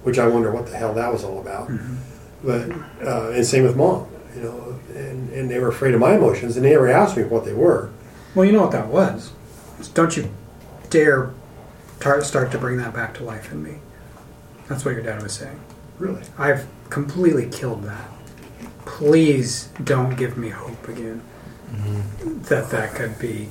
which 0.04 0.18
I 0.18 0.26
wonder 0.26 0.50
what 0.50 0.66
the 0.66 0.76
hell 0.76 0.94
that 0.94 1.12
was 1.12 1.22
all 1.24 1.38
about. 1.40 1.68
Mm-hmm. 1.68 1.94
But 2.42 3.06
uh, 3.06 3.30
and 3.32 3.44
same 3.44 3.64
with 3.64 3.76
mom, 3.76 4.06
you 4.34 4.42
know, 4.42 4.78
and, 4.94 5.30
and 5.30 5.50
they 5.50 5.58
were 5.58 5.68
afraid 5.68 5.92
of 5.92 6.00
my 6.00 6.14
emotions, 6.16 6.56
and 6.56 6.64
they 6.64 6.70
never 6.70 6.88
asked 6.88 7.16
me 7.18 7.24
what 7.24 7.44
they 7.44 7.52
were. 7.52 7.90
Well, 8.34 8.46
you 8.46 8.52
know 8.52 8.62
what 8.62 8.72
that 8.72 8.86
was. 8.88 9.32
Don't 9.92 10.16
you 10.16 10.30
dare 10.88 11.30
start 12.00 12.52
to 12.52 12.58
bring 12.58 12.78
that 12.78 12.94
back 12.94 13.14
to 13.14 13.24
life 13.24 13.52
in 13.52 13.62
me. 13.62 13.78
That's 14.68 14.84
what 14.84 14.92
your 14.94 15.02
dad 15.02 15.22
was 15.22 15.32
saying. 15.32 15.60
Really? 15.98 16.22
I've 16.38 16.66
completely 16.88 17.48
killed 17.50 17.84
that. 17.84 18.08
Please 18.86 19.68
don't 19.84 20.16
give 20.16 20.36
me 20.36 20.48
hope 20.48 20.88
again. 20.88 21.22
Mm-hmm. 21.70 22.42
that 22.44 22.68
that 22.70 22.96
could 22.96 23.16
be 23.20 23.48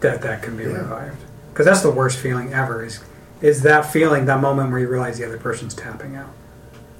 that 0.00 0.20
that 0.20 0.42
can 0.42 0.58
be 0.58 0.64
Yeah. 0.64 0.74
revived. 0.74 1.16
Because 1.52 1.64
that's 1.64 1.80
the 1.80 1.90
worst 1.90 2.18
feeling 2.18 2.52
ever. 2.52 2.84
Is 2.84 3.00
is 3.40 3.62
that 3.62 3.90
feeling 3.90 4.26
that 4.26 4.40
moment 4.42 4.70
where 4.70 4.78
you 4.80 4.88
realize 4.88 5.16
the 5.16 5.24
other 5.24 5.38
person's 5.38 5.74
tapping 5.74 6.16
out, 6.16 6.28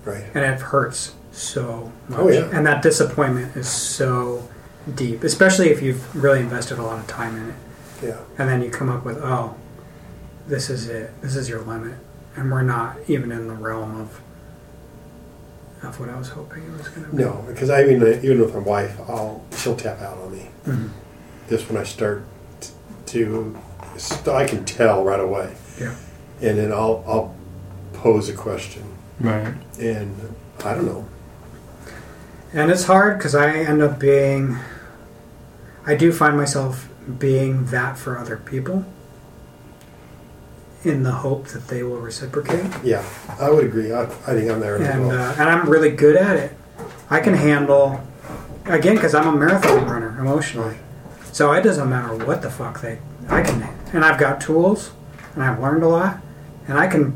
Right. 0.07 0.25
and 0.35 0.45
it 0.45 0.61
hurts 0.61 1.13
so 1.33 1.93
oh, 2.11 2.11
much. 2.11 2.21
Oh, 2.21 2.29
yeah. 2.29 2.49
And 2.53 2.67
that 2.67 2.83
disappointment 2.83 3.55
is 3.57 3.69
so 3.69 4.49
deep, 4.95 5.25
especially 5.25 5.69
if 5.69 5.83
you've 5.83 6.15
really 6.17 6.41
invested 6.41 6.79
a 6.79 6.83
lot 6.83 6.99
of 6.99 7.07
time 7.07 7.37
in 7.37 7.49
it, 7.51 7.55
Yeah. 8.03 8.17
and 8.39 8.49
then 8.49 8.63
you 8.63 8.71
come 8.71 8.89
up 8.89 9.05
with, 9.05 9.19
oh, 9.19 9.57
this 10.47 10.71
is 10.71 10.89
it. 10.89 11.11
This 11.23 11.37
is 11.37 11.49
your 11.49 11.61
limit, 11.63 11.95
and 12.37 12.51
we're 12.51 12.63
not 12.63 12.97
even 13.09 13.33
in 13.33 13.49
the 13.49 13.55
realm 13.55 14.01
of 14.01 14.21
of 15.83 16.01
what 16.01 16.09
I 16.09 16.17
was 16.17 16.29
hoping 16.31 16.63
it 16.65 16.73
was 16.73 16.89
going 16.89 17.05
to 17.11 17.17
be. 17.17 17.23
No, 17.23 17.45
because 17.47 17.71
I 17.71 17.85
mean, 17.85 18.03
even 18.03 18.41
with 18.41 18.55
my 18.55 18.61
wife, 18.61 18.99
I'll 19.09 19.45
she'll 19.57 19.77
tap 19.77 20.01
out 20.01 20.19
on 20.19 20.33
me. 20.33 20.51
Mhm. 20.67 20.89
Just 21.49 21.69
when 21.69 21.77
I 21.81 21.85
start 21.85 22.25
t- 22.61 22.71
to, 23.07 23.57
I 24.27 24.45
can 24.47 24.65
tell 24.65 25.05
right 25.05 25.21
away, 25.21 25.55
Yeah. 25.81 25.95
and 26.41 26.59
then 26.59 26.73
I'll 26.73 27.05
I'll 27.07 27.35
pose 27.93 28.29
a 28.29 28.33
question, 28.35 28.83
Right. 29.21 29.55
and 29.79 30.35
I 30.65 30.75
don't 30.75 30.87
know. 30.87 31.07
And 32.53 32.71
it's 32.71 32.85
hard 32.85 33.19
because 33.19 33.35
I 33.35 33.51
end 33.51 33.83
up 33.83 33.99
being, 33.99 34.57
I 35.87 35.95
do 35.95 36.11
find 36.13 36.37
myself 36.37 36.89
being 37.19 37.67
that 37.67 37.99
for 37.99 38.19
other 38.19 38.37
people 38.39 38.85
in 40.85 41.03
the 41.03 41.11
hope 41.11 41.49
that 41.49 41.67
they 41.69 41.83
will 41.83 41.99
reciprocate. 41.99 42.65
Yeah, 42.85 43.05
I 43.41 43.51
would 43.51 43.65
agree. 43.65 43.93
I, 43.93 44.03
I 44.03 44.07
think 44.07 44.51
I'm 44.51 44.61
there 44.61 44.77
And, 44.77 45.09
well. 45.09 45.19
uh, 45.31 45.33
and 45.39 45.49
I'm 45.49 45.69
really 45.69 45.91
good 45.91 46.17
at 46.17 46.37
it. 46.37 46.53
I 47.11 47.21
can 47.21 47.35
handle, 47.35 48.01
again, 48.67 48.95
because 48.95 49.15
I'm 49.15 49.27
a 49.27 49.37
marathon 49.37 49.87
runner 49.87 50.17
emotionally. 50.21 50.77
So 51.33 51.53
it 51.53 51.63
doesn't 51.63 51.89
matter 51.89 52.15
what 52.25 52.41
the 52.43 52.51
fuck 52.51 52.81
they, 52.81 52.99
I 53.29 53.43
can, 53.43 53.63
and 53.93 54.05
I've 54.05 54.19
got 54.19 54.41
tools 54.41 54.93
and 55.35 55.43
I've 55.43 55.61
learned 55.61 55.83
a 55.83 55.89
lot 55.89 56.21
and 56.67 56.79
I 56.79 56.87
can 56.87 57.15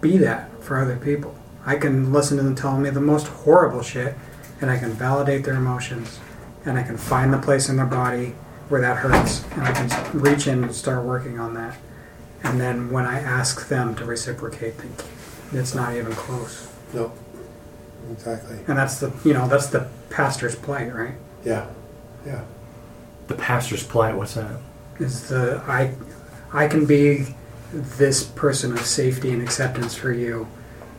be 0.00 0.16
that 0.18 0.50
for 0.62 0.78
other 0.80 0.96
people. 0.96 1.34
I 1.64 1.76
can 1.76 2.12
listen 2.12 2.36
to 2.38 2.42
them 2.42 2.54
telling 2.56 2.82
me 2.82 2.90
the 2.90 3.00
most 3.00 3.28
horrible 3.28 3.82
shit 3.82 4.14
and 4.60 4.70
I 4.70 4.78
can 4.78 4.90
validate 4.92 5.44
their 5.44 5.54
emotions 5.54 6.18
and 6.64 6.76
I 6.76 6.82
can 6.82 6.96
find 6.96 7.32
the 7.32 7.38
place 7.38 7.68
in 7.68 7.76
their 7.76 7.86
body 7.86 8.34
where 8.68 8.80
that 8.80 8.96
hurts 8.96 9.44
and 9.52 9.62
I 9.62 9.72
can 9.72 10.18
reach 10.18 10.46
in 10.48 10.64
and 10.64 10.74
start 10.74 11.04
working 11.04 11.38
on 11.38 11.54
that. 11.54 11.76
And 12.44 12.60
then 12.60 12.90
when 12.90 13.04
I 13.06 13.20
ask 13.20 13.68
them 13.68 13.94
to 13.96 14.04
reciprocate, 14.04 14.78
they- 14.78 15.58
it's 15.58 15.74
not 15.74 15.94
even 15.94 16.12
close. 16.12 16.66
no, 16.94 17.12
exactly. 18.12 18.58
And 18.66 18.76
that's 18.78 18.98
the 19.00 19.12
you 19.24 19.32
know 19.34 19.46
that's 19.48 19.66
the 19.68 19.86
pastor's 20.10 20.54
plight, 20.54 20.94
right? 20.94 21.14
Yeah, 21.44 21.66
yeah, 22.26 22.40
The 23.28 23.34
pastor's 23.34 23.82
plight. 23.84 24.16
What's 24.16 24.34
that? 24.34 24.50
Is 24.98 25.28
the 25.28 25.60
I 25.66 25.92
I 26.52 26.68
can 26.68 26.84
be 26.86 27.34
this 27.72 28.22
person 28.24 28.72
of 28.72 28.84
safety 28.84 29.32
and 29.32 29.40
acceptance 29.42 29.94
for 29.94 30.12
you, 30.12 30.46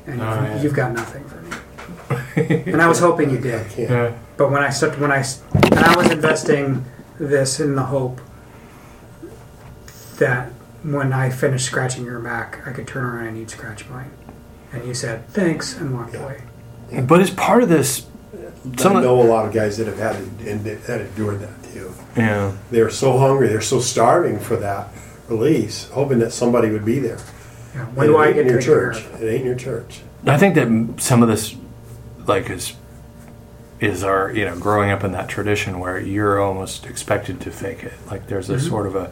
and 0.07 0.21
Oh, 0.21 0.25
you've, 0.33 0.43
yeah. 0.43 0.61
you've 0.61 0.73
got 0.73 0.93
nothing 0.93 1.23
for 1.25 1.37
me. 1.41 2.63
and 2.67 2.81
I 2.81 2.87
was 2.87 2.99
hoping 3.07 3.29
you 3.29 3.37
did, 3.37 3.67
can't. 3.69 3.89
Yeah. 3.89 4.11
but 4.37 4.49
when 4.51 4.63
I 4.63 4.69
stepped 4.69 4.97
when 4.99 5.11
I 5.11 5.19
s- 5.19 5.41
and 5.53 5.75
I 5.79 5.95
was 5.95 6.09
investing 6.11 6.85
this 7.19 7.59
in 7.59 7.75
the 7.75 7.83
hope 7.83 8.19
that 10.17 10.51
when 10.83 11.13
I 11.13 11.29
finished 11.29 11.65
scratching 11.65 12.05
your 12.05 12.19
back, 12.19 12.65
I 12.67 12.71
could 12.71 12.87
turn 12.87 13.05
around 13.05 13.27
and 13.27 13.37
you'd 13.39 13.49
scratch 13.49 13.87
mine. 13.89 14.11
And 14.71 14.85
you 14.85 14.93
said 14.93 15.27
thanks 15.29 15.77
and 15.77 15.93
walked 15.93 16.13
Yeah. 16.13 16.23
away. 16.23 16.41
But 17.01 17.21
as 17.21 17.29
part 17.29 17.63
of 17.63 17.69
this, 17.69 18.05
some 18.77 18.93
I 18.93 18.99
of 18.99 19.05
know 19.05 19.21
a 19.21 19.23
lot 19.23 19.45
of 19.45 19.53
guys 19.53 19.77
that 19.77 19.87
have 19.87 19.97
had 19.97 20.15
to, 20.15 20.49
and 20.49 20.63
that 20.63 20.79
had 20.81 21.01
endured 21.01 21.39
that 21.41 21.63
too. 21.73 21.93
yeah. 22.15 22.51
They're 22.71 22.89
so 22.89 23.17
hungry, 23.17 23.47
they're 23.47 23.61
so 23.61 23.79
starving 23.79 24.39
for 24.39 24.55
that 24.57 24.89
release, 25.27 25.89
hoping 25.89 26.19
that 26.19 26.31
somebody 26.31 26.69
would 26.69 26.85
be 26.85 26.99
there. 26.99 27.19
Yeah. 27.73 27.85
When 27.85 28.07
And 28.07 28.15
do 28.15 28.19
it 28.19 28.23
I 28.23 28.27
ain't 28.27 28.35
get 28.35 28.45
in 28.45 28.51
your 28.51 28.61
taken 28.61 28.73
care 28.73 28.93
church? 28.93 29.05
It 29.21 29.27
ain't 29.27 29.41
in 29.41 29.45
your 29.45 29.55
church. 29.55 30.01
I 30.25 30.37
think 30.37 30.55
that 30.55 31.01
some 31.01 31.21
of 31.23 31.29
this, 31.29 31.55
like, 32.25 32.49
is 32.49 32.73
is 33.79 34.01
our 34.01 34.31
you 34.31 34.45
know 34.45 34.57
growing 34.57 34.91
up 34.91 35.03
in 35.03 35.11
that 35.11 35.27
tradition 35.27 35.77
where 35.79 35.99
you're 35.99 36.41
almost 36.41 36.85
expected 36.85 37.41
to 37.41 37.51
fake 37.51 37.83
it. 37.83 37.93
Like 38.09 38.27
there's 38.27 38.49
a 38.49 38.55
mm-hmm. 38.55 38.67
sort 38.67 38.87
of 38.87 38.95
a 38.95 39.11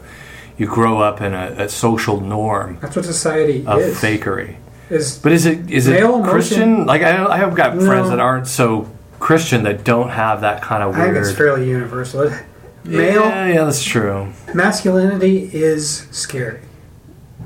you 0.58 0.66
grow 0.66 1.00
up 1.00 1.20
in 1.20 1.32
a, 1.34 1.54
a 1.58 1.68
social 1.68 2.20
norm 2.20 2.78
That's 2.80 2.96
what 2.96 3.04
society 3.04 3.64
of 3.66 3.78
is. 3.80 3.96
fakery. 3.98 4.56
Is 4.90 5.18
But 5.18 5.32
is 5.32 5.46
it 5.46 5.70
is 5.70 5.86
it 5.88 5.92
Male 5.92 6.16
emotion- 6.16 6.30
Christian? 6.30 6.86
Like 6.86 7.02
I 7.02 7.24
I 7.26 7.38
have 7.38 7.54
got 7.54 7.76
No. 7.76 7.86
friends 7.86 8.10
that 8.10 8.20
aren't 8.20 8.46
so 8.46 8.88
Christian 9.18 9.62
that 9.64 9.84
don't 9.84 10.10
have 10.10 10.40
that 10.42 10.60
kind 10.62 10.82
of 10.82 10.94
I 10.94 11.00
think 11.02 11.12
weird. 11.14 11.26
it's 11.26 11.36
fairly 11.36 11.68
universal. 11.68 12.22
It- 12.22 12.42
Male 12.84 13.22
Yeah, 13.22 13.46
yeah, 13.46 13.64
that's 13.64 13.84
true. 13.84 14.32
masculinity 14.54 15.48
is 15.52 16.06
scary. 16.10 16.60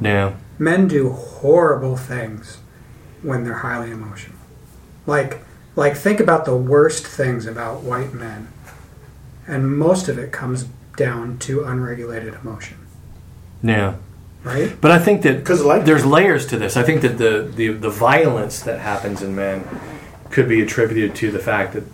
Yeah, 0.01 0.33
Men 0.59 0.89
do 0.89 1.11
horrible 1.11 1.97
things 1.97 2.59
when 3.23 3.45
they're 3.45 3.55
highly 3.69 3.91
emotional. 3.91 4.37
Like, 5.07 5.45
like 5.77 5.95
think 5.95 6.19
about 6.21 6.47
the 6.47 6.57
worst 6.57 7.07
things 7.07 7.47
about 7.47 7.83
white 7.83 8.15
men, 8.15 8.49
and 9.47 9.77
most 9.77 10.09
of 10.09 10.19
it 10.19 10.33
comes 10.33 10.65
down 10.97 11.37
to 11.41 11.65
unregulated 11.65 12.35
emotion, 12.43 12.79
yeah. 13.69 13.95
right? 14.45 14.73
But 14.81 14.91
I 14.91 14.99
think 14.99 15.23
that 15.23 15.45
'Cause 15.45 15.63
like- 15.63 15.85
there's 15.85 16.05
layers 16.07 16.47
to 16.47 16.59
this. 16.59 16.77
I 16.77 16.83
think 16.83 17.01
that 17.03 17.19
the, 17.19 17.51
the 17.55 17.69
the 17.69 17.91
violence 17.91 18.61
that 18.61 18.81
happens 18.81 19.23
in 19.23 19.35
men 19.35 19.65
could 20.31 20.49
be 20.49 20.61
attributed 20.63 21.15
to 21.17 21.31
the 21.31 21.39
fact 21.39 21.73
that 21.75 21.85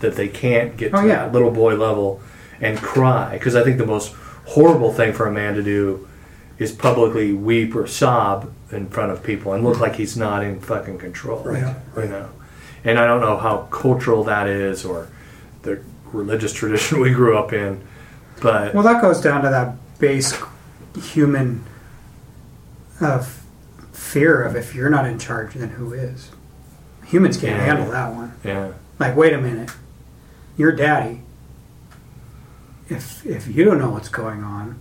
that 0.00 0.16
they 0.16 0.28
can't 0.28 0.76
get 0.76 0.94
oh, 0.94 0.98
to 0.98 1.02
Oh, 1.02 1.06
yeah. 1.06 1.16
that 1.26 1.32
little 1.32 1.50
boy 1.50 1.74
level 1.76 2.20
and 2.60 2.78
cry. 2.78 3.32
Because 3.34 3.54
I 3.54 3.62
think 3.62 3.76
the 3.78 3.86
most 3.86 4.14
horrible 4.46 4.92
thing 4.92 5.12
for 5.12 5.26
a 5.26 5.32
man 5.32 5.54
to 5.54 5.62
do 5.62 6.08
is 6.58 6.72
publicly 6.72 7.32
weep 7.32 7.74
or 7.76 7.86
sob 7.86 8.50
in 8.72 8.86
front 8.88 9.12
of 9.12 9.22
people 9.22 9.52
and 9.52 9.62
look 9.64 9.78
like 9.80 9.96
he's 9.96 10.16
not 10.16 10.42
in 10.42 10.60
fucking 10.60 10.98
control. 10.98 11.42
Right, 11.44 11.62
Yeah. 11.62 11.74
You 12.02 12.08
know, 12.08 12.28
and 12.84 12.98
I 12.98 13.06
don't 13.06 13.20
know 13.20 13.36
how 13.36 13.68
cultural 13.70 14.24
that 14.24 14.46
is 14.46 14.84
or 14.84 15.08
the 15.62 15.80
religious 16.12 16.52
tradition 16.60 17.00
we 17.00 17.10
grew 17.12 17.36
up 17.38 17.52
in, 17.52 17.80
but 18.42 18.74
Well, 18.74 18.82
that 18.84 19.00
goes 19.02 19.20
down 19.20 19.42
to 19.42 19.50
that 19.50 19.74
base 19.98 20.32
human 20.98 21.64
uh, 23.00 23.24
fear 23.92 24.42
of 24.42 24.56
if 24.56 24.74
you're 24.74 24.90
not 24.90 25.06
in 25.06 25.18
charge, 25.18 25.54
then 25.54 25.70
who 25.70 25.92
is? 25.92 26.30
Humans 27.06 27.36
can't 27.38 27.56
Yeah. 27.58 27.64
handle 27.64 27.90
that 27.90 28.12
one. 28.14 28.32
yeah, 28.44 28.68
Like, 28.98 29.16
wait 29.16 29.32
a 29.32 29.38
minute, 29.40 29.70
your 30.56 30.72
daddy. 30.72 31.22
If 32.88 33.24
if 33.24 33.46
you 33.48 33.64
don't 33.64 33.78
know 33.78 33.90
what's 33.90 34.08
going 34.08 34.42
on, 34.42 34.76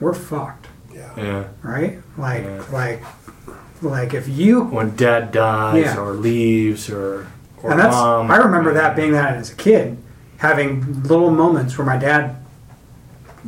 we're 0.00 0.14
fucked, 0.14 0.68
Yeah. 0.94 1.10
yeah. 1.16 1.44
right? 1.62 2.00
Like 2.16 2.44
Yeah. 2.44 2.62
like 2.72 3.02
like 3.82 4.14
if 4.14 4.28
you 4.28 4.62
when 4.62 4.94
dad 4.96 5.32
dies 5.32 5.84
Yeah. 5.84 5.98
or 5.98 6.12
leaves 6.12 6.88
or 6.90 7.26
or 7.62 7.72
and 7.72 7.80
that's 7.80 7.94
mom. 7.94 8.30
I 8.30 8.36
remember 8.36 8.72
that 8.74 8.94
being 8.96 9.12
that 9.12 9.36
as 9.36 9.50
a 9.50 9.54
kid, 9.56 9.98
having 10.38 11.02
little 11.02 11.30
moments 11.30 11.76
where 11.76 11.86
my 11.86 11.96
dad. 11.96 12.36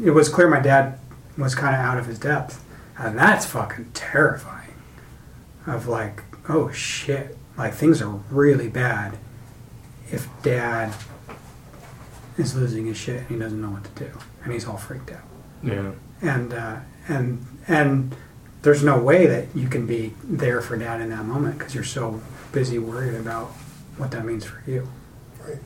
It 0.03 0.11
was 0.13 0.29
clear 0.29 0.49
my 0.49 0.61
dad 0.61 0.99
was 1.37 1.55
kind 1.55 1.75
of 1.75 1.81
out 1.81 1.99
of 1.99 2.07
his 2.07 2.19
depth, 2.19 2.63
and 2.99 3.19
that's 3.19 3.47
fucking 3.47 3.91
terrifying. 3.93 4.75
Of 5.67 5.87
like, 5.87 6.23
oh 6.49 6.71
shit, 6.73 7.37
like 7.57 7.75
things 7.75 8.01
are 8.03 8.09
really 8.31 8.69
bad. 8.69 9.19
If 10.11 10.29
dad 10.43 10.95
is 12.39 12.57
losing 12.57 12.87
his 12.87 12.97
shit 12.97 13.19
and 13.19 13.29
he 13.29 13.39
doesn't 13.39 13.61
know 13.61 13.71
what 13.71 13.85
to 13.85 14.05
do, 14.05 14.11
and 14.43 14.53
he's 14.53 14.67
all 14.67 14.77
freaked 14.77 15.13
out 15.13 15.23
Yeah, 15.63 15.93
and 16.23 16.53
uh, 16.53 16.77
and 17.09 17.47
and 17.69 18.17
there's 18.63 18.83
no 18.83 18.99
way 18.99 19.27
that 19.27 19.47
you 19.55 19.69
can 19.69 19.87
be 19.87 20.15
there 20.25 20.61
for 20.61 20.77
dad 20.77 21.01
in 21.01 21.11
that 21.11 21.25
moment 21.25 21.59
because 21.59 21.75
you're 21.75 21.85
so 21.85 22.21
busy 22.53 22.79
worried 22.79 23.15
about 23.15 23.49
what 23.97 24.11
that 24.11 24.25
means 24.25 24.45
for 24.45 24.63
you. 24.69 24.89
Right. 25.47 25.59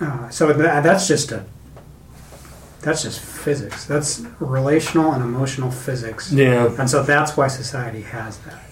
Uh, 0.00 0.28
so 0.30 0.52
tha 0.52 0.80
that's 0.82 1.06
just 1.06 1.30
a 1.32 1.44
that's 2.82 3.02
just 3.02 3.20
physics. 3.20 3.84
That's 3.86 4.20
relational 4.40 5.12
and 5.12 5.22
emotional 5.22 5.70
physics. 5.70 6.32
yeah, 6.32 6.74
And 6.78 6.88
so 6.88 7.02
that's 7.02 7.36
why 7.36 7.48
society 7.48 8.02
has 8.02 8.38
that. 8.38 8.62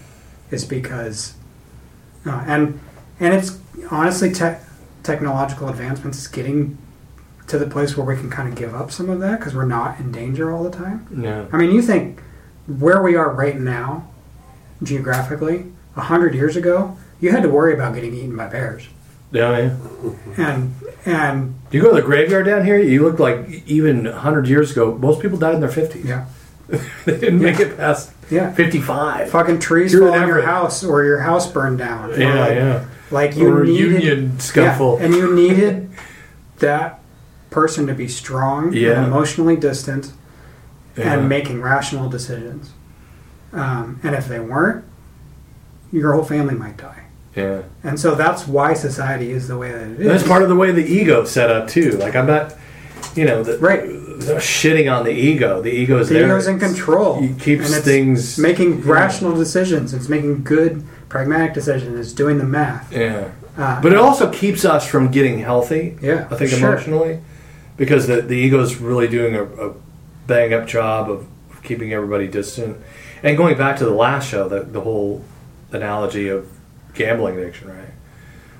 Is 0.51 0.65
because, 0.65 1.35
uh, 2.25 2.43
and 2.47 2.79
and 3.19 3.33
it's 3.35 3.59
honestly 3.91 4.31
te- 4.31 4.57
technological 5.03 5.69
advancements 5.69 6.17
is 6.17 6.27
getting 6.27 6.77
to 7.47 7.57
the 7.59 7.67
place 7.67 7.95
where 7.95 8.05
we 8.05 8.15
can 8.15 8.29
kind 8.29 8.49
of 8.49 8.55
give 8.55 8.73
up 8.75 8.91
some 8.91 9.09
of 9.09 9.19
that 9.19 9.39
because 9.39 9.53
we're 9.55 9.65
not 9.65 9.99
in 9.99 10.11
danger 10.11 10.51
all 10.51 10.63
the 10.63 10.71
time. 10.71 11.07
yeah, 11.15 11.45
I 11.51 11.57
mean, 11.57 11.71
you 11.71 11.81
think 11.81 12.19
where 12.67 13.01
we 13.01 13.15
are 13.15 13.31
right 13.31 13.59
now, 13.59 14.07
geographically, 14.83 15.65
a 15.95 16.01
hundred 16.01 16.33
years 16.35 16.55
ago, 16.55 16.97
you 17.19 17.31
had 17.31 17.43
to 17.43 17.49
worry 17.49 17.73
about 17.73 17.93
getting 17.95 18.13
eaten 18.13 18.35
by 18.35 18.47
bears, 18.47 18.87
yeah, 19.31 19.57
yeah. 19.57 19.75
and 20.37 20.75
and 21.05 21.55
You 21.71 21.81
go 21.81 21.89
to 21.89 21.95
the 21.95 22.01
graveyard 22.01 22.45
down 22.45 22.65
here. 22.65 22.77
You 22.79 23.03
look 23.03 23.19
like 23.19 23.63
even 23.67 24.05
hundred 24.05 24.47
years 24.47 24.71
ago. 24.71 24.97
Most 24.97 25.21
people 25.21 25.37
died 25.37 25.55
in 25.55 25.61
their 25.61 25.69
fifties. 25.69 26.05
yeah, 26.05 26.25
they 27.05 27.17
didn't 27.19 27.41
make 27.41 27.59
it 27.59 27.77
past 27.77 28.11
yeah. 28.29 28.51
fifty-five. 28.53 29.29
Fucking 29.29 29.59
trees 29.59 29.93
You're 29.93 30.07
fall 30.09 30.19
on 30.19 30.27
your 30.27 30.41
house, 30.41 30.83
or 30.83 31.03
your 31.03 31.19
house 31.19 31.51
burned 31.51 31.77
down. 31.77 32.19
Yeah, 32.19 32.39
like, 32.39 32.55
yeah. 32.55 32.85
Like 33.11 33.35
you 33.35 33.47
or 33.53 33.63
needed, 33.63 34.03
union 34.03 34.39
scuffle. 34.39 34.97
Yeah, 34.99 35.05
and 35.05 35.13
you 35.15 35.33
needed 35.35 35.89
that 36.59 36.99
person 37.49 37.87
to 37.87 37.93
be 37.95 38.07
strong 38.07 38.73
Yeah. 38.73 38.91
and 38.97 39.07
emotionally 39.07 39.55
distant 39.55 40.11
Yeah. 40.95 41.13
and 41.13 41.27
making 41.29 41.61
rational 41.61 42.09
decisions. 42.09 42.71
Um, 43.51 43.99
and 44.03 44.13
if 44.13 44.27
they 44.27 44.39
weren't, 44.39 44.85
your 45.91 46.13
whole 46.13 46.23
family 46.23 46.53
might 46.53 46.77
die. 46.77 47.05
Yeah. 47.35 47.61
And 47.83 47.99
so 47.99 48.15
that's 48.15 48.47
why 48.47 48.73
society 48.73 49.31
is 49.31 49.47
the 49.47 49.57
way 49.57 49.71
that 49.71 49.81
it 49.91 49.99
is. 50.01 50.07
That's 50.07 50.27
part 50.27 50.43
of 50.43 50.49
the 50.49 50.55
way 50.55 50.71
the 50.71 50.85
ego 50.85 51.23
set 51.25 51.49
up 51.49 51.67
too. 51.67 51.91
Like 51.91 52.15
I'm 52.15 52.25
not, 52.27 52.55
you 53.15 53.25
know, 53.25 53.43
the, 53.43 53.57
Right. 53.59 53.83
the 53.83 54.35
shitting 54.39 54.91
on 54.93 55.05
the 55.05 55.11
ego. 55.11 55.61
The 55.61 55.71
ego's 55.71 56.09
the 56.09 56.15
there. 56.15 56.25
ego's 56.25 56.47
in 56.47 56.59
control. 56.59 57.23
It 57.23 57.39
keeps 57.39 57.77
things 57.79 58.37
making 58.37 58.81
rational 58.81 59.35
decisions. 59.35 59.93
It's 59.93 60.09
making 60.09 60.43
good, 60.43 60.83
pragmatic 61.07 61.53
decisions. 61.53 61.99
It's 61.99 62.13
doing 62.13 62.37
the 62.37 62.45
math. 62.45 62.91
Yeah. 62.91 63.31
Uh, 63.57 63.81
But 63.81 63.91
it 63.93 63.97
also 63.97 64.31
keeps 64.31 64.63
us 64.65 64.87
from 64.87 65.09
getting 65.11 65.39
healthy. 65.39 65.97
Yeah, 66.01 66.27
I 66.31 66.35
think 66.35 66.51
sure. 66.51 66.59
emotionally, 66.59 67.19
because 67.77 68.07
the 68.07 68.21
the 68.21 68.35
ego's 68.35 68.77
really 68.77 69.07
doing 69.07 69.35
a, 69.35 69.43
a 69.43 69.73
bang 70.27 70.53
up 70.53 70.65
job 70.67 71.09
of 71.09 71.25
keeping 71.63 71.91
everybody 71.93 72.27
distant. 72.27 72.77
And 73.21 73.35
going 73.37 73.57
back 73.57 73.77
to 73.77 73.85
the 73.85 73.91
last 73.93 74.29
show, 74.29 74.47
the 74.47 74.61
the 74.61 74.81
whole 74.81 75.23
analogy 75.71 76.29
of 76.29 76.47
gambling 76.93 77.37
addiction, 77.37 77.69
right? 77.69 77.89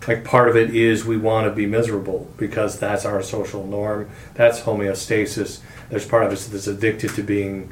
Like 0.08 0.24
part 0.24 0.50
of 0.50 0.56
it 0.56 0.74
is 0.76 1.06
we 1.06 1.18
want 1.18 1.46
to 1.48 1.52
be 1.54 1.66
miserable 1.66 2.32
because 2.38 2.80
that's 2.80 3.06
our 3.06 3.22
social 3.22 3.66
norm. 3.68 4.10
That's 4.34 4.62
homeostasis. 4.62 5.60
There's 5.90 6.06
part 6.08 6.24
of 6.26 6.32
us 6.32 6.48
that's 6.48 6.68
addicted 6.68 7.12
to 7.16 7.24
being. 7.24 7.72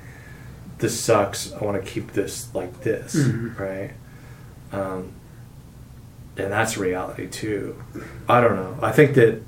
This 0.80 1.00
sucks. 1.00 1.52
I 1.54 1.64
want 1.64 1.84
to 1.84 1.90
keep 1.90 2.12
this 2.14 2.54
like 2.54 2.82
this, 2.82 3.16
Mhm. 3.16 3.58
right? 3.60 3.92
Um, 4.72 5.14
and 6.38 6.52
that's 6.52 6.78
reality 6.78 7.28
too. 7.28 7.82
I 8.30 8.42
don't 8.42 8.56
know. 8.56 8.78
I 8.82 8.92
think 8.92 9.16
that 9.16 9.42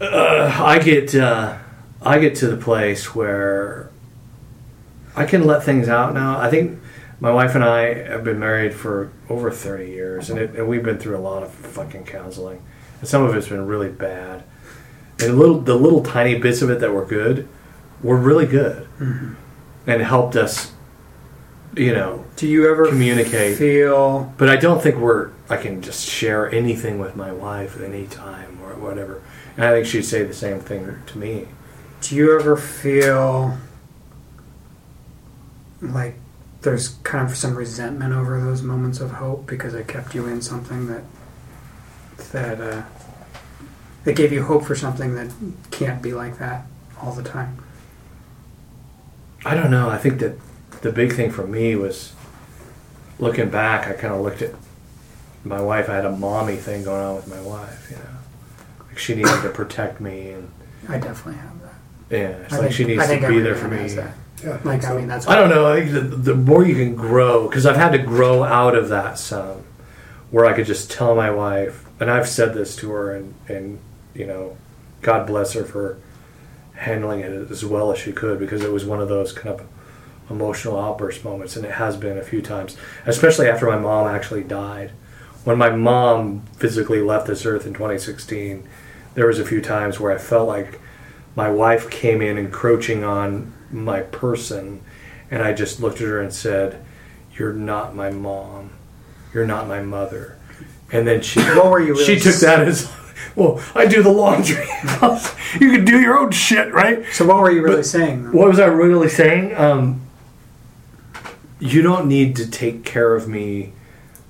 uh, 0.00 0.60
I 0.62 0.78
get 0.78 1.14
uh, 1.14 1.56
I 2.02 2.18
get 2.18 2.34
to 2.36 2.48
the 2.48 2.56
place 2.56 3.14
where 3.14 3.90
I 5.16 5.24
can 5.24 5.44
let 5.46 5.64
things 5.64 5.88
out 5.88 6.14
now. 6.14 6.38
I 6.38 6.50
think 6.50 6.78
my 7.20 7.32
wife 7.32 7.54
and 7.54 7.64
I 7.64 7.94
have 8.04 8.22
been 8.22 8.38
married 8.38 8.74
for 8.74 9.10
over 9.28 9.50
thirty 9.50 9.90
years, 9.90 10.30
and, 10.30 10.38
it, 10.38 10.54
and 10.54 10.68
we've 10.68 10.82
been 10.82 10.98
through 10.98 11.16
a 11.16 11.20
lot 11.20 11.42
of 11.42 11.52
fucking 11.52 12.04
counseling, 12.04 12.62
and 13.00 13.08
some 13.08 13.22
of 13.22 13.34
it's 13.34 13.48
been 13.48 13.66
really 13.66 13.88
bad. 13.88 14.44
And 15.20 15.36
little 15.36 15.60
the 15.60 15.74
little 15.74 16.02
tiny 16.02 16.38
bits 16.38 16.62
of 16.62 16.70
it 16.70 16.78
that 16.80 16.92
were 16.92 17.04
good 17.04 17.48
were 18.02 18.16
really 18.16 18.46
good, 18.46 18.86
mm-hmm. 19.00 19.34
and 19.86 20.02
helped 20.02 20.36
us, 20.36 20.72
you 21.76 21.92
know, 21.92 22.24
do 22.36 22.46
you 22.46 22.70
ever 22.70 22.86
communicate. 22.86 23.58
feel 23.58 24.32
but 24.36 24.48
I 24.48 24.56
don't 24.56 24.80
think 24.80 24.96
we're. 24.96 25.30
I 25.50 25.56
can 25.56 25.82
just 25.82 26.06
share 26.06 26.52
anything 26.52 26.98
with 26.98 27.16
my 27.16 27.32
wife 27.32 27.76
at 27.76 27.82
any 27.82 28.06
time 28.06 28.60
or 28.62 28.74
whatever. 28.74 29.22
And 29.56 29.64
I 29.64 29.72
think 29.72 29.86
she'd 29.86 30.02
say 30.02 30.22
the 30.22 30.34
same 30.34 30.60
thing 30.60 31.02
to 31.06 31.18
me. 31.18 31.48
Do 32.00 32.14
you 32.14 32.38
ever 32.38 32.56
feel 32.56 33.58
like 35.80 36.14
there's 36.62 36.88
kind 37.04 37.28
of 37.28 37.36
some 37.36 37.54
resentment 37.56 38.12
over 38.12 38.40
those 38.40 38.62
moments 38.62 39.00
of 39.00 39.12
hope 39.12 39.46
because 39.46 39.74
it 39.74 39.86
kept 39.86 40.14
you 40.14 40.26
in 40.26 40.42
something 40.42 40.86
that 40.88 41.02
that 42.32 42.60
uh, 42.60 42.82
that 44.04 44.16
gave 44.16 44.32
you 44.32 44.42
hope 44.42 44.64
for 44.64 44.74
something 44.74 45.14
that 45.14 45.30
can't 45.70 46.02
be 46.02 46.12
like 46.12 46.38
that 46.38 46.66
all 47.00 47.12
the 47.12 47.22
time? 47.22 47.62
I 49.44 49.54
don't 49.54 49.70
know. 49.70 49.88
I 49.88 49.98
think 49.98 50.18
that 50.20 50.36
the 50.82 50.90
big 50.92 51.12
thing 51.12 51.30
for 51.30 51.46
me 51.46 51.76
was 51.76 52.12
looking 53.18 53.50
back. 53.50 53.86
I 53.86 53.92
kind 53.92 54.12
of 54.12 54.20
looked 54.20 54.42
at 54.42 54.54
my 55.44 55.60
wife. 55.60 55.88
I 55.88 55.94
had 55.94 56.04
a 56.04 56.12
mommy 56.16 56.56
thing 56.56 56.82
going 56.84 57.02
on 57.04 57.14
with 57.16 57.28
my 57.28 57.40
wife. 57.40 57.88
You 57.90 57.96
know, 57.98 58.84
like 58.88 58.98
she 58.98 59.14
needed 59.14 59.42
to 59.42 59.50
protect 59.50 60.00
me, 60.00 60.30
and 60.30 60.50
I 60.88 60.98
definitely 60.98 61.40
have 61.40 61.62
that. 61.62 61.74
yeah, 62.10 62.18
it's 62.44 62.52
I 62.52 62.56
like 62.56 62.62
think- 62.66 62.74
she 62.74 62.84
needs 62.84 63.06
to 63.06 63.28
be 63.28 63.38
there 63.38 63.54
for 63.54 63.68
me. 63.68 63.96
Has 64.42 64.62
that. 64.62 64.64
Yeah, 64.64 64.70
I 64.70 64.74
Like 64.74 64.80
think 64.80 64.92
I 64.92 64.96
mean, 64.96 65.08
that's 65.08 65.28
I 65.28 65.36
don't 65.36 65.50
know. 65.50 65.72
I 65.72 65.80
think 65.80 65.92
the, 65.92 66.00
the 66.00 66.34
more 66.34 66.64
you 66.64 66.74
can 66.74 66.94
grow, 66.94 67.48
because 67.48 67.66
I've 67.66 67.76
had 67.76 67.92
to 67.92 67.98
grow 67.98 68.44
out 68.44 68.74
of 68.74 68.88
that 68.88 69.18
some, 69.18 69.64
where 70.30 70.46
I 70.46 70.52
could 70.52 70.66
just 70.66 70.90
tell 70.90 71.14
my 71.14 71.30
wife, 71.30 71.84
and 72.00 72.10
I've 72.10 72.28
said 72.28 72.54
this 72.54 72.76
to 72.76 72.90
her, 72.90 73.14
and 73.14 73.34
and 73.48 73.78
you 74.14 74.26
know, 74.26 74.56
God 75.02 75.26
bless 75.26 75.52
her 75.52 75.64
for 75.64 75.98
handling 76.74 77.20
it 77.20 77.50
as 77.50 77.64
well 77.64 77.92
as 77.92 77.98
she 77.98 78.12
could, 78.12 78.38
because 78.38 78.62
it 78.62 78.72
was 78.72 78.84
one 78.84 79.00
of 79.00 79.08
those 79.08 79.32
kind 79.32 79.60
of 79.60 79.66
emotional 80.30 80.78
outburst 80.78 81.24
moments, 81.24 81.56
and 81.56 81.64
it 81.64 81.72
has 81.72 81.96
been 81.96 82.18
a 82.18 82.22
few 82.22 82.42
times, 82.42 82.76
especially 83.06 83.48
after 83.48 83.66
my 83.66 83.78
mom 83.78 84.06
actually 84.06 84.44
died. 84.44 84.92
When 85.44 85.56
my 85.56 85.70
mom 85.70 86.42
physically 86.56 87.00
left 87.00 87.26
this 87.26 87.46
earth 87.46 87.66
in 87.66 87.72
2016, 87.72 88.68
there 89.14 89.26
was 89.26 89.38
a 89.38 89.44
few 89.44 89.60
times 89.62 89.98
where 89.98 90.12
I 90.12 90.18
felt 90.18 90.46
like 90.46 90.78
my 91.34 91.50
wife 91.50 91.88
came 91.90 92.20
in 92.20 92.36
encroaching 92.36 93.04
on 93.04 93.52
my 93.70 94.00
person 94.00 94.80
and 95.30 95.42
I 95.42 95.52
just 95.52 95.80
looked 95.80 96.00
at 96.00 96.06
her 96.08 96.20
and 96.20 96.32
said, 96.32 96.82
"You're 97.36 97.52
not 97.52 97.94
my 97.94 98.10
mom. 98.10 98.70
You're 99.34 99.46
not 99.46 99.68
my 99.68 99.82
mother." 99.82 100.36
And 100.90 101.06
then 101.06 101.20
she 101.20 101.40
What 101.40 101.70
were 101.70 101.80
you 101.80 101.92
really 101.92 102.04
she 102.04 102.18
took 102.18 102.36
that 102.36 102.66
as, 102.66 102.90
"Well, 103.36 103.60
I 103.74 103.84
do 103.86 104.02
the 104.02 104.08
laundry. 104.10 104.66
you 105.60 105.70
can 105.72 105.84
do 105.84 106.00
your 106.00 106.18
own 106.18 106.30
shit, 106.30 106.72
right?" 106.72 107.04
So 107.12 107.26
what 107.26 107.38
were 107.40 107.50
you 107.50 107.62
really 107.62 107.76
But- 107.76 107.86
saying? 107.86 108.32
What 108.32 108.48
was 108.48 108.58
I 108.58 108.66
really 108.66 109.08
saying? 109.10 109.54
Um, 109.56 110.00
you 111.60 111.82
don't 111.82 112.06
need 112.06 112.36
to 112.36 112.48
take 112.50 112.84
care 112.84 113.14
of 113.14 113.28
me 113.28 113.72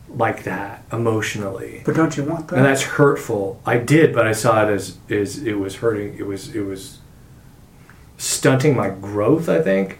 like 0.08 0.44
that 0.44 0.82
emotionally 0.90 1.82
But 1.84 1.94
don't 1.94 2.16
you 2.16 2.24
want 2.24 2.48
that? 2.48 2.56
and 2.56 2.64
that's 2.64 2.82
hurtful. 2.82 3.60
I 3.66 3.76
did, 3.76 4.14
but 4.14 4.26
I 4.26 4.32
saw 4.32 4.66
it 4.66 4.72
as 4.72 4.96
is 5.08 5.42
it 5.44 5.58
was 5.58 5.76
hurting. 5.76 6.16
It 6.18 6.26
was 6.26 6.54
it 6.54 6.62
was 6.62 6.98
stunting 8.18 8.76
my 8.76 8.90
growth. 8.90 9.48
I 9.48 9.62
think 9.62 9.98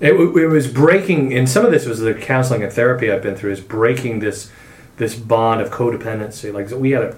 it, 0.00 0.12
it 0.12 0.48
was 0.48 0.66
breaking, 0.66 1.32
and 1.32 1.48
some 1.48 1.64
of 1.64 1.70
this 1.70 1.86
was 1.86 2.00
the 2.00 2.12
counseling 2.12 2.62
and 2.62 2.72
therapy 2.72 3.10
I've 3.10 3.22
been 3.22 3.36
through 3.36 3.52
is 3.52 3.60
breaking 3.60 4.18
this 4.18 4.50
this 4.98 5.14
bond 5.14 5.60
of 5.60 5.70
codependency. 5.70 6.52
Like 6.52 6.70
we 6.70 6.90
had 6.90 7.02
a 7.02 7.16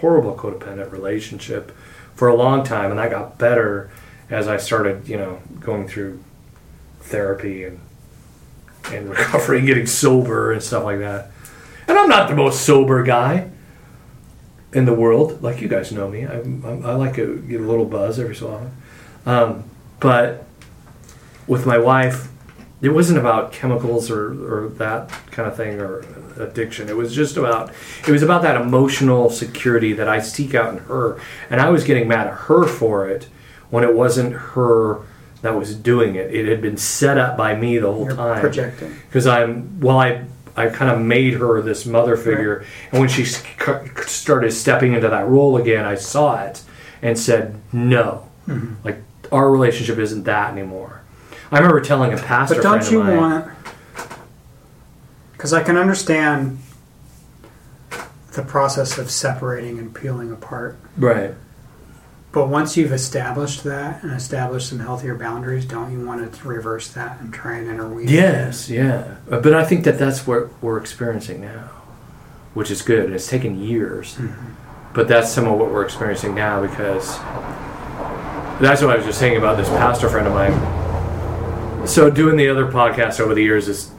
horrible 0.00 0.34
codependent 0.34 0.92
relationship 0.92 1.74
for 2.14 2.28
a 2.28 2.34
long 2.34 2.64
time, 2.64 2.90
and 2.90 3.00
I 3.00 3.08
got 3.08 3.38
better 3.38 3.90
as 4.28 4.48
I 4.48 4.56
started, 4.56 5.08
you 5.08 5.16
know, 5.16 5.40
going 5.60 5.88
through 5.88 6.22
therapy 7.00 7.64
and 7.64 7.80
and 8.92 9.08
recovery, 9.10 9.62
getting 9.62 9.86
sober 9.86 10.52
and 10.52 10.62
stuff 10.62 10.84
like 10.84 10.98
that. 10.98 11.30
And 11.88 11.96
I'm 11.96 12.08
not 12.08 12.28
the 12.28 12.34
most 12.34 12.62
sober 12.66 13.02
guy 13.04 13.50
in 14.72 14.84
the 14.84 14.92
world, 14.92 15.42
like 15.42 15.60
you 15.60 15.68
guys 15.68 15.92
know 15.92 16.08
me. 16.08 16.26
I, 16.26 16.40
I, 16.40 16.90
I 16.90 16.94
like 16.94 17.14
to 17.14 17.40
get 17.48 17.60
a 17.60 17.64
little 17.64 17.84
buzz 17.84 18.18
every 18.18 18.34
so 18.34 18.52
often. 18.52 18.72
Um, 19.26 19.64
but 20.00 20.44
with 21.46 21.66
my 21.66 21.78
wife, 21.78 22.28
it 22.80 22.90
wasn't 22.90 23.18
about 23.18 23.52
chemicals 23.52 24.10
or, 24.10 24.64
or 24.64 24.68
that 24.70 25.08
kind 25.30 25.48
of 25.48 25.56
thing 25.56 25.80
or 25.80 26.00
addiction. 26.38 26.88
It 26.88 26.96
was 26.96 27.14
just 27.14 27.36
about 27.36 27.72
it 28.06 28.12
was 28.12 28.22
about 28.22 28.42
that 28.42 28.60
emotional 28.60 29.30
security 29.30 29.92
that 29.94 30.08
I 30.08 30.20
seek 30.20 30.54
out 30.54 30.72
in 30.72 30.80
her, 30.84 31.18
and 31.50 31.60
I 31.60 31.70
was 31.70 31.84
getting 31.84 32.06
mad 32.06 32.26
at 32.26 32.34
her 32.34 32.66
for 32.66 33.08
it 33.08 33.28
when 33.70 33.82
it 33.82 33.94
wasn't 33.94 34.32
her 34.34 35.00
that 35.42 35.54
was 35.54 35.74
doing 35.74 36.14
it. 36.14 36.34
It 36.34 36.46
had 36.46 36.60
been 36.60 36.76
set 36.76 37.18
up 37.18 37.36
by 37.36 37.54
me 37.54 37.78
the 37.78 37.92
whole 37.92 38.04
You're 38.06 38.16
time 38.16 38.40
projecting. 38.40 38.94
because 39.08 39.26
I'm 39.26 39.80
well 39.80 39.98
I 39.98 40.24
I 40.56 40.68
kind 40.68 40.90
of 40.90 41.00
made 41.00 41.34
her 41.34 41.60
this 41.62 41.84
mother 41.86 42.16
figure 42.16 42.64
and 42.90 43.00
when 43.00 43.08
she 43.08 43.24
started 43.24 44.52
stepping 44.52 44.94
into 44.94 45.08
that 45.08 45.26
role 45.28 45.56
again 45.56 45.84
I 45.84 45.94
saw 45.96 46.42
it 46.44 46.62
and 47.02 47.18
said 47.18 47.60
no 47.72 48.28
like 48.84 48.98
our 49.32 49.50
relationship 49.50 49.98
isn't 49.98 50.24
that 50.24 50.52
anymore 50.52 51.02
I 51.52 51.58
remember 51.58 51.80
telling 51.80 52.12
a 52.12 52.16
pastor 52.16 52.56
But 52.56 52.62
don't 52.62 52.90
you 52.90 53.02
mine, 53.04 53.16
want? 53.16 53.48
Because 55.32 55.52
I 55.52 55.62
can 55.62 55.76
understand 55.76 56.58
the 58.34 58.42
process 58.42 58.98
of 58.98 59.10
separating 59.10 59.78
and 59.78 59.94
peeling 59.94 60.32
apart. 60.32 60.76
right 60.96 61.34
But 62.32 62.48
once 62.48 62.76
you've 62.76 62.92
established 62.92 63.62
that 63.64 64.02
and 64.02 64.12
established 64.12 64.68
some 64.68 64.80
healthier 64.80 65.14
boundaries, 65.14 65.64
don't 65.64 65.92
you 65.92 66.04
want 66.04 66.32
to 66.34 66.48
reverse 66.48 66.88
that 66.94 67.20
and 67.20 67.32
try 67.32 67.56
and 67.56 67.68
interweave? 67.68 68.08
It? 68.08 68.12
Yes 68.12 68.68
yeah 68.68 69.16
Uh, 69.30 69.38
but 69.40 69.54
I 69.54 69.64
think 69.64 69.84
that 69.84 69.98
that's 69.98 70.26
what 70.26 70.50
we're 70.62 70.78
experiencing 70.78 71.40
now 71.40 71.70
which 72.54 72.70
is 72.70 72.82
good 72.82 73.04
and 73.04 73.14
it's 73.14 73.28
taken 73.28 73.60
years 73.62 74.18
but 74.94 75.06
that's 75.06 75.30
some 75.30 75.46
of 75.46 75.58
what 75.58 75.70
we're 75.70 75.84
experiencing 75.84 76.34
now 76.34 76.60
because 76.60 77.18
that's 78.60 78.80
what 78.80 78.90
I 78.90 78.96
was 78.96 79.04
just 79.04 79.18
saying 79.18 79.36
about 79.36 79.56
this 79.56 79.68
pastor 79.68 80.08
friend 80.08 80.26
of 80.26 80.32
mine. 80.32 81.86
So 81.86 82.10
doing 82.10 82.36
the 82.36 82.48
other 82.48 82.66
podcast 82.66 83.20
over 83.20 83.34
the 83.34 83.42
years, 83.42 83.66
this 83.66 83.90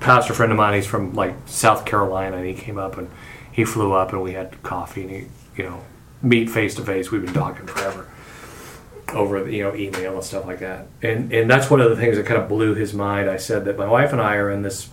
pastor 0.00 0.34
friend 0.34 0.50
of 0.50 0.58
mine, 0.58 0.74
he's 0.74 0.86
from 0.86 1.14
like 1.14 1.34
South 1.46 1.84
Carolina, 1.84 2.38
and 2.38 2.46
he 2.46 2.54
came 2.54 2.78
up 2.78 2.96
and 2.96 3.10
he 3.52 3.64
flew 3.64 3.92
up 3.92 4.12
and 4.12 4.22
we 4.22 4.32
had 4.32 4.62
coffee 4.62 5.02
and 5.02 5.10
he, 5.10 5.26
you 5.56 5.68
know, 5.68 5.82
meet 6.22 6.50
face 6.50 6.74
to 6.76 6.82
face. 6.82 7.10
We've 7.10 7.24
been 7.24 7.34
talking 7.34 7.66
forever 7.66 8.08
over 9.12 9.48
you 9.48 9.62
know 9.62 9.74
email 9.74 10.14
and 10.14 10.24
stuff 10.24 10.46
like 10.46 10.60
that. 10.60 10.86
And 11.02 11.32
and 11.32 11.50
that's 11.50 11.70
one 11.70 11.80
of 11.80 11.90
the 11.90 11.96
things 11.96 12.16
that 12.16 12.26
kind 12.26 12.40
of 12.40 12.48
blew 12.48 12.74
his 12.74 12.92
mind. 12.94 13.28
I 13.30 13.36
said 13.36 13.64
that 13.66 13.76
my 13.76 13.86
wife 13.86 14.12
and 14.12 14.20
I 14.20 14.36
are 14.36 14.50
in 14.50 14.62
this 14.62 14.88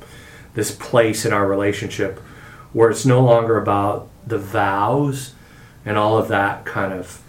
this 0.54 0.72
place 0.76 1.26
in 1.26 1.34
our 1.34 1.48
relationship 1.48 2.20
where 2.74 2.90
it's 2.90 3.06
no 3.06 3.22
longer 3.22 3.58
about 3.58 4.10
the 4.26 4.38
vows 4.38 5.34
and 5.86 5.98
all 5.98 6.18
of 6.18 6.28
that 6.28 6.66
kind 6.66 6.94
of 6.94 7.22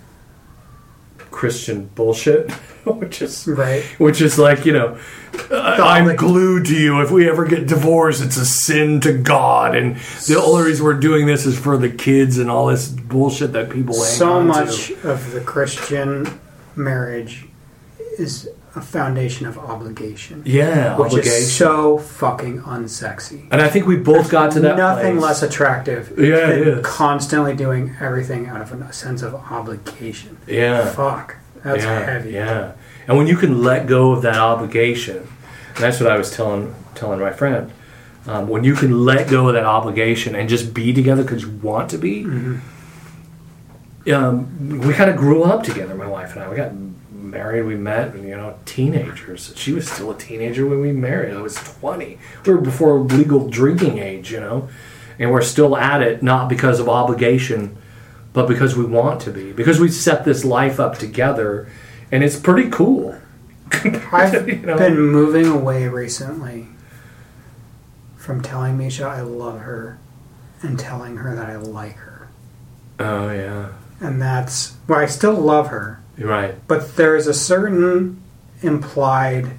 Christian 1.34 1.90
bullshit, 1.96 2.50
which 2.84 3.20
is 3.20 3.46
Right. 3.46 3.82
which 3.98 4.20
is 4.22 4.38
like 4.38 4.64
you 4.64 4.72
know, 4.72 4.98
I'm 5.50 6.06
like- 6.06 6.16
glued 6.16 6.66
to 6.66 6.76
you. 6.76 7.00
If 7.02 7.10
we 7.10 7.28
ever 7.28 7.44
get 7.44 7.66
divorced, 7.66 8.22
it's 8.22 8.36
a 8.36 8.46
sin 8.46 9.00
to 9.00 9.12
God, 9.12 9.74
and 9.76 9.96
the 10.28 10.40
only 10.40 10.64
reason 10.64 10.84
we're 10.84 10.94
doing 11.00 11.26
this 11.26 11.44
is 11.44 11.58
for 11.58 11.76
the 11.76 11.90
kids 11.90 12.38
and 12.38 12.48
all 12.50 12.66
this 12.66 12.88
bullshit 12.88 13.52
that 13.52 13.68
people 13.70 13.94
hang 13.96 14.04
so 14.04 14.42
much 14.42 14.86
To. 14.88 15.10
of 15.10 15.32
the 15.32 15.40
Christian 15.40 16.38
marriage 16.76 17.46
is 18.18 18.48
a 18.76 18.80
foundation 18.80 19.46
of 19.46 19.56
obligation, 19.56 20.42
Yeah, 20.44 20.96
which 20.96 21.06
obligation. 21.12 21.32
is 21.32 21.54
so 21.54 21.98
fucking 21.98 22.60
unsexy. 22.62 23.46
and 23.52 23.60
I 23.62 23.68
think 23.68 23.86
we 23.86 23.96
both 23.96 24.30
got 24.30 24.50
to 24.52 24.60
that. 24.60 24.76
Nothing 24.76 25.12
place. 25.18 25.22
less 25.22 25.42
attractive 25.44 26.12
Yeah, 26.18 26.48
it 26.50 26.64
than 26.64 26.78
is. 26.80 26.86
constantly 26.86 27.54
doing 27.54 27.94
everything 28.00 28.46
out 28.48 28.60
of 28.60 28.72
a 28.72 28.92
sense 28.92 29.22
of 29.22 29.34
obligation. 29.34 30.36
Yeah. 30.48 30.86
Fuck, 30.90 31.36
that's 31.62 31.84
yeah, 31.84 32.04
heavy. 32.04 32.32
Yeah, 32.32 32.72
and 33.06 33.16
when 33.16 33.26
you 33.28 33.36
can 33.36 33.62
let 33.62 33.86
go 33.86 34.10
of 34.12 34.22
that 34.22 34.38
obligation, 34.38 35.28
that's 35.78 36.00
what 36.00 36.10
I 36.10 36.16
was 36.18 36.30
telling 36.30 36.74
telling 36.96 37.20
my 37.20 37.32
friend. 37.32 37.70
Um, 38.26 38.48
when 38.48 38.64
you 38.64 38.74
can 38.74 39.04
let 39.04 39.28
go 39.28 39.48
of 39.48 39.54
that 39.54 39.64
obligation 39.66 40.34
and 40.34 40.48
just 40.48 40.72
be 40.72 40.92
together 40.94 41.22
because 41.22 41.42
you 41.42 41.50
want 41.62 41.90
to 41.90 41.98
be, 41.98 42.24
um, 44.12 44.80
we 44.80 44.94
kind 44.94 45.10
of 45.10 45.16
grew 45.16 45.42
up 45.44 45.62
together. 45.62 45.94
My 45.94 46.06
wife 46.06 46.34
and 46.34 46.42
I. 46.44 46.48
We 46.48 46.56
got 46.56 46.72
married. 47.24 47.64
We 47.64 47.76
met, 47.76 48.14
you 48.16 48.36
know, 48.36 48.58
teenagers. 48.64 49.52
She 49.56 49.72
was 49.72 49.90
still 49.90 50.10
a 50.10 50.18
teenager 50.18 50.66
when 50.66 50.80
we 50.80 50.92
married. 50.92 51.34
I 51.34 51.40
was 51.40 51.54
twenty. 51.56 52.18
We 52.46 52.54
were 52.54 52.60
before 52.60 52.98
legal 53.00 53.48
drinking 53.48 53.98
age, 53.98 54.30
you 54.30 54.40
know, 54.40 54.68
and 55.18 55.30
we're 55.32 55.42
still 55.42 55.76
at 55.76 56.02
it 56.02 56.22
not 56.22 56.48
because 56.48 56.78
of 56.80 56.88
obligation, 56.88 57.76
but 58.32 58.46
because 58.46 58.76
we 58.76 58.84
want 58.84 59.20
to 59.22 59.30
be. 59.30 59.52
Because 59.52 59.80
we 59.80 59.88
set 59.88 60.24
this 60.24 60.44
life 60.44 60.78
up 60.78 60.98
together, 60.98 61.68
and 62.12 62.22
it's 62.22 62.38
pretty 62.38 62.70
cool. 62.70 63.18
I've 64.12 64.46
You 64.48 64.56
know? 64.56 64.76
been 64.78 64.96
moving 64.98 65.46
away 65.46 65.88
recently 65.88 66.68
from 68.16 68.40
telling 68.42 68.78
Misha 68.78 69.04
I 69.04 69.20
love 69.22 69.60
her 69.60 69.98
and 70.62 70.78
telling 70.78 71.16
her 71.18 71.34
that 71.34 71.48
I 71.50 71.56
like 71.56 71.96
her. 71.96 72.28
Oh 73.00 73.30
yeah, 73.30 73.70
And 74.00 74.22
that's 74.22 74.76
well, 74.86 75.00
I 75.00 75.06
still 75.06 75.34
love 75.34 75.68
her, 75.68 76.00
right. 76.18 76.54
but 76.66 76.96
there 76.96 77.16
is 77.16 77.26
a 77.26 77.34
certain 77.34 78.22
implied 78.62 79.50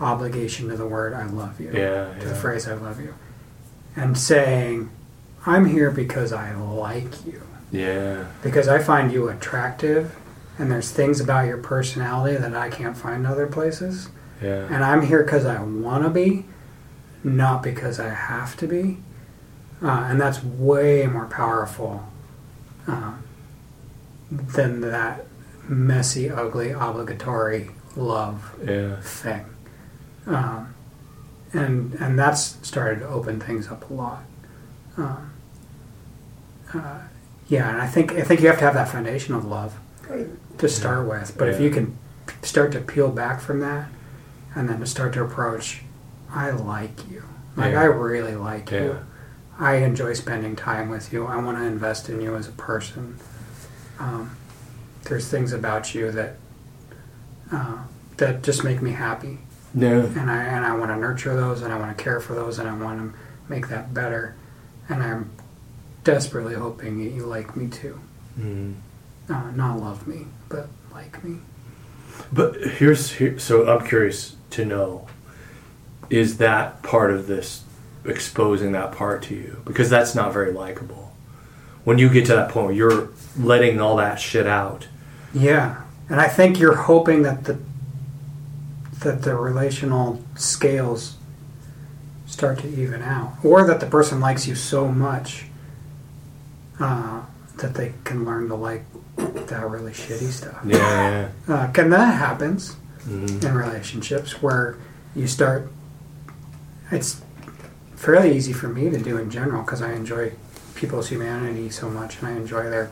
obligation 0.00 0.68
to 0.68 0.76
the 0.76 0.86
word 0.86 1.14
I 1.14 1.24
love 1.26 1.60
you. 1.60 1.70
Yeah, 1.72 2.12
To 2.18 2.28
the 2.28 2.34
phrase 2.34 2.66
I 2.68 2.74
love 2.74 3.00
you. 3.00 3.14
And 3.94 4.16
saying, 4.18 4.90
I'm 5.46 5.66
here 5.66 5.90
because 5.90 6.32
I 6.32 6.54
like 6.54 7.24
you. 7.26 7.42
Yeah, 7.70 8.26
Because 8.42 8.68
I 8.68 8.78
find 8.80 9.12
you 9.12 9.28
attractive 9.28 10.16
and 10.58 10.70
there's 10.70 10.90
things 10.90 11.20
about 11.20 11.46
your 11.46 11.56
personality 11.56 12.36
that 12.36 12.54
I 12.54 12.68
can't 12.68 12.96
find 12.96 13.26
other 13.26 13.46
places. 13.46 14.08
yeah, 14.42 14.66
And 14.70 14.84
I'm 14.84 15.06
here 15.06 15.22
because 15.24 15.46
I 15.46 15.62
want 15.62 16.04
to 16.04 16.10
be, 16.10 16.44
not 17.24 17.62
because 17.62 17.98
I 17.98 18.10
have 18.10 18.56
to 18.58 18.66
be. 18.66 18.98
Uh, 19.82 20.06
and 20.08 20.20
that's 20.20 20.44
way 20.44 21.06
more 21.06 21.26
powerful 21.26 22.04
uh, 22.86 23.14
than 24.30 24.80
that 24.82 25.24
messy, 25.68 26.30
ugly, 26.30 26.70
obligatory 26.70 27.70
love 27.96 28.54
yeah, 28.64 29.00
thing. 29.00 29.44
Um, 30.26 30.74
and 31.52 31.94
and 31.94 32.18
that's 32.18 32.56
started 32.66 33.00
to 33.00 33.08
open 33.08 33.40
things 33.40 33.68
up 33.68 33.88
a 33.90 33.92
lot. 33.92 34.22
Um, 34.96 35.32
uh, 36.74 37.00
yeah, 37.48 37.68
and 37.70 37.80
I 37.82 37.86
think 37.86 38.12
I 38.12 38.22
think 38.22 38.40
you 38.40 38.48
have 38.48 38.58
to 38.58 38.64
have 38.64 38.74
that 38.74 38.88
foundation 38.88 39.34
of 39.34 39.44
love 39.44 39.78
to 40.58 40.68
start 40.68 41.06
with. 41.06 41.36
But 41.36 41.48
if 41.48 41.60
you 41.60 41.70
can 41.70 41.98
start 42.42 42.72
to 42.72 42.80
peel 42.80 43.10
back 43.10 43.40
from 43.40 43.60
that, 43.60 43.88
and 44.54 44.68
then 44.68 44.80
to 44.80 44.86
start 44.86 45.12
to 45.14 45.22
approach, 45.24 45.82
I 46.30 46.50
like 46.50 47.10
you. 47.10 47.24
Like 47.56 47.72
Yeah. 47.72 47.82
I 47.82 47.84
really 47.84 48.34
like 48.34 48.70
Yeah. 48.70 48.80
you. 48.82 48.96
I 49.58 49.76
enjoy 49.76 50.14
spending 50.14 50.56
time 50.56 50.88
with 50.88 51.12
you. 51.12 51.26
I 51.26 51.36
want 51.36 51.58
to 51.58 51.64
invest 51.64 52.08
in 52.08 52.20
you 52.22 52.34
as 52.36 52.48
a 52.48 52.52
person. 52.52 53.18
Um, 53.98 54.30
there's 55.12 55.28
things 55.28 55.52
about 55.52 55.94
you 55.94 56.10
that 56.10 56.36
uh, 57.52 57.76
that 58.16 58.42
just 58.42 58.64
make 58.64 58.80
me 58.80 58.92
happy 58.92 59.36
yeah, 59.74 59.88
and 59.88 60.30
I 60.30 60.42
and 60.42 60.64
I 60.64 60.74
want 60.74 60.90
to 60.90 60.96
nurture 60.96 61.36
those, 61.36 61.60
and 61.60 61.70
I 61.70 61.78
want 61.78 61.94
to 61.96 62.02
care 62.02 62.18
for 62.18 62.34
those, 62.34 62.58
and 62.58 62.66
I 62.66 62.74
want 62.74 62.98
to 62.98 63.18
make 63.46 63.68
that 63.68 63.92
better. 63.92 64.34
And 64.88 65.02
I'm 65.02 65.30
desperately 66.02 66.54
hoping 66.54 67.04
that 67.04 67.10
you 67.10 67.26
like 67.26 67.54
me 67.54 67.68
too, 67.68 68.00
mm. 68.40 68.74
uh, 69.28 69.50
not 69.50 69.78
love 69.78 70.06
me, 70.06 70.28
but 70.48 70.68
like 70.92 71.22
me. 71.22 71.40
But 72.32 72.56
here's 72.56 73.12
here, 73.12 73.38
so 73.38 73.68
I'm 73.68 73.86
curious 73.86 74.36
to 74.52 74.64
know: 74.64 75.08
is 76.08 76.38
that 76.38 76.82
part 76.82 77.10
of 77.10 77.26
this 77.26 77.64
exposing 78.06 78.72
that 78.72 78.92
part 78.92 79.22
to 79.24 79.34
you? 79.34 79.60
Because 79.66 79.90
that's 79.90 80.14
not 80.14 80.32
very 80.32 80.52
likable. 80.52 81.12
When 81.84 81.98
you 81.98 82.08
get 82.08 82.24
to 82.26 82.34
that 82.34 82.48
point 82.48 82.66
where 82.66 82.74
you're 82.74 83.10
letting 83.38 83.78
all 83.78 83.96
that 83.96 84.18
shit 84.20 84.46
out. 84.46 84.88
Yeah, 85.34 85.82
and 86.08 86.20
I 86.20 86.28
think 86.28 86.58
you're 86.58 86.76
hoping 86.76 87.22
that 87.22 87.44
the 87.44 87.58
that 89.00 89.22
the 89.22 89.34
relational 89.34 90.22
scales 90.36 91.16
start 92.26 92.58
to 92.60 92.68
even 92.68 93.02
out, 93.02 93.32
or 93.42 93.64
that 93.64 93.80
the 93.80 93.86
person 93.86 94.20
likes 94.20 94.46
you 94.46 94.54
so 94.54 94.88
much 94.88 95.46
uh, 96.78 97.22
that 97.58 97.74
they 97.74 97.92
can 98.04 98.24
learn 98.24 98.48
to 98.48 98.54
like 98.54 98.84
that 99.16 99.68
really 99.68 99.92
shitty 99.92 100.30
stuff. 100.30 100.58
Yeah, 100.64 101.28
Uh, 101.48 101.68
and 101.76 101.92
that 101.92 102.14
happens 102.14 102.76
Mhm. 103.08 103.42
in 103.44 103.54
relationships 103.54 104.40
where 104.42 104.76
you 105.16 105.26
start. 105.26 105.70
It's 106.90 107.20
fairly 107.96 108.36
easy 108.36 108.52
for 108.52 108.68
me 108.68 108.88
to 108.90 108.98
do 108.98 109.16
in 109.18 109.30
general 109.30 109.62
because 109.62 109.82
I 109.82 109.92
enjoy 109.92 110.32
people's 110.74 111.08
humanity 111.08 111.70
so 111.70 111.88
much 111.90 112.18
and 112.20 112.28
I 112.28 112.32
enjoy 112.32 112.68
their 112.70 112.90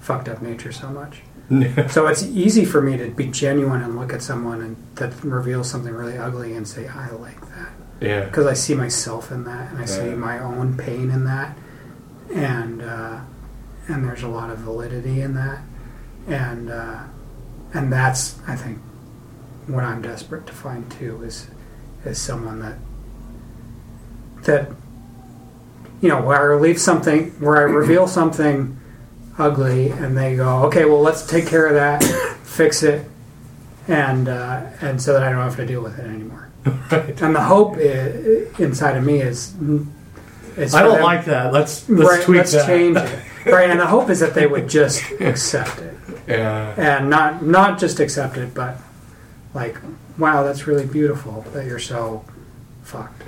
fucked 0.00 0.28
up 0.28 0.42
nature 0.42 0.72
so 0.72 0.88
much. 0.90 1.22
Yeah. 1.50 1.86
So 1.88 2.06
it's 2.06 2.22
easy 2.22 2.64
for 2.64 2.80
me 2.80 2.96
to 2.96 3.10
be 3.10 3.26
genuine 3.26 3.82
and 3.82 3.98
look 3.98 4.12
at 4.12 4.22
someone 4.22 4.60
and 4.60 4.76
that 4.96 5.12
reveals 5.24 5.70
something 5.70 5.92
really 5.92 6.16
ugly 6.18 6.54
and 6.54 6.66
say, 6.66 6.88
I 6.88 7.10
like 7.10 7.40
that. 7.50 7.70
yeah. 8.00 8.24
Because 8.24 8.46
I 8.46 8.54
see 8.54 8.74
myself 8.74 9.30
in 9.30 9.44
that 9.44 9.70
and 9.70 9.78
I 9.78 9.84
see 9.84 10.10
my 10.10 10.38
own 10.38 10.76
pain 10.76 11.10
in 11.10 11.24
that. 11.24 11.56
And, 12.34 12.82
uh, 12.82 13.20
and 13.88 14.04
there's 14.04 14.22
a 14.22 14.28
lot 14.28 14.50
of 14.50 14.58
validity 14.58 15.20
in 15.20 15.34
that. 15.34 15.60
And, 16.26 16.70
uh, 16.70 17.02
and 17.74 17.92
that's, 17.92 18.38
I 18.46 18.56
think, 18.56 18.78
what 19.66 19.84
I'm 19.84 20.02
desperate 20.02 20.46
to 20.46 20.52
find 20.52 20.90
too 20.90 21.22
is, 21.22 21.48
is 22.04 22.18
someone 22.20 22.60
that, 22.60 22.78
that, 24.44 24.70
you 26.00 26.08
know, 26.08 26.20
where 26.22 26.54
I 26.54 26.60
leave 26.60 26.80
something, 26.80 27.30
where 27.40 27.58
I 27.58 27.62
reveal 27.62 28.06
something 28.06 28.78
ugly 29.46 29.90
and 29.90 30.16
they 30.16 30.36
go, 30.36 30.64
okay, 30.66 30.84
well, 30.84 31.00
let's 31.00 31.26
take 31.26 31.46
care 31.46 31.66
of 31.66 31.74
that, 31.74 32.02
fix 32.44 32.82
it, 32.82 33.06
and 33.88 34.28
uh, 34.28 34.62
and 34.80 35.00
so 35.02 35.12
that 35.14 35.22
I 35.24 35.30
don't 35.30 35.40
have 35.42 35.56
to 35.56 35.66
deal 35.66 35.82
with 35.82 35.98
it 35.98 36.06
anymore. 36.06 36.48
Right. 36.92 37.20
And 37.22 37.34
the 37.34 37.40
hope 37.42 37.76
i 37.78 38.62
inside 38.62 38.96
of 38.96 39.02
me 39.04 39.20
is, 39.20 39.54
is 40.56 40.74
I 40.74 40.82
don't 40.82 40.94
them- 40.94 41.02
like 41.02 41.24
that. 41.24 41.52
Let's 41.52 41.88
let's 41.88 42.08
right, 42.08 42.22
tweak 42.22 42.38
let's 42.38 42.52
that. 42.52 42.66
change 42.66 42.96
it. 42.96 43.18
Right, 43.46 43.68
and 43.70 43.80
the 43.80 43.86
hope 43.86 44.08
is 44.08 44.20
that 44.20 44.34
they 44.34 44.46
would 44.46 44.68
just 44.68 45.02
accept 45.20 45.80
it, 45.80 45.94
Yeah, 46.28 46.74
and 46.76 47.10
not 47.10 47.42
not 47.42 47.80
just 47.80 47.98
accept 47.98 48.36
it, 48.36 48.54
but 48.54 48.76
like, 49.54 49.76
wow, 50.16 50.44
that's 50.44 50.68
really 50.68 50.86
beautiful 50.86 51.44
that 51.52 51.66
you're 51.66 51.80
so 51.80 52.24
fucked. 52.84 53.20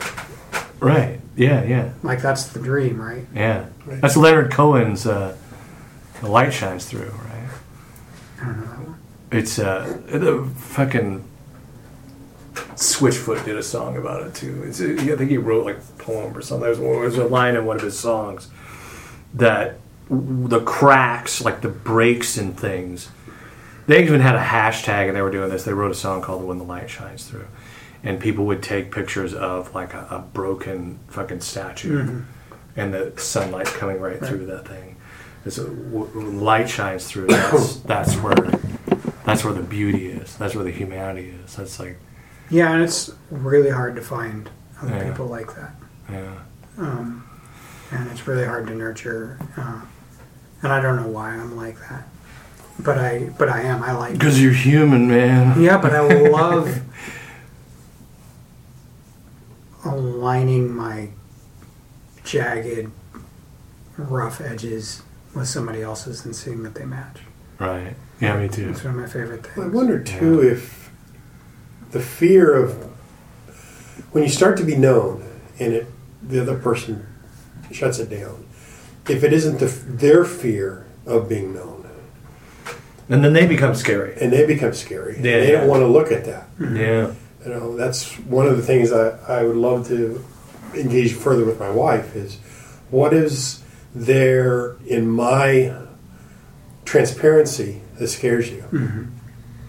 right. 0.80 1.18
Yeah, 1.36 1.64
yeah, 1.64 1.92
Like 2.04 2.22
that's 2.22 2.46
the 2.46 2.60
dream, 2.60 3.00
right? 3.02 3.24
yeah. 3.34 3.66
That's 3.88 4.16
Leonard 4.16 4.52
Cohen's 4.52 5.04
uh, 5.04 5.36
"The 6.24 6.30
Light 6.30 6.54
Shines 6.54 6.86
Through," 6.86 7.10
right? 7.10 7.50
I 8.40 8.44
don't 8.46 8.60
know 8.60 8.66
that 8.66 8.78
one. 8.78 8.98
It's 9.30 9.58
uh, 9.58 10.00
the 10.06 10.48
fucking 10.56 11.22
Switchfoot 12.76 13.44
did 13.44 13.56
a 13.56 13.62
song 13.62 13.96
about 13.96 14.26
it 14.26 14.34
too. 14.34 14.62
It's, 14.64 14.80
I 14.80 15.16
think 15.16 15.30
he 15.30 15.36
wrote 15.36 15.66
like 15.66 15.76
a 15.76 16.02
poem 16.02 16.36
or 16.36 16.40
something. 16.40 16.62
There 16.62 16.70
was, 16.70 16.78
there 16.78 17.00
was 17.00 17.18
a 17.18 17.26
line 17.26 17.56
in 17.56 17.66
one 17.66 17.76
of 17.76 17.82
his 17.82 17.98
songs 17.98 18.48
that 19.34 19.78
the 20.08 20.60
cracks, 20.60 21.42
like 21.44 21.60
the 21.60 21.68
breaks 21.68 22.38
and 22.38 22.58
things. 22.58 23.10
They 23.86 24.02
even 24.02 24.20
had 24.20 24.34
a 24.34 24.42
hashtag, 24.42 25.08
and 25.08 25.16
they 25.16 25.20
were 25.20 25.30
doing 25.30 25.50
this. 25.50 25.64
They 25.64 25.74
wrote 25.74 25.90
a 25.90 25.94
song 25.94 26.22
called 26.22 26.42
"When 26.44 26.56
the 26.56 26.64
Light 26.64 26.88
Shines 26.88 27.26
Through," 27.26 27.48
and 28.02 28.18
people 28.18 28.46
would 28.46 28.62
take 28.62 28.90
pictures 28.90 29.34
of 29.34 29.74
like 29.74 29.92
a, 29.92 30.06
a 30.10 30.18
broken 30.20 31.00
fucking 31.08 31.40
statue, 31.40 32.22
and 32.76 32.94
the 32.94 33.12
sunlight 33.16 33.66
coming 33.66 34.00
right, 34.00 34.18
through 34.18 34.46
that 34.46 34.66
thing. 34.66 34.93
It's 35.46 35.58
when 35.58 36.40
light 36.40 36.68
shines 36.70 37.06
through. 37.10 37.26
That's 37.28 37.76
that's 37.80 38.14
where 38.16 38.34
that's 39.24 39.44
where 39.44 39.52
the 39.52 39.62
beauty 39.62 40.08
is. 40.08 40.36
That's 40.36 40.54
where 40.54 40.64
the 40.64 40.70
humanity 40.70 41.34
is. 41.44 41.56
That's 41.56 41.78
like 41.78 41.98
Yeah, 42.50 42.72
and 42.72 42.82
it's 42.82 43.10
really 43.30 43.70
hard 43.70 43.94
to 43.96 44.02
find 44.02 44.48
other 44.80 44.96
Yeah. 44.96 45.10
people 45.10 45.26
like 45.26 45.54
that. 45.54 45.74
yeah, 46.10 46.34
um, 46.78 47.28
and 47.90 48.10
it's 48.10 48.26
really 48.26 48.44
hard 48.46 48.66
to 48.68 48.74
nurture. 48.74 49.38
Uh, 49.56 49.80
and 50.62 50.72
I 50.72 50.80
don't 50.80 50.96
know 50.96 51.08
why 51.08 51.30
I'm 51.30 51.56
like 51.56 51.78
that, 51.88 52.08
but 52.78 52.96
I 52.98 53.30
but 53.38 53.48
I 53.50 53.62
am. 53.62 53.82
I 53.82 53.92
like 53.92 54.14
Because 54.14 54.42
you're 54.42 54.52
human, 54.52 55.08
man. 55.08 55.60
yeah, 55.60 55.76
but 55.76 55.94
I 55.94 56.00
love 56.28 56.80
aligning 59.84 60.74
my 60.74 61.10
jagged, 62.24 62.90
rough 63.98 64.40
edges 64.40 65.02
with 65.34 65.48
somebody 65.48 65.82
else's 65.82 66.24
and 66.24 66.34
seeing 66.34 66.62
that 66.62 66.74
they 66.74 66.84
match. 66.84 67.18
Right. 67.58 67.94
Yeah, 68.20 68.38
me 68.38 68.48
too. 68.48 68.70
It's 68.70 68.84
one 68.84 68.94
of 68.94 69.00
my 69.00 69.06
favorite 69.06 69.44
things. 69.46 69.58
I 69.58 69.68
wonder 69.68 69.98
too 70.02 70.40
if 70.40 70.90
the 71.90 72.00
fear 72.00 72.54
of 72.54 72.72
when 74.12 74.24
you 74.24 74.30
start 74.30 74.56
to 74.58 74.64
be 74.64 74.76
known 74.76 75.24
and 75.58 75.72
it 75.72 75.86
the 76.22 76.40
other 76.40 76.58
person 76.58 77.06
shuts 77.70 77.98
it 77.98 78.08
down. 78.10 78.46
If 79.08 79.22
it 79.22 79.32
isn't 79.32 79.58
the, 79.58 79.66
their 79.66 80.24
fear 80.24 80.86
of 81.06 81.28
being 81.28 81.52
known, 81.54 81.86
And 83.10 83.22
then 83.22 83.34
they 83.34 83.46
become 83.46 83.74
scary. 83.74 84.16
and 84.18 84.32
they 84.32 84.46
become 84.46 84.72
scary, 84.72 85.16
Yeah, 85.16 85.20
they 85.40 85.52
yeah. 85.52 85.60
don't 85.60 85.68
want 85.68 85.80
to 85.82 85.86
look 85.86 86.10
at 86.10 86.24
that. 86.24 86.48
Mm-hmm. 86.56 86.76
Yeah. 86.76 87.12
You 87.44 87.50
know, 87.50 87.76
that's 87.76 88.14
one 88.20 88.46
of 88.46 88.56
the 88.56 88.62
things 88.62 88.90
I, 88.90 89.10
I 89.28 89.42
would 89.42 89.56
love 89.56 89.86
to 89.88 90.24
engage 90.74 91.12
further 91.12 91.44
with 91.44 91.60
my 91.60 91.70
wife 91.70 92.16
is 92.16 92.36
what 92.90 93.12
is 93.12 93.62
there 93.94 94.76
in 94.86 95.08
my 95.08 95.74
transparency 96.84 97.82
that 97.98 98.08
scares 98.08 98.50
you? 98.50 98.62
Mm-hmm. 98.70 99.04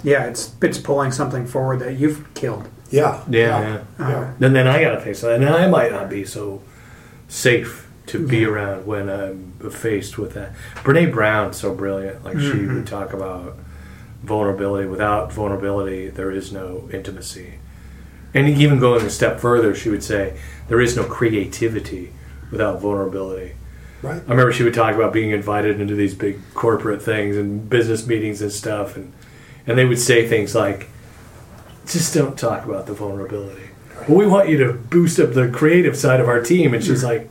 Yeah, 0.03 0.26
it's 0.26 0.55
it's 0.61 0.78
pulling 0.78 1.11
something 1.11 1.47
forward 1.47 1.80
that 1.80 1.97
you've 1.97 2.34
killed. 2.34 2.69
Yeah. 2.89 3.23
Yeah, 3.30 3.39
yeah. 3.39 3.84
Uh-huh. 3.99 4.09
yeah. 4.09 4.34
Then 4.39 4.53
then 4.53 4.67
I 4.67 4.82
gotta 4.82 5.01
face 5.01 5.21
that, 5.21 5.34
and 5.34 5.45
I 5.45 5.67
might 5.67 5.91
not 5.91 6.09
be 6.09 6.26
so 6.26 6.61
safe 7.28 7.89
to 8.07 8.26
be 8.26 8.41
mm-hmm. 8.41 8.53
around 8.53 8.86
when 8.86 9.09
I'm 9.09 9.71
faced 9.71 10.17
with 10.17 10.34
that. 10.34 10.53
Brene 10.76 11.11
Brown's 11.11 11.57
so 11.57 11.73
brilliant. 11.73 12.23
Like 12.23 12.39
she 12.39 12.49
would 12.49 12.59
mm-hmm. 12.59 12.84
talk 12.84 13.13
about 13.13 13.57
vulnerability. 14.23 14.88
Without 14.88 15.34
vulnerability, 15.34 16.09
there 16.09 16.32
is 16.32 16.51
no 16.51 16.89
intimacy. 16.93 17.55
And 18.34 18.49
even 18.49 18.80
going 18.80 19.05
a 19.05 19.09
step 19.09 19.39
further, 19.39 19.73
she 19.73 19.89
would 19.89 20.03
say 20.03 20.38
there 20.67 20.82
is 20.82 20.95
no 20.95 21.05
creativity 21.05 22.11
without 22.51 22.82
vulnerability. 22.82 23.55
Right. 24.02 24.22
I 24.28 24.30
remember 24.30 24.52
she 24.52 24.64
would 24.64 24.74
talk 24.74 24.93
about 24.93 25.14
being 25.14 25.32
invited 25.32 25.82
into 25.82 25.96
these 25.96 26.14
big 26.14 26.39
corporate 26.54 27.02
things 27.02 27.38
and 27.38 27.68
business 27.70 28.06
meetings 28.06 28.41
and 28.41 28.52
stuff, 28.52 28.96
and 28.96 29.14
and 29.66 29.78
they 29.78 29.86
would 29.86 30.00
say 30.00 30.28
things 30.28 30.54
like, 30.54 30.89
"Just 31.88 32.14
don't 32.14 32.38
talk 32.38 32.66
about 32.66 32.86
the 32.86 32.93
vulnerability. 32.93 33.70
Well, 34.08 34.18
we 34.18 34.28
want 34.28 34.50
you 34.50 34.58
to 34.60 34.74
boost 34.74 35.20
up 35.20 35.34
the 35.34 35.48
creative 35.48 35.98
side 35.98 36.20
of 36.20 36.28
our 36.28 36.41
team." 36.41 36.74
And 36.74 36.84
she's 36.84 37.04
like, 37.04 37.30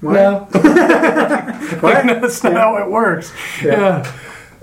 "No, 0.00 0.48
like, 0.54 2.04
no, 2.06 2.20
that's 2.20 2.42
not 2.42 2.54
how 2.54 2.76
it 2.78 2.90
works." 2.90 3.32
Yeah, 3.62 4.10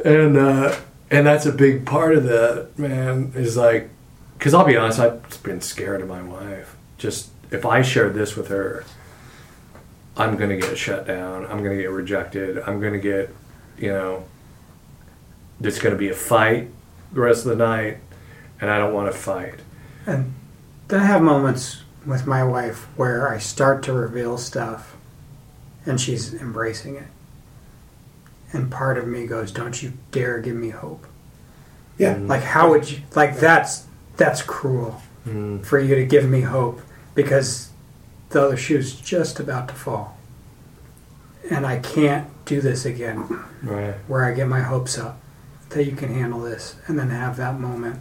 and 0.03 0.37
uh, 0.37 0.75
and 1.11 1.27
that's 1.27 1.45
a 1.45 1.51
big 1.51 1.85
part 1.85 2.15
of 2.15 2.23
that, 2.23 2.69
man. 2.79 3.33
Is 3.35 3.57
like, 3.57 3.89
because 4.37 4.53
I'll 4.53 4.65
be 4.65 4.77
honest, 4.77 4.99
I've 4.99 5.43
been 5.43 5.61
scared 5.61 6.01
of 6.01 6.07
my 6.07 6.23
wife. 6.23 6.75
Just 6.97 7.29
if 7.51 7.65
I 7.65 7.81
shared 7.81 8.13
this 8.13 8.35
with 8.35 8.47
her, 8.47 8.85
I'm 10.17 10.35
gonna 10.37 10.57
get 10.57 10.77
shut 10.77 11.07
down. 11.07 11.45
I'm 11.45 11.63
gonna 11.63 11.77
get 11.77 11.89
rejected. 11.91 12.59
I'm 12.59 12.79
gonna 12.81 12.99
get, 12.99 13.33
you 13.77 13.89
know, 13.91 14.25
there's 15.59 15.79
gonna 15.79 15.95
be 15.95 16.09
a 16.09 16.13
fight 16.13 16.69
the 17.13 17.21
rest 17.21 17.45
of 17.45 17.57
the 17.57 17.63
night, 17.63 17.97
and 18.59 18.69
I 18.69 18.77
don't 18.77 18.93
want 18.93 19.11
to 19.11 19.17
fight. 19.17 19.59
And 20.05 20.33
then 20.87 20.99
I 21.01 21.05
have 21.05 21.21
moments 21.21 21.83
with 22.05 22.25
my 22.27 22.43
wife 22.43 22.87
where 22.97 23.29
I 23.29 23.37
start 23.37 23.83
to 23.83 23.93
reveal 23.93 24.37
stuff 24.37 24.95
and 25.85 25.99
she's 26.01 26.33
embracing 26.33 26.95
it. 26.95 27.07
And 28.53 28.71
part 28.71 28.97
of 28.97 29.07
me 29.07 29.25
goes, 29.27 29.51
Don't 29.51 29.81
you 29.81 29.93
dare 30.11 30.39
give 30.39 30.55
me 30.55 30.69
hope. 30.69 31.05
Yeah. 31.97 32.17
Like 32.19 32.41
how 32.43 32.69
would 32.71 32.89
you 32.89 32.99
like 33.15 33.37
that's 33.39 33.85
that's 34.17 34.41
cruel 34.41 35.01
Mm. 35.27 35.63
for 35.63 35.77
you 35.79 35.93
to 35.93 36.03
give 36.05 36.27
me 36.27 36.41
hope 36.41 36.81
because 37.13 37.69
the 38.31 38.43
other 38.45 38.57
shoe's 38.57 38.93
just 38.95 39.39
about 39.39 39.67
to 39.69 39.73
fall. 39.73 40.17
And 41.49 41.65
I 41.65 41.79
can't 41.79 42.27
do 42.45 42.61
this 42.61 42.85
again 42.85 43.43
Right. 43.63 43.95
where 44.07 44.23
I 44.25 44.33
get 44.33 44.47
my 44.47 44.61
hopes 44.61 44.97
up 44.97 45.19
that 45.69 45.85
you 45.85 45.93
can 45.95 46.13
handle 46.13 46.39
this 46.41 46.75
and 46.87 46.97
then 46.99 47.09
have 47.09 47.37
that 47.37 47.59
moment 47.59 47.99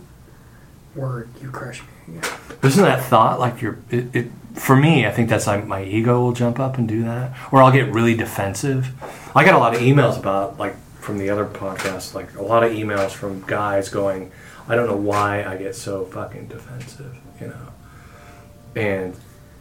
where 0.95 1.27
you 1.41 1.51
crush 1.51 1.83
me 1.83 2.17
again. 2.19 2.31
Isn't 2.63 2.85
that 2.85 3.05
thought 3.05 3.39
like 3.41 3.61
you're? 3.63 3.79
It, 3.91 4.15
it 4.15 4.27
for 4.55 4.75
me, 4.77 5.07
I 5.07 5.11
think 5.13 5.29
that's 5.29 5.47
like 5.47 5.67
my 5.67 5.85
ego 5.85 6.21
will 6.21 6.33
jump 6.33 6.59
up 6.59 6.77
and 6.79 6.89
do 6.89 7.05
that, 7.05 7.33
or 7.53 7.63
I'll 7.63 7.71
get 7.73 7.93
really 7.93 8.15
defensive. 8.17 8.89
I 9.35 9.45
got 9.45 9.55
a 9.55 9.59
lot 9.59 9.75
of 9.75 9.81
emails 9.81 10.19
about 10.19 10.59
like 10.59 10.77
from 10.99 11.19
the 11.19 11.31
other 11.31 11.47
podcast, 11.47 12.15
like 12.15 12.35
a 12.37 12.43
lot 12.43 12.65
of 12.65 12.73
emails 12.73 13.11
from 13.13 13.43
guys 13.47 13.89
going, 13.89 14.33
"I 14.69 14.75
don't 14.75 14.89
know 14.89 14.97
why 14.97 15.45
I 15.45 15.57
get 15.57 15.77
so 15.77 16.05
fucking 16.07 16.49
defensive," 16.49 17.17
you 17.41 17.47
know, 17.47 17.69
and 18.75 19.15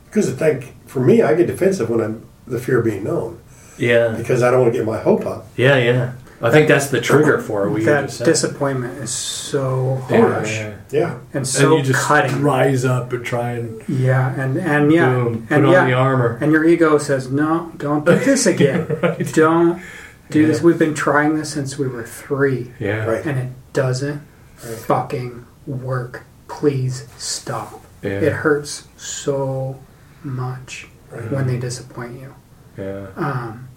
Because 0.09 0.29
I 0.29 0.35
think 0.35 0.75
for 0.87 0.99
me, 0.99 1.21
I 1.21 1.33
get 1.35 1.47
defensive 1.47 1.89
when 1.89 2.01
I'm 2.01 2.25
the 2.47 2.59
fear 2.59 2.79
of 2.79 2.85
being 2.85 3.03
known 3.03 3.39
yeah, 3.77 4.15
because 4.17 4.41
I 4.43 4.49
don't 4.51 4.61
want 4.61 4.73
to 4.73 4.77
get 4.79 4.85
my 4.87 4.97
hope 4.99 5.25
up. 5.25 5.45
yeah, 5.55 5.77
yeah. 5.77 6.13
I 6.41 6.49
think 6.51 6.69
that's 6.69 6.87
the 6.87 7.01
trigger 7.01 7.37
for 7.39 7.67
it. 7.67 7.71
We 7.71 7.83
that 7.83 8.03
just 8.07 8.23
disappointment 8.23 8.97
is 8.99 9.09
so 9.11 10.01
oh, 10.01 10.07
Yeah, 10.09 10.21
harsh 10.33 10.51
yeah. 10.55 10.75
Yeah. 10.89 11.19
and 11.33 11.45
so 11.45 11.75
and 11.75 11.85
you 11.85 11.93
just 11.93 12.05
cutting. 12.05 12.41
rise 12.41 12.85
up 12.85 13.11
and 13.11 13.25
try 13.25 13.51
and 13.51 13.83
Yeah, 13.89 14.33
and 14.41 14.57
and 14.57 14.89
yeah, 14.91 15.09
boom, 15.13 15.45
put 15.47 15.57
and 15.57 15.65
on 15.65 15.73
yeah, 15.73 15.85
the 15.85 15.93
armor. 15.93 16.37
and 16.41 16.51
your 16.53 16.63
ego 16.65 16.97
says, 16.97 17.29
"No, 17.29 17.73
don't 17.75 18.05
do 18.05 18.15
this 18.17 18.45
again. 18.53 18.87
Right. 19.03 19.33
Don't 19.33 19.81
do 20.29 20.47
this. 20.47 20.61
We've 20.61 20.79
been 20.79 20.93
trying 20.95 21.35
this 21.35 21.51
since 21.51 21.77
we 21.77 21.87
were 21.89 22.03
three, 22.03 22.71
Yeah, 22.79 23.03
Right. 23.05 23.25
and 23.25 23.37
it 23.37 23.49
doesn't 23.73 24.21
Right. 24.65 24.75
fucking 24.77 25.45
work. 25.67 26.23
Please 26.47 27.05
stop. 27.17 27.83
yeah, 28.01 28.11
It 28.11 28.31
hurts 28.33 28.87
so 28.95 29.77
much 30.23 30.87
Right. 31.11 31.31
when 31.31 31.47
they 31.47 31.57
disappoint 31.57 32.19
you. 32.19 32.35
yeah. 32.77 33.07
Um, 33.15 33.67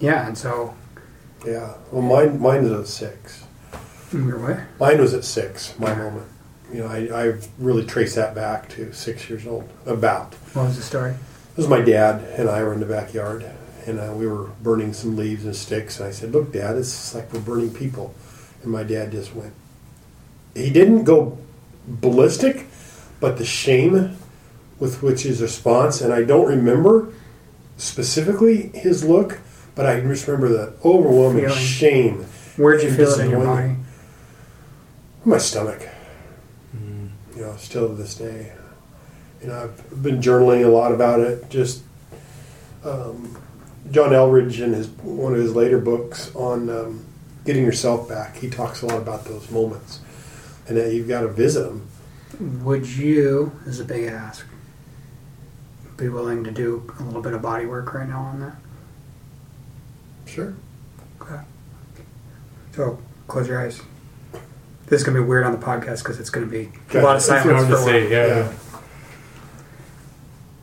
yeah, 0.00 0.26
and 0.26 0.36
so 0.36 0.74
Yeah. 1.46 1.74
Well, 1.90 2.02
mine, 2.02 2.40
mine 2.40 2.62
was 2.64 2.72
at 2.72 2.86
six. 2.88 3.44
you're 4.12 4.38
what? 4.38 4.58
Mine 4.78 5.00
was 5.00 5.14
at 5.14 5.24
six, 5.24 5.78
my 5.78 5.94
moment. 5.94 6.26
You 6.72 6.80
know, 6.80 6.86
I, 6.88 7.26
I 7.28 7.34
really 7.58 7.84
trace 7.84 8.14
that 8.16 8.34
back 8.34 8.68
to 8.70 8.92
six 8.92 9.28
years 9.30 9.46
old. 9.46 9.68
About. 9.86 10.34
What 10.54 10.66
was 10.66 10.76
the 10.76 10.82
story? 10.82 11.12
This 11.56 11.66
was 11.66 11.68
my 11.68 11.80
dad 11.80 12.22
and 12.38 12.48
I 12.50 12.62
were 12.62 12.72
in 12.72 12.80
the 12.80 12.86
backyard, 12.86 13.44
and 13.86 14.00
uh, 14.00 14.12
we 14.16 14.26
were 14.26 14.44
burning 14.62 14.92
some 14.92 15.16
leaves 15.16 15.44
and 15.44 15.54
sticks. 15.54 16.00
And 16.00 16.08
I 16.08 16.12
said, 16.12 16.32
"Look, 16.32 16.52
Dad, 16.52 16.76
it's 16.76 17.14
like 17.14 17.32
we're 17.32 17.40
burning 17.40 17.72
people." 17.72 18.12
And 18.62 18.72
my 18.72 18.82
dad 18.82 19.12
just 19.12 19.34
went. 19.34 19.52
He 20.54 20.70
didn't 20.70 21.04
go 21.04 21.38
ballistic, 21.86 22.66
but 23.20 23.36
the 23.38 23.44
shame 23.44 24.16
with 24.78 25.02
which 25.02 25.22
his 25.22 25.40
response, 25.40 26.00
and 26.00 26.12
I 26.12 26.24
don't 26.24 26.48
remember 26.48 27.12
specifically 27.76 28.70
his 28.74 29.04
look, 29.04 29.40
but 29.74 29.86
I 29.86 30.00
just 30.00 30.26
remember 30.26 30.48
the 30.48 30.74
overwhelming 30.84 31.46
Feeling. 31.46 31.58
shame 31.58 32.26
Where'd 32.56 32.82
you 32.82 32.92
feel 32.92 33.08
it 33.10 33.24
in 33.24 33.30
your 33.30 33.44
body? 33.44 33.76
my 35.24 35.38
stomach. 35.38 35.88
You 36.72 37.42
know, 37.42 37.56
still 37.56 37.88
to 37.88 37.94
this 37.94 38.14
day. 38.14 38.52
You 39.42 39.48
know, 39.48 39.64
I've 39.64 40.02
been 40.02 40.20
journaling 40.20 40.64
a 40.64 40.68
lot 40.68 40.92
about 40.92 41.18
it. 41.20 41.50
Just 41.50 41.82
um, 42.84 43.36
John 43.90 44.10
Eldredge 44.10 44.60
in 44.60 44.72
his 44.72 44.88
one 44.88 45.34
of 45.34 45.40
his 45.40 45.54
later 45.54 45.78
books 45.78 46.34
on 46.36 46.70
um, 46.70 47.04
getting 47.44 47.64
yourself 47.64 48.08
back. 48.08 48.36
He 48.36 48.48
talks 48.48 48.82
a 48.82 48.86
lot 48.86 48.98
about 48.98 49.24
those 49.24 49.50
moments, 49.50 50.00
and 50.68 50.76
that 50.76 50.92
you've 50.92 51.08
got 51.08 51.22
to 51.22 51.28
visit 51.28 51.64
them. 51.64 51.88
Would 52.64 52.86
you, 52.86 53.52
is 53.66 53.80
a 53.80 53.84
big 53.84 54.04
ask, 54.04 54.46
be 55.96 56.08
willing 56.08 56.44
to 56.44 56.50
do 56.50 56.90
a 56.98 57.02
little 57.02 57.22
bit 57.22 57.32
of 57.34 57.42
body 57.42 57.66
work 57.66 57.94
right 57.94 58.08
now 58.08 58.20
on 58.20 58.40
that? 58.40 58.56
Sure. 60.26 60.54
Okay. 61.20 61.40
So 62.72 62.98
close 63.28 63.46
your 63.48 63.60
eyes. 63.60 63.80
This 64.86 65.00
is 65.00 65.06
gonna 65.06 65.20
be 65.20 65.24
weird 65.24 65.44
on 65.44 65.52
the 65.52 65.58
podcast 65.64 65.98
because 65.98 66.18
it's 66.20 66.30
gonna 66.30 66.46
be 66.46 66.70
a 66.94 67.00
lot 67.00 67.16
of 67.16 67.22
silence 67.22 67.66
for 67.68 67.74
a 67.74 67.82
while. 67.84 67.94
Yeah. 68.10 68.26
Yeah. 68.26 68.52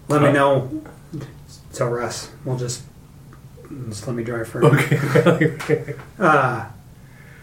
Let 0.10 0.22
me 0.22 0.28
Uh, 0.30 0.32
know. 0.34 0.84
So 1.72 1.88
Russ, 1.88 2.30
we'll 2.44 2.58
just 2.58 2.84
just 3.90 4.06
let 4.06 4.16
me 4.16 4.24
drive 4.24 4.48
for 4.50 4.60
a 4.62 4.74
minute. 4.74 4.92
Okay. 5.62 5.96
Uh, 6.20 6.66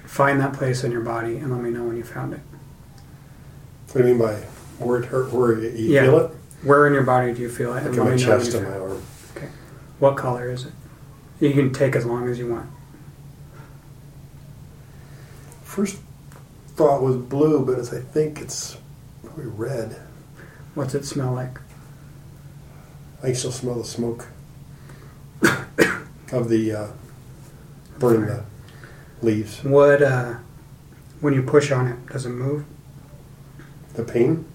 find 0.04 0.38
that 0.40 0.52
place 0.52 0.84
in 0.84 0.92
your 0.92 1.00
body 1.00 1.38
and 1.38 1.50
let 1.50 1.62
me 1.62 1.70
know 1.70 1.84
when 1.84 1.96
you 1.96 2.04
found 2.04 2.34
it. 2.34 2.40
What 3.92 4.02
do 4.02 4.08
you 4.08 4.14
mean 4.14 4.18
by 4.22 4.34
where 4.84 4.98
it 5.00 5.06
hurt? 5.06 5.32
Where 5.32 5.54
you, 5.58 5.70
you 5.70 5.94
Yeah. 5.94 6.02
feel 6.02 6.18
it? 6.18 6.30
Where 6.62 6.86
in 6.86 6.92
your 6.92 7.04
body 7.04 7.32
do 7.32 7.42
you 7.42 7.48
feel 7.48 7.72
it? 7.74 7.84
Like 7.84 7.84
in 7.84 7.90
my 7.90 7.96
me 7.96 7.96
know 7.98 8.04
when 8.10 8.18
chest 8.18 8.54
and 8.54 8.64
my 8.64 8.72
found 8.72 8.82
it. 8.82 8.90
arm. 8.90 9.02
What 9.98 10.16
color 10.16 10.50
is 10.50 10.64
it? 10.66 10.72
You 11.40 11.52
can 11.52 11.72
take 11.72 11.94
as 11.94 12.04
long 12.04 12.28
as 12.28 12.38
you 12.38 12.48
want. 12.48 12.68
First 15.62 15.98
thought 16.68 17.02
was 17.02 17.16
blue, 17.16 17.64
but 17.64 17.78
it's, 17.78 17.92
I 17.92 18.00
think 18.00 18.40
it's 18.40 18.76
probably 19.24 19.46
red. 19.46 20.00
What's 20.74 20.94
it 20.94 21.04
smell 21.04 21.32
like? 21.32 21.60
I 23.22 23.32
still 23.32 23.52
smell 23.52 23.74
the 23.74 23.84
smoke 23.84 24.28
of 26.32 26.48
the 26.48 26.72
uh, 26.72 26.86
burning 27.98 28.26
the 28.26 28.44
leaves. 29.22 29.62
What, 29.64 30.02
uh, 30.02 30.34
when 31.20 31.34
you 31.34 31.42
push 31.42 31.72
on 31.72 31.88
it, 31.88 32.06
does 32.06 32.26
it 32.26 32.30
move? 32.30 32.64
The 33.94 34.04
pain? 34.04 34.47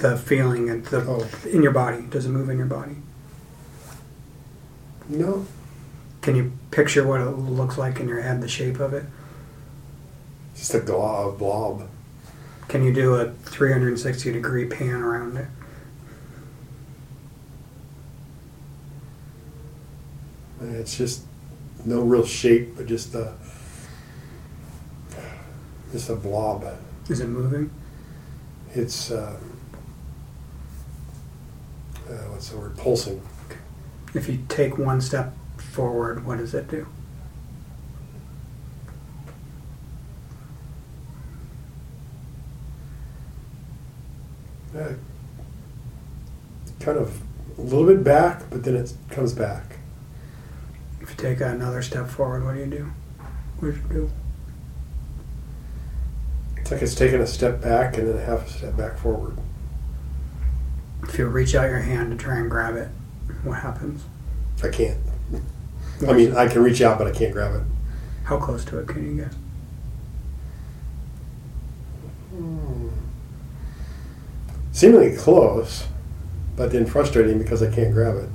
The 0.00 0.16
feeling 0.16 0.70
and 0.70 0.84
the, 0.86 1.02
Oh. 1.02 1.26
in 1.48 1.62
your 1.62 1.72
body, 1.72 2.02
does 2.08 2.24
it 2.26 2.30
move 2.30 2.48
in 2.48 2.56
your 2.56 2.66
body? 2.66 2.96
No. 5.08 5.46
Can 6.22 6.36
you 6.36 6.52
picture 6.70 7.06
what 7.06 7.20
it 7.20 7.28
looks 7.30 7.76
like 7.76 8.00
in 8.00 8.08
your 8.08 8.22
head, 8.22 8.40
the 8.40 8.48
shape 8.48 8.80
of 8.80 8.94
it? 8.94 9.04
Just 10.56 10.74
a 10.74 10.80
glob, 10.80 11.38
blob. 11.38 11.88
Can 12.68 12.82
you 12.82 12.92
do 12.92 13.14
a 13.16 13.30
360 13.30 14.32
degree 14.32 14.66
pan 14.66 15.02
around 15.02 15.36
it? 15.36 15.48
It's 20.62 20.96
just 20.96 21.22
no 21.84 22.02
real 22.02 22.24
shape, 22.24 22.76
but 22.76 22.86
just 22.86 23.14
a 23.14 23.34
just 25.92 26.08
a 26.10 26.16
blob. 26.16 26.64
Is 27.08 27.20
it 27.20 27.28
moving? 27.28 27.70
It's 28.74 29.10
uh, 29.10 29.36
uh, 32.10 32.30
what's 32.30 32.48
the 32.48 32.58
word? 32.58 32.76
Pulsing. 32.76 33.22
If 34.14 34.28
you 34.28 34.44
take 34.48 34.76
one 34.76 35.00
step 35.00 35.34
forward, 35.56 36.26
what 36.26 36.38
does 36.38 36.54
it 36.54 36.68
do? 36.68 36.86
Uh, 44.76 44.94
kind 46.80 46.98
of 46.98 47.20
a 47.58 47.60
little 47.60 47.86
bit 47.86 48.02
back, 48.02 48.42
but 48.50 48.64
then 48.64 48.76
it 48.76 48.92
comes 49.10 49.32
back. 49.32 49.78
If 51.00 51.10
you 51.10 51.16
take 51.16 51.40
another 51.40 51.82
step 51.82 52.08
forward, 52.08 52.44
what 52.44 52.54
do 52.54 52.60
you 52.60 52.66
do? 52.66 52.92
What 53.58 53.72
do 53.72 53.76
you 53.76 53.82
do? 53.88 54.10
It's 56.56 56.70
like 56.70 56.82
it's 56.82 56.94
taking 56.94 57.20
a 57.20 57.26
step 57.26 57.60
back 57.60 57.96
and 57.98 58.08
then 58.08 58.16
a 58.16 58.24
half 58.24 58.46
a 58.46 58.50
step 58.50 58.76
back 58.76 58.98
forward. 58.98 59.36
If 61.10 61.18
you 61.18 61.26
reach 61.26 61.56
out 61.56 61.68
your 61.68 61.80
hand 61.80 62.12
to 62.12 62.16
try 62.16 62.36
and 62.36 62.48
grab 62.48 62.76
it, 62.76 62.86
what 63.42 63.58
happens? 63.58 64.04
I 64.62 64.68
can't. 64.68 64.96
I 66.06 66.12
mean, 66.12 66.36
I 66.36 66.46
can 66.46 66.62
reach 66.62 66.80
out, 66.80 66.98
but 66.98 67.08
I 67.08 67.10
can't 67.10 67.32
grab 67.32 67.52
it. 67.56 67.62
How 68.22 68.38
close 68.38 68.64
to 68.66 68.78
it 68.78 68.86
can 68.86 69.04
you 69.04 69.24
get? 69.24 69.34
Hmm. 72.32 72.90
Seemingly 74.70 75.16
close, 75.16 75.88
but 76.54 76.70
then 76.70 76.86
frustrating 76.86 77.38
because 77.38 77.60
I 77.60 77.74
can't 77.74 77.92
grab 77.92 78.14
it. 78.14 78.28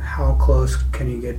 How 0.00 0.34
close 0.34 0.74
can 0.90 1.08
you 1.12 1.20
get? 1.20 1.38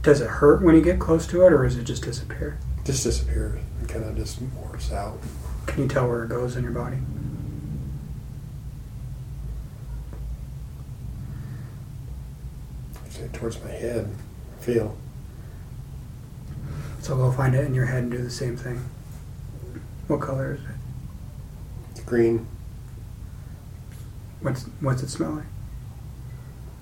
Does 0.00 0.22
it 0.22 0.28
hurt 0.28 0.62
when 0.62 0.74
you 0.74 0.80
get 0.80 0.98
close 0.98 1.26
to 1.26 1.44
it, 1.44 1.52
or 1.52 1.64
does 1.64 1.76
it 1.76 1.84
just 1.84 2.02
disappear? 2.02 2.58
Just 2.86 3.04
disappears 3.04 3.60
and 3.80 3.86
kind 3.86 4.02
of 4.02 4.16
just 4.16 4.42
morphs 4.42 4.90
out. 4.92 5.18
Can 5.66 5.82
you 5.82 5.88
tell 5.90 6.08
where 6.08 6.24
it 6.24 6.30
goes 6.30 6.56
in 6.56 6.62
your 6.62 6.72
body? 6.72 6.96
Say 13.24 13.30
towards 13.32 13.62
my 13.62 13.70
head. 13.70 14.08
Feel. 14.60 14.96
So 17.00 17.16
go 17.16 17.32
find 17.32 17.54
it 17.54 17.64
in 17.64 17.74
your 17.74 17.86
head 17.86 18.02
and 18.04 18.12
do 18.12 18.18
the 18.18 18.30
same 18.30 18.56
thing. 18.56 18.84
What 20.08 20.20
color 20.20 20.54
is 20.54 20.60
it? 20.60 20.76
It's 21.92 22.00
green. 22.00 22.46
What's 24.40 24.64
what's 24.80 25.02
it 25.02 25.08
smell 25.08 25.32
like? 25.32 25.44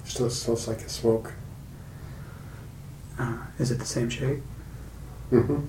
Still 0.05 0.31
smells 0.31 0.67
like 0.67 0.81
a 0.81 0.89
smoke. 0.89 1.33
Uh, 3.19 3.39
is 3.59 3.71
it 3.71 3.79
the 3.79 3.87
same 3.87 4.11
shape? 4.11 4.43
hmm 5.31 5.61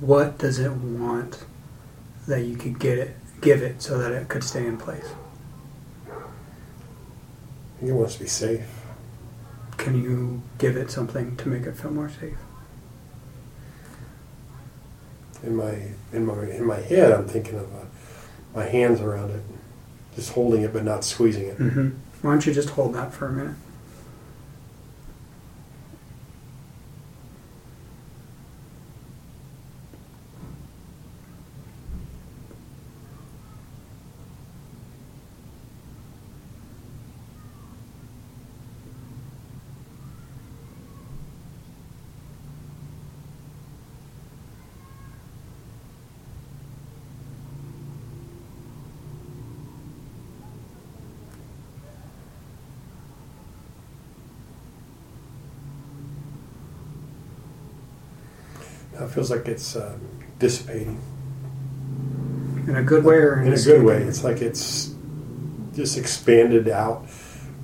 What 0.00 0.36
does 0.36 0.58
it 0.58 0.72
want 0.72 1.42
that 2.28 2.42
you 2.42 2.56
could 2.56 2.78
get 2.78 2.98
it, 2.98 3.16
give 3.40 3.62
it, 3.62 3.80
so 3.80 3.96
that 3.98 4.12
it 4.12 4.28
could 4.28 4.44
stay 4.44 4.66
in 4.66 4.76
place? 4.76 5.06
It 7.82 7.92
wants 7.92 8.14
to 8.14 8.20
be 8.20 8.26
safe. 8.26 8.66
Can 9.78 10.00
you 10.02 10.42
give 10.58 10.76
it 10.76 10.90
something 10.90 11.36
to 11.36 11.48
make 11.48 11.62
it 11.62 11.76
feel 11.76 11.90
more 11.90 12.10
safe? 12.10 12.36
In 15.42 15.56
my 15.56 15.74
in 16.12 16.26
my 16.26 16.42
in 16.50 16.66
my 16.66 16.80
head, 16.80 17.12
I'm 17.12 17.26
thinking 17.26 17.58
of 17.58 17.64
uh, 17.74 17.86
my 18.54 18.64
hands 18.66 19.00
around 19.00 19.30
it, 19.30 19.42
just 20.14 20.32
holding 20.32 20.62
it 20.62 20.72
but 20.74 20.84
not 20.84 21.02
squeezing 21.02 21.46
it. 21.46 21.58
Mm-hmm. 21.58 21.88
Why 22.20 22.32
don't 22.32 22.44
you 22.44 22.52
just 22.52 22.70
hold 22.70 22.94
that 22.94 23.14
for 23.14 23.26
a 23.28 23.32
minute? 23.32 23.56
Now 58.99 58.99
it 59.10 59.14
feels 59.14 59.30
like 59.30 59.48
it's 59.48 59.74
uh, 59.74 59.98
dissipating 60.38 61.00
In 62.68 62.76
a 62.76 62.82
good 62.82 63.04
way 63.04 63.16
or 63.16 63.42
in 63.42 63.52
a 63.52 63.56
good 63.56 63.82
way. 63.82 64.02
It's 64.02 64.22
like 64.22 64.40
it's 64.40 64.94
just 65.74 65.98
expanded 65.98 66.68
out, 66.68 67.06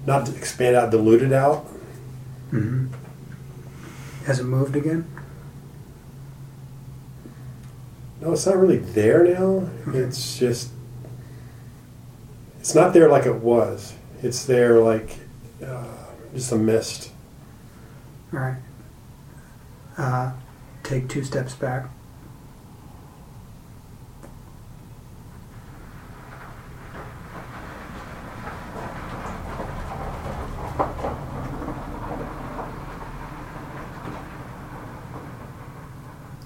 not 0.06 0.28
expanded 0.28 0.74
out, 0.82 0.90
diluted 0.90 1.32
out. 1.32 1.66
hmm 2.50 2.86
Has 4.26 4.40
it 4.40 4.44
moved 4.44 4.74
again? 4.74 5.06
No, 8.20 8.32
it's 8.32 8.46
not 8.46 8.56
really 8.56 8.78
there 8.78 9.22
now. 9.24 9.68
It's 9.94 10.38
just 10.38 10.70
it's 12.58 12.74
not 12.74 12.92
there 12.92 13.08
like 13.08 13.26
it 13.26 13.36
was. 13.36 13.94
It's 14.22 14.46
there 14.46 14.80
like 14.80 15.16
uh, 15.64 15.86
just 16.34 16.50
a 16.50 16.56
mist. 16.56 17.12
All 18.32 18.40
right. 18.40 18.56
Uh, 19.96 20.32
take 20.86 21.08
two 21.08 21.24
steps 21.24 21.52
back. 21.54 21.86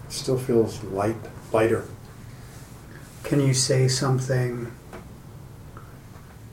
It 0.07 0.13
still 0.13 0.39
feels 0.39 0.83
light, 0.85 1.17
lighter. 1.53 1.85
Can 3.23 3.41
you 3.41 3.53
say 3.53 3.89
something 3.89 4.73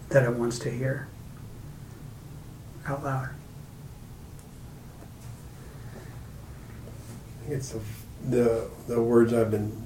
that 0.09 0.23
it 0.23 0.33
wants 0.33 0.59
to 0.59 0.69
hear 0.69 1.07
out 2.85 3.01
loud? 3.01 3.29
I 7.29 7.36
think 7.36 7.36
it's 7.49 7.69
the, 7.71 7.79
the 8.29 8.69
the 8.87 9.01
words 9.01 9.33
I've 9.33 9.51
been 9.51 9.85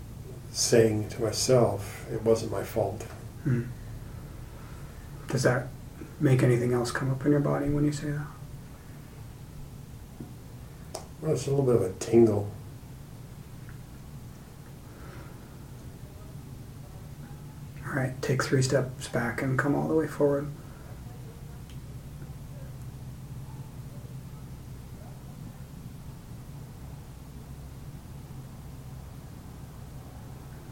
saying 0.51 1.09
to 1.09 1.21
myself. 1.21 2.05
It 2.11 2.23
wasn't 2.23 2.51
my 2.51 2.63
fault. 2.63 3.03
Hmm. 3.43 3.63
Does 5.27 5.43
that 5.43 5.67
make 6.19 6.43
anything 6.43 6.73
else 6.73 6.91
come 6.91 7.09
up 7.09 7.25
in 7.25 7.31
your 7.31 7.39
body 7.39 7.69
when 7.69 7.85
you 7.85 7.91
say 7.91 8.11
that? 8.11 8.27
Well, 11.21 11.33
it's 11.33 11.47
a 11.47 11.51
little 11.51 11.65
bit 11.65 11.75
of 11.75 11.81
a 11.83 11.93
tingle. 11.99 12.49
All 17.85 17.93
right, 17.93 18.19
take 18.21 18.43
three 18.43 18.61
steps 18.61 19.07
back 19.07 19.41
and 19.41 19.57
come 19.57 19.75
all 19.75 19.87
the 19.87 19.93
way 19.93 20.07
forward. 20.07 20.47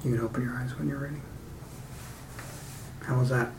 You 0.03 0.15
can 0.15 0.21
open 0.21 0.43
your 0.43 0.53
eyes 0.55 0.77
when 0.77 0.87
you're 0.87 0.99
ready. 0.99 1.17
How 3.03 3.19
was 3.19 3.29
that? 3.29 3.49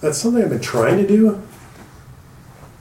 That's 0.00 0.18
something 0.18 0.42
I've 0.42 0.50
been 0.50 0.60
trying 0.60 0.96
to 0.98 1.06
do. 1.06 1.42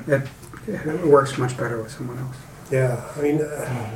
It, 0.07 0.22
it 0.67 1.05
works 1.05 1.38
much 1.38 1.57
better 1.57 1.82
with 1.82 1.91
someone 1.91 2.17
else. 2.17 2.36
Yeah, 2.72 3.03
I 3.17 3.22
mean, 3.22 3.41
uh, 3.41 3.89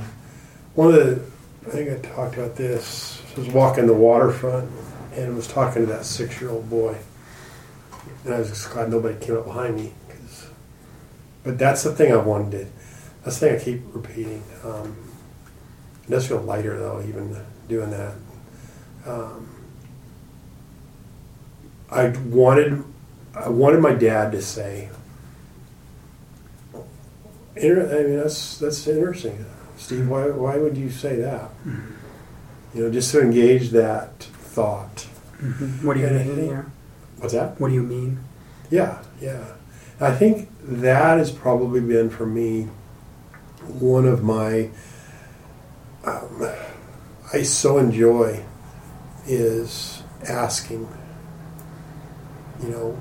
one 0.75 0.89
of 0.89 0.95
the, 0.95 1.21
I 1.67 1.71
think 1.71 1.89
I 1.89 2.09
talked 2.09 2.35
about 2.35 2.55
this. 2.55 3.21
I 3.35 3.39
was 3.39 3.49
walking 3.49 3.87
the 3.87 3.93
waterfront 3.93 4.69
and 5.13 5.25
I 5.31 5.35
was 5.35 5.47
talking 5.47 5.83
to 5.83 5.91
that 5.93 6.05
six-year-old 6.05 6.69
boy, 6.69 6.97
and 8.25 8.33
I 8.33 8.39
was 8.39 8.49
just 8.49 8.69
glad 8.71 8.89
nobody 8.91 9.17
came 9.23 9.37
up 9.37 9.45
behind 9.45 9.75
me. 9.75 9.93
'cause- 10.09 10.47
but 11.43 11.57
that's 11.59 11.83
the 11.83 11.93
thing 11.95 12.11
I 12.11 12.17
wanted. 12.17 12.67
That's 13.23 13.39
the 13.39 13.47
thing 13.47 13.55
I 13.59 13.63
keep 13.63 13.81
repeating. 13.93 14.43
Um, 14.65 14.95
it 16.07 16.11
does 16.11 16.27
feel 16.27 16.41
lighter 16.41 16.77
though, 16.77 17.01
even 17.07 17.37
doing 17.67 17.89
that. 17.91 18.13
Um, 19.05 19.49
I 21.91 22.07
wanted, 22.09 22.83
I 23.35 23.49
wanted 23.49 23.79
my 23.81 23.93
dad 23.93 24.31
to 24.31 24.41
say. 24.41 24.89
Inter- 27.55 27.99
I 27.99 28.03
mean, 28.07 28.17
that's 28.17 28.57
that's 28.57 28.87
interesting, 28.87 29.45
Steve. 29.77 30.07
Why 30.09 30.29
why 30.29 30.57
would 30.57 30.75
you 30.75 30.89
say 30.89 31.17
that? 31.17 31.49
You 32.73 32.83
know, 32.85 32.89
just 32.91 33.11
to 33.11 33.21
engage 33.21 33.69
that 33.71 34.23
thought. 34.23 35.01
What 35.83 35.93
do 35.95 35.99
you 35.99 36.07
Yeah, 36.07 36.23
mean? 36.23 36.37
yeah. 36.37 36.51
Yeah. 36.51 36.63
What's 37.17 37.33
that? 37.33 37.59
What 37.61 37.67
do 37.69 37.75
you 37.75 37.83
mean? 37.83 38.19
Yeah, 38.71 39.03
yeah. 39.21 39.43
I 39.99 40.11
think 40.15 40.49
that 40.63 41.17
has 41.19 41.29
probably 41.31 41.79
been 41.81 42.09
for 42.09 42.25
me 42.25 42.69
one 43.67 44.05
of 44.07 44.23
my 44.23 44.69
um, 46.05 46.47
I 47.33 47.41
so 47.41 47.79
enjoy 47.79 48.45
is 49.25 50.03
asking. 50.29 50.87
You 52.61 52.69
know, 52.69 52.91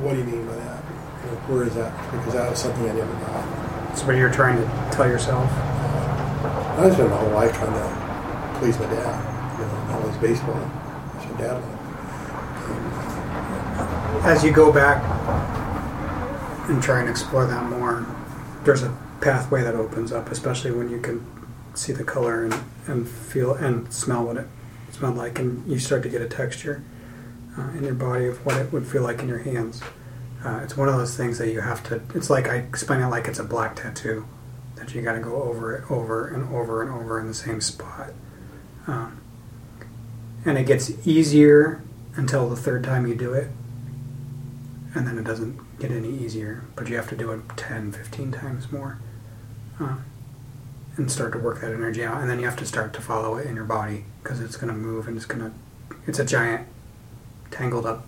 what 0.00 0.12
do 0.12 0.18
you 0.20 0.24
mean 0.24 0.46
by 0.46 0.54
that? 0.54 0.84
You 1.24 1.30
know, 1.32 1.36
where 1.48 1.64
is 1.64 1.74
that? 1.74 2.12
Because 2.12 2.32
that 2.34 2.48
was 2.48 2.60
something 2.60 2.88
I 2.88 2.94
never 2.94 3.12
got. 3.12 3.88
That's 3.88 4.04
what 4.04 4.14
you're 4.16 4.30
trying 4.30 4.56
to 4.56 4.64
tell 4.92 5.08
yourself. 5.08 5.50
Uh, 5.50 6.76
I 6.78 6.90
spent 6.92 7.10
my 7.10 7.16
whole 7.16 7.30
life 7.30 7.52
trying 7.56 7.72
to 7.72 8.58
please 8.60 8.78
my 8.78 8.86
dad. 8.86 9.58
You 9.58 9.66
know, 9.66 9.94
all 9.94 10.08
his 10.08 10.16
baseball. 10.18 10.54
That's 10.54 11.26
what 11.26 11.38
dad 11.38 11.54
loved. 11.54 11.80
Um, 13.80 14.30
As 14.30 14.44
you 14.44 14.52
go 14.52 14.72
back 14.72 15.02
and 16.70 16.80
try 16.80 17.00
and 17.00 17.10
explore 17.10 17.46
that 17.46 17.68
more, 17.68 18.06
there's 18.62 18.84
a 18.84 18.96
pathway 19.20 19.62
that 19.62 19.74
opens 19.74 20.12
up, 20.12 20.30
especially 20.30 20.70
when 20.70 20.88
you 20.88 21.00
can 21.00 21.26
see 21.78 21.92
the 21.92 22.04
color 22.04 22.44
and, 22.44 22.54
and 22.86 23.08
feel 23.08 23.54
and 23.54 23.92
smell 23.92 24.24
what 24.24 24.36
it 24.36 24.46
smelled 24.90 25.16
like, 25.16 25.38
and 25.38 25.66
you 25.70 25.78
start 25.78 26.02
to 26.04 26.08
get 26.08 26.22
a 26.22 26.28
texture 26.28 26.82
uh, 27.58 27.68
in 27.70 27.84
your 27.84 27.94
body 27.94 28.26
of 28.26 28.44
what 28.44 28.56
it 28.56 28.72
would 28.72 28.86
feel 28.86 29.02
like 29.02 29.20
in 29.20 29.28
your 29.28 29.38
hands. 29.38 29.82
Uh, 30.44 30.60
it's 30.62 30.76
one 30.76 30.88
of 30.88 30.96
those 30.96 31.16
things 31.16 31.38
that 31.38 31.48
you 31.48 31.60
have 31.60 31.82
to. 31.84 32.02
It's 32.14 32.28
like 32.28 32.48
I 32.48 32.56
explain 32.56 33.00
it 33.00 33.08
like 33.08 33.26
it's 33.26 33.38
a 33.38 33.44
black 33.44 33.76
tattoo 33.76 34.26
that 34.76 34.94
you 34.94 35.02
got 35.02 35.14
to 35.14 35.20
go 35.20 35.42
over 35.42 35.74
it 35.76 35.90
over 35.90 36.26
and 36.28 36.54
over 36.54 36.82
and 36.82 36.90
over 36.90 37.18
in 37.20 37.26
the 37.26 37.34
same 37.34 37.60
spot, 37.60 38.10
um, 38.86 39.20
and 40.44 40.58
it 40.58 40.66
gets 40.66 41.06
easier 41.06 41.82
until 42.16 42.48
the 42.48 42.56
third 42.56 42.84
time 42.84 43.06
you 43.06 43.14
do 43.14 43.32
it 43.32 43.48
and 44.94 45.06
then 45.06 45.18
it 45.18 45.24
doesn't 45.24 45.58
get 45.78 45.90
any 45.90 46.08
easier 46.08 46.64
but 46.76 46.88
you 46.88 46.96
have 46.96 47.08
to 47.08 47.16
do 47.16 47.30
it 47.32 47.40
10 47.56 47.92
15 47.92 48.32
times 48.32 48.70
more 48.70 48.98
uh, 49.80 49.96
and 50.96 51.10
start 51.10 51.32
to 51.32 51.38
work 51.38 51.60
that 51.60 51.72
energy 51.72 52.04
out 52.04 52.20
and 52.20 52.30
then 52.30 52.38
you 52.38 52.44
have 52.44 52.56
to 52.56 52.64
start 52.66 52.92
to 52.92 53.00
follow 53.00 53.36
it 53.36 53.46
in 53.46 53.56
your 53.56 53.64
body 53.64 54.04
because 54.22 54.40
it's 54.40 54.56
going 54.56 54.72
to 54.72 54.78
move 54.78 55.08
and 55.08 55.16
it's 55.16 55.26
going 55.26 55.40
to 55.40 55.52
it's 56.06 56.18
a 56.18 56.24
giant 56.24 56.66
tangled 57.50 57.84
up 57.86 58.06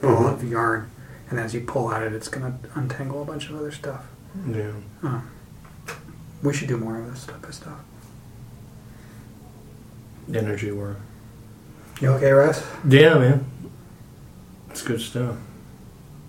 ball 0.00 0.26
of 0.26 0.42
yarn 0.42 0.90
and 1.30 1.38
as 1.38 1.52
you 1.54 1.60
pull 1.60 1.92
at 1.92 2.02
it 2.02 2.12
it's 2.12 2.28
going 2.28 2.44
to 2.60 2.68
untangle 2.74 3.20
a 3.22 3.24
bunch 3.24 3.48
of 3.50 3.56
other 3.56 3.70
stuff 3.70 4.06
Yeah. 4.46 4.72
uh, 5.02 5.20
we 6.42 6.54
should 6.54 6.68
do 6.68 6.76
more 6.78 6.98
of 6.98 7.10
this 7.10 7.26
type 7.26 7.44
of 7.46 7.54
stuff 7.54 7.78
Energy 10.34 10.70
work. 10.72 10.98
you 12.00 12.08
okay 12.10 12.30
russ 12.32 12.62
Yeah, 12.86 13.14
man. 13.18 13.46
It's 14.70 14.82
good 14.82 15.00
stuff. 15.00 15.36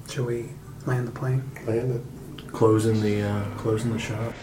should 0.10 0.26
we 0.26 0.50
land 0.86 1.08
the 1.08 1.12
plane 1.12 1.44
Land 1.68 1.92
it. 1.96 2.48
Closing 2.54 3.02
the 3.02 3.22
uh, 3.22 3.44
closing 3.58 3.92
the 3.92 4.00
shop. 4.00 4.34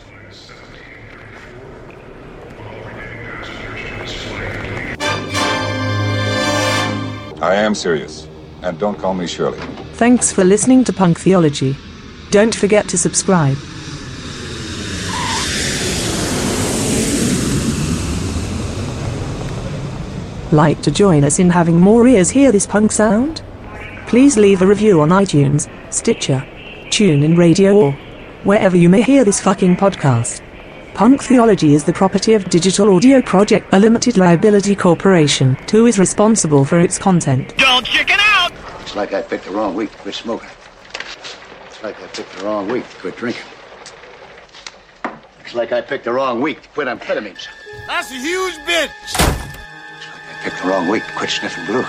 I 7.40 7.54
am 7.54 7.74
serious. 7.74 8.28
And 8.62 8.78
don't 8.78 8.98
call 8.98 9.14
me 9.14 9.26
Shirley. 9.26 9.58
Thanks 9.94 10.32
for 10.32 10.44
listening 10.44 10.84
to 10.84 10.92
Punk 10.92 11.18
Theology. 11.20 11.76
Don't 12.30 12.54
forget 12.54 12.88
to 12.88 12.98
subscribe. 12.98 13.56
Like 20.52 20.80
to 20.82 20.90
join 20.90 21.24
us 21.24 21.38
in 21.38 21.50
having 21.50 21.80
more 21.80 22.06
ears 22.06 22.30
hear 22.30 22.52
this 22.52 22.66
punk 22.66 22.92
sound? 22.92 23.42
Please 24.06 24.36
leave 24.36 24.62
a 24.62 24.66
review 24.66 25.00
on 25.00 25.10
iTunes, 25.10 25.68
Stitcher, 25.92 26.46
TuneIn 26.86 27.36
Radio 27.36 27.76
or 27.76 27.92
wherever 28.44 28.76
you 28.76 28.88
may 28.88 29.02
hear 29.02 29.24
this 29.24 29.40
fucking 29.40 29.76
podcast. 29.76 30.45
Punk 30.96 31.22
Theology 31.22 31.74
is 31.74 31.84
the 31.84 31.92
property 31.92 32.32
of 32.32 32.48
Digital 32.48 32.94
Audio 32.94 33.20
Project, 33.20 33.68
a 33.72 33.78
limited 33.78 34.16
liability 34.16 34.74
corporation, 34.74 35.54
who 35.70 35.84
is 35.84 35.98
responsible 35.98 36.64
for 36.64 36.80
its 36.80 36.96
content. 36.96 37.54
Don't 37.58 37.84
chicken 37.84 38.16
out! 38.18 38.50
It's 38.80 38.96
like 38.96 39.12
I 39.12 39.20
picked 39.20 39.44
the 39.44 39.50
wrong 39.50 39.74
week 39.74 39.92
to 39.92 39.98
quit 39.98 40.14
smoking. 40.14 40.48
Looks 41.64 41.82
like 41.82 42.02
I 42.02 42.06
picked 42.06 42.38
the 42.38 42.44
wrong 42.46 42.68
week 42.68 42.88
to 42.88 42.96
quit 42.96 43.16
drinking. 43.18 43.44
Looks 45.38 45.54
like 45.54 45.70
I 45.70 45.82
picked 45.82 46.04
the 46.06 46.14
wrong 46.14 46.40
week 46.40 46.62
to 46.62 46.68
quit 46.70 46.88
amphetamines. 46.88 47.46
That's 47.86 48.10
a 48.10 48.14
huge 48.14 48.54
bitch. 48.64 48.88
Looks 48.88 49.20
like 49.20 50.22
I 50.30 50.44
picked 50.44 50.62
the 50.62 50.68
wrong 50.70 50.88
week 50.88 51.04
to 51.04 51.12
quit 51.12 51.28
sniffing 51.28 51.66
glue. 51.66 51.84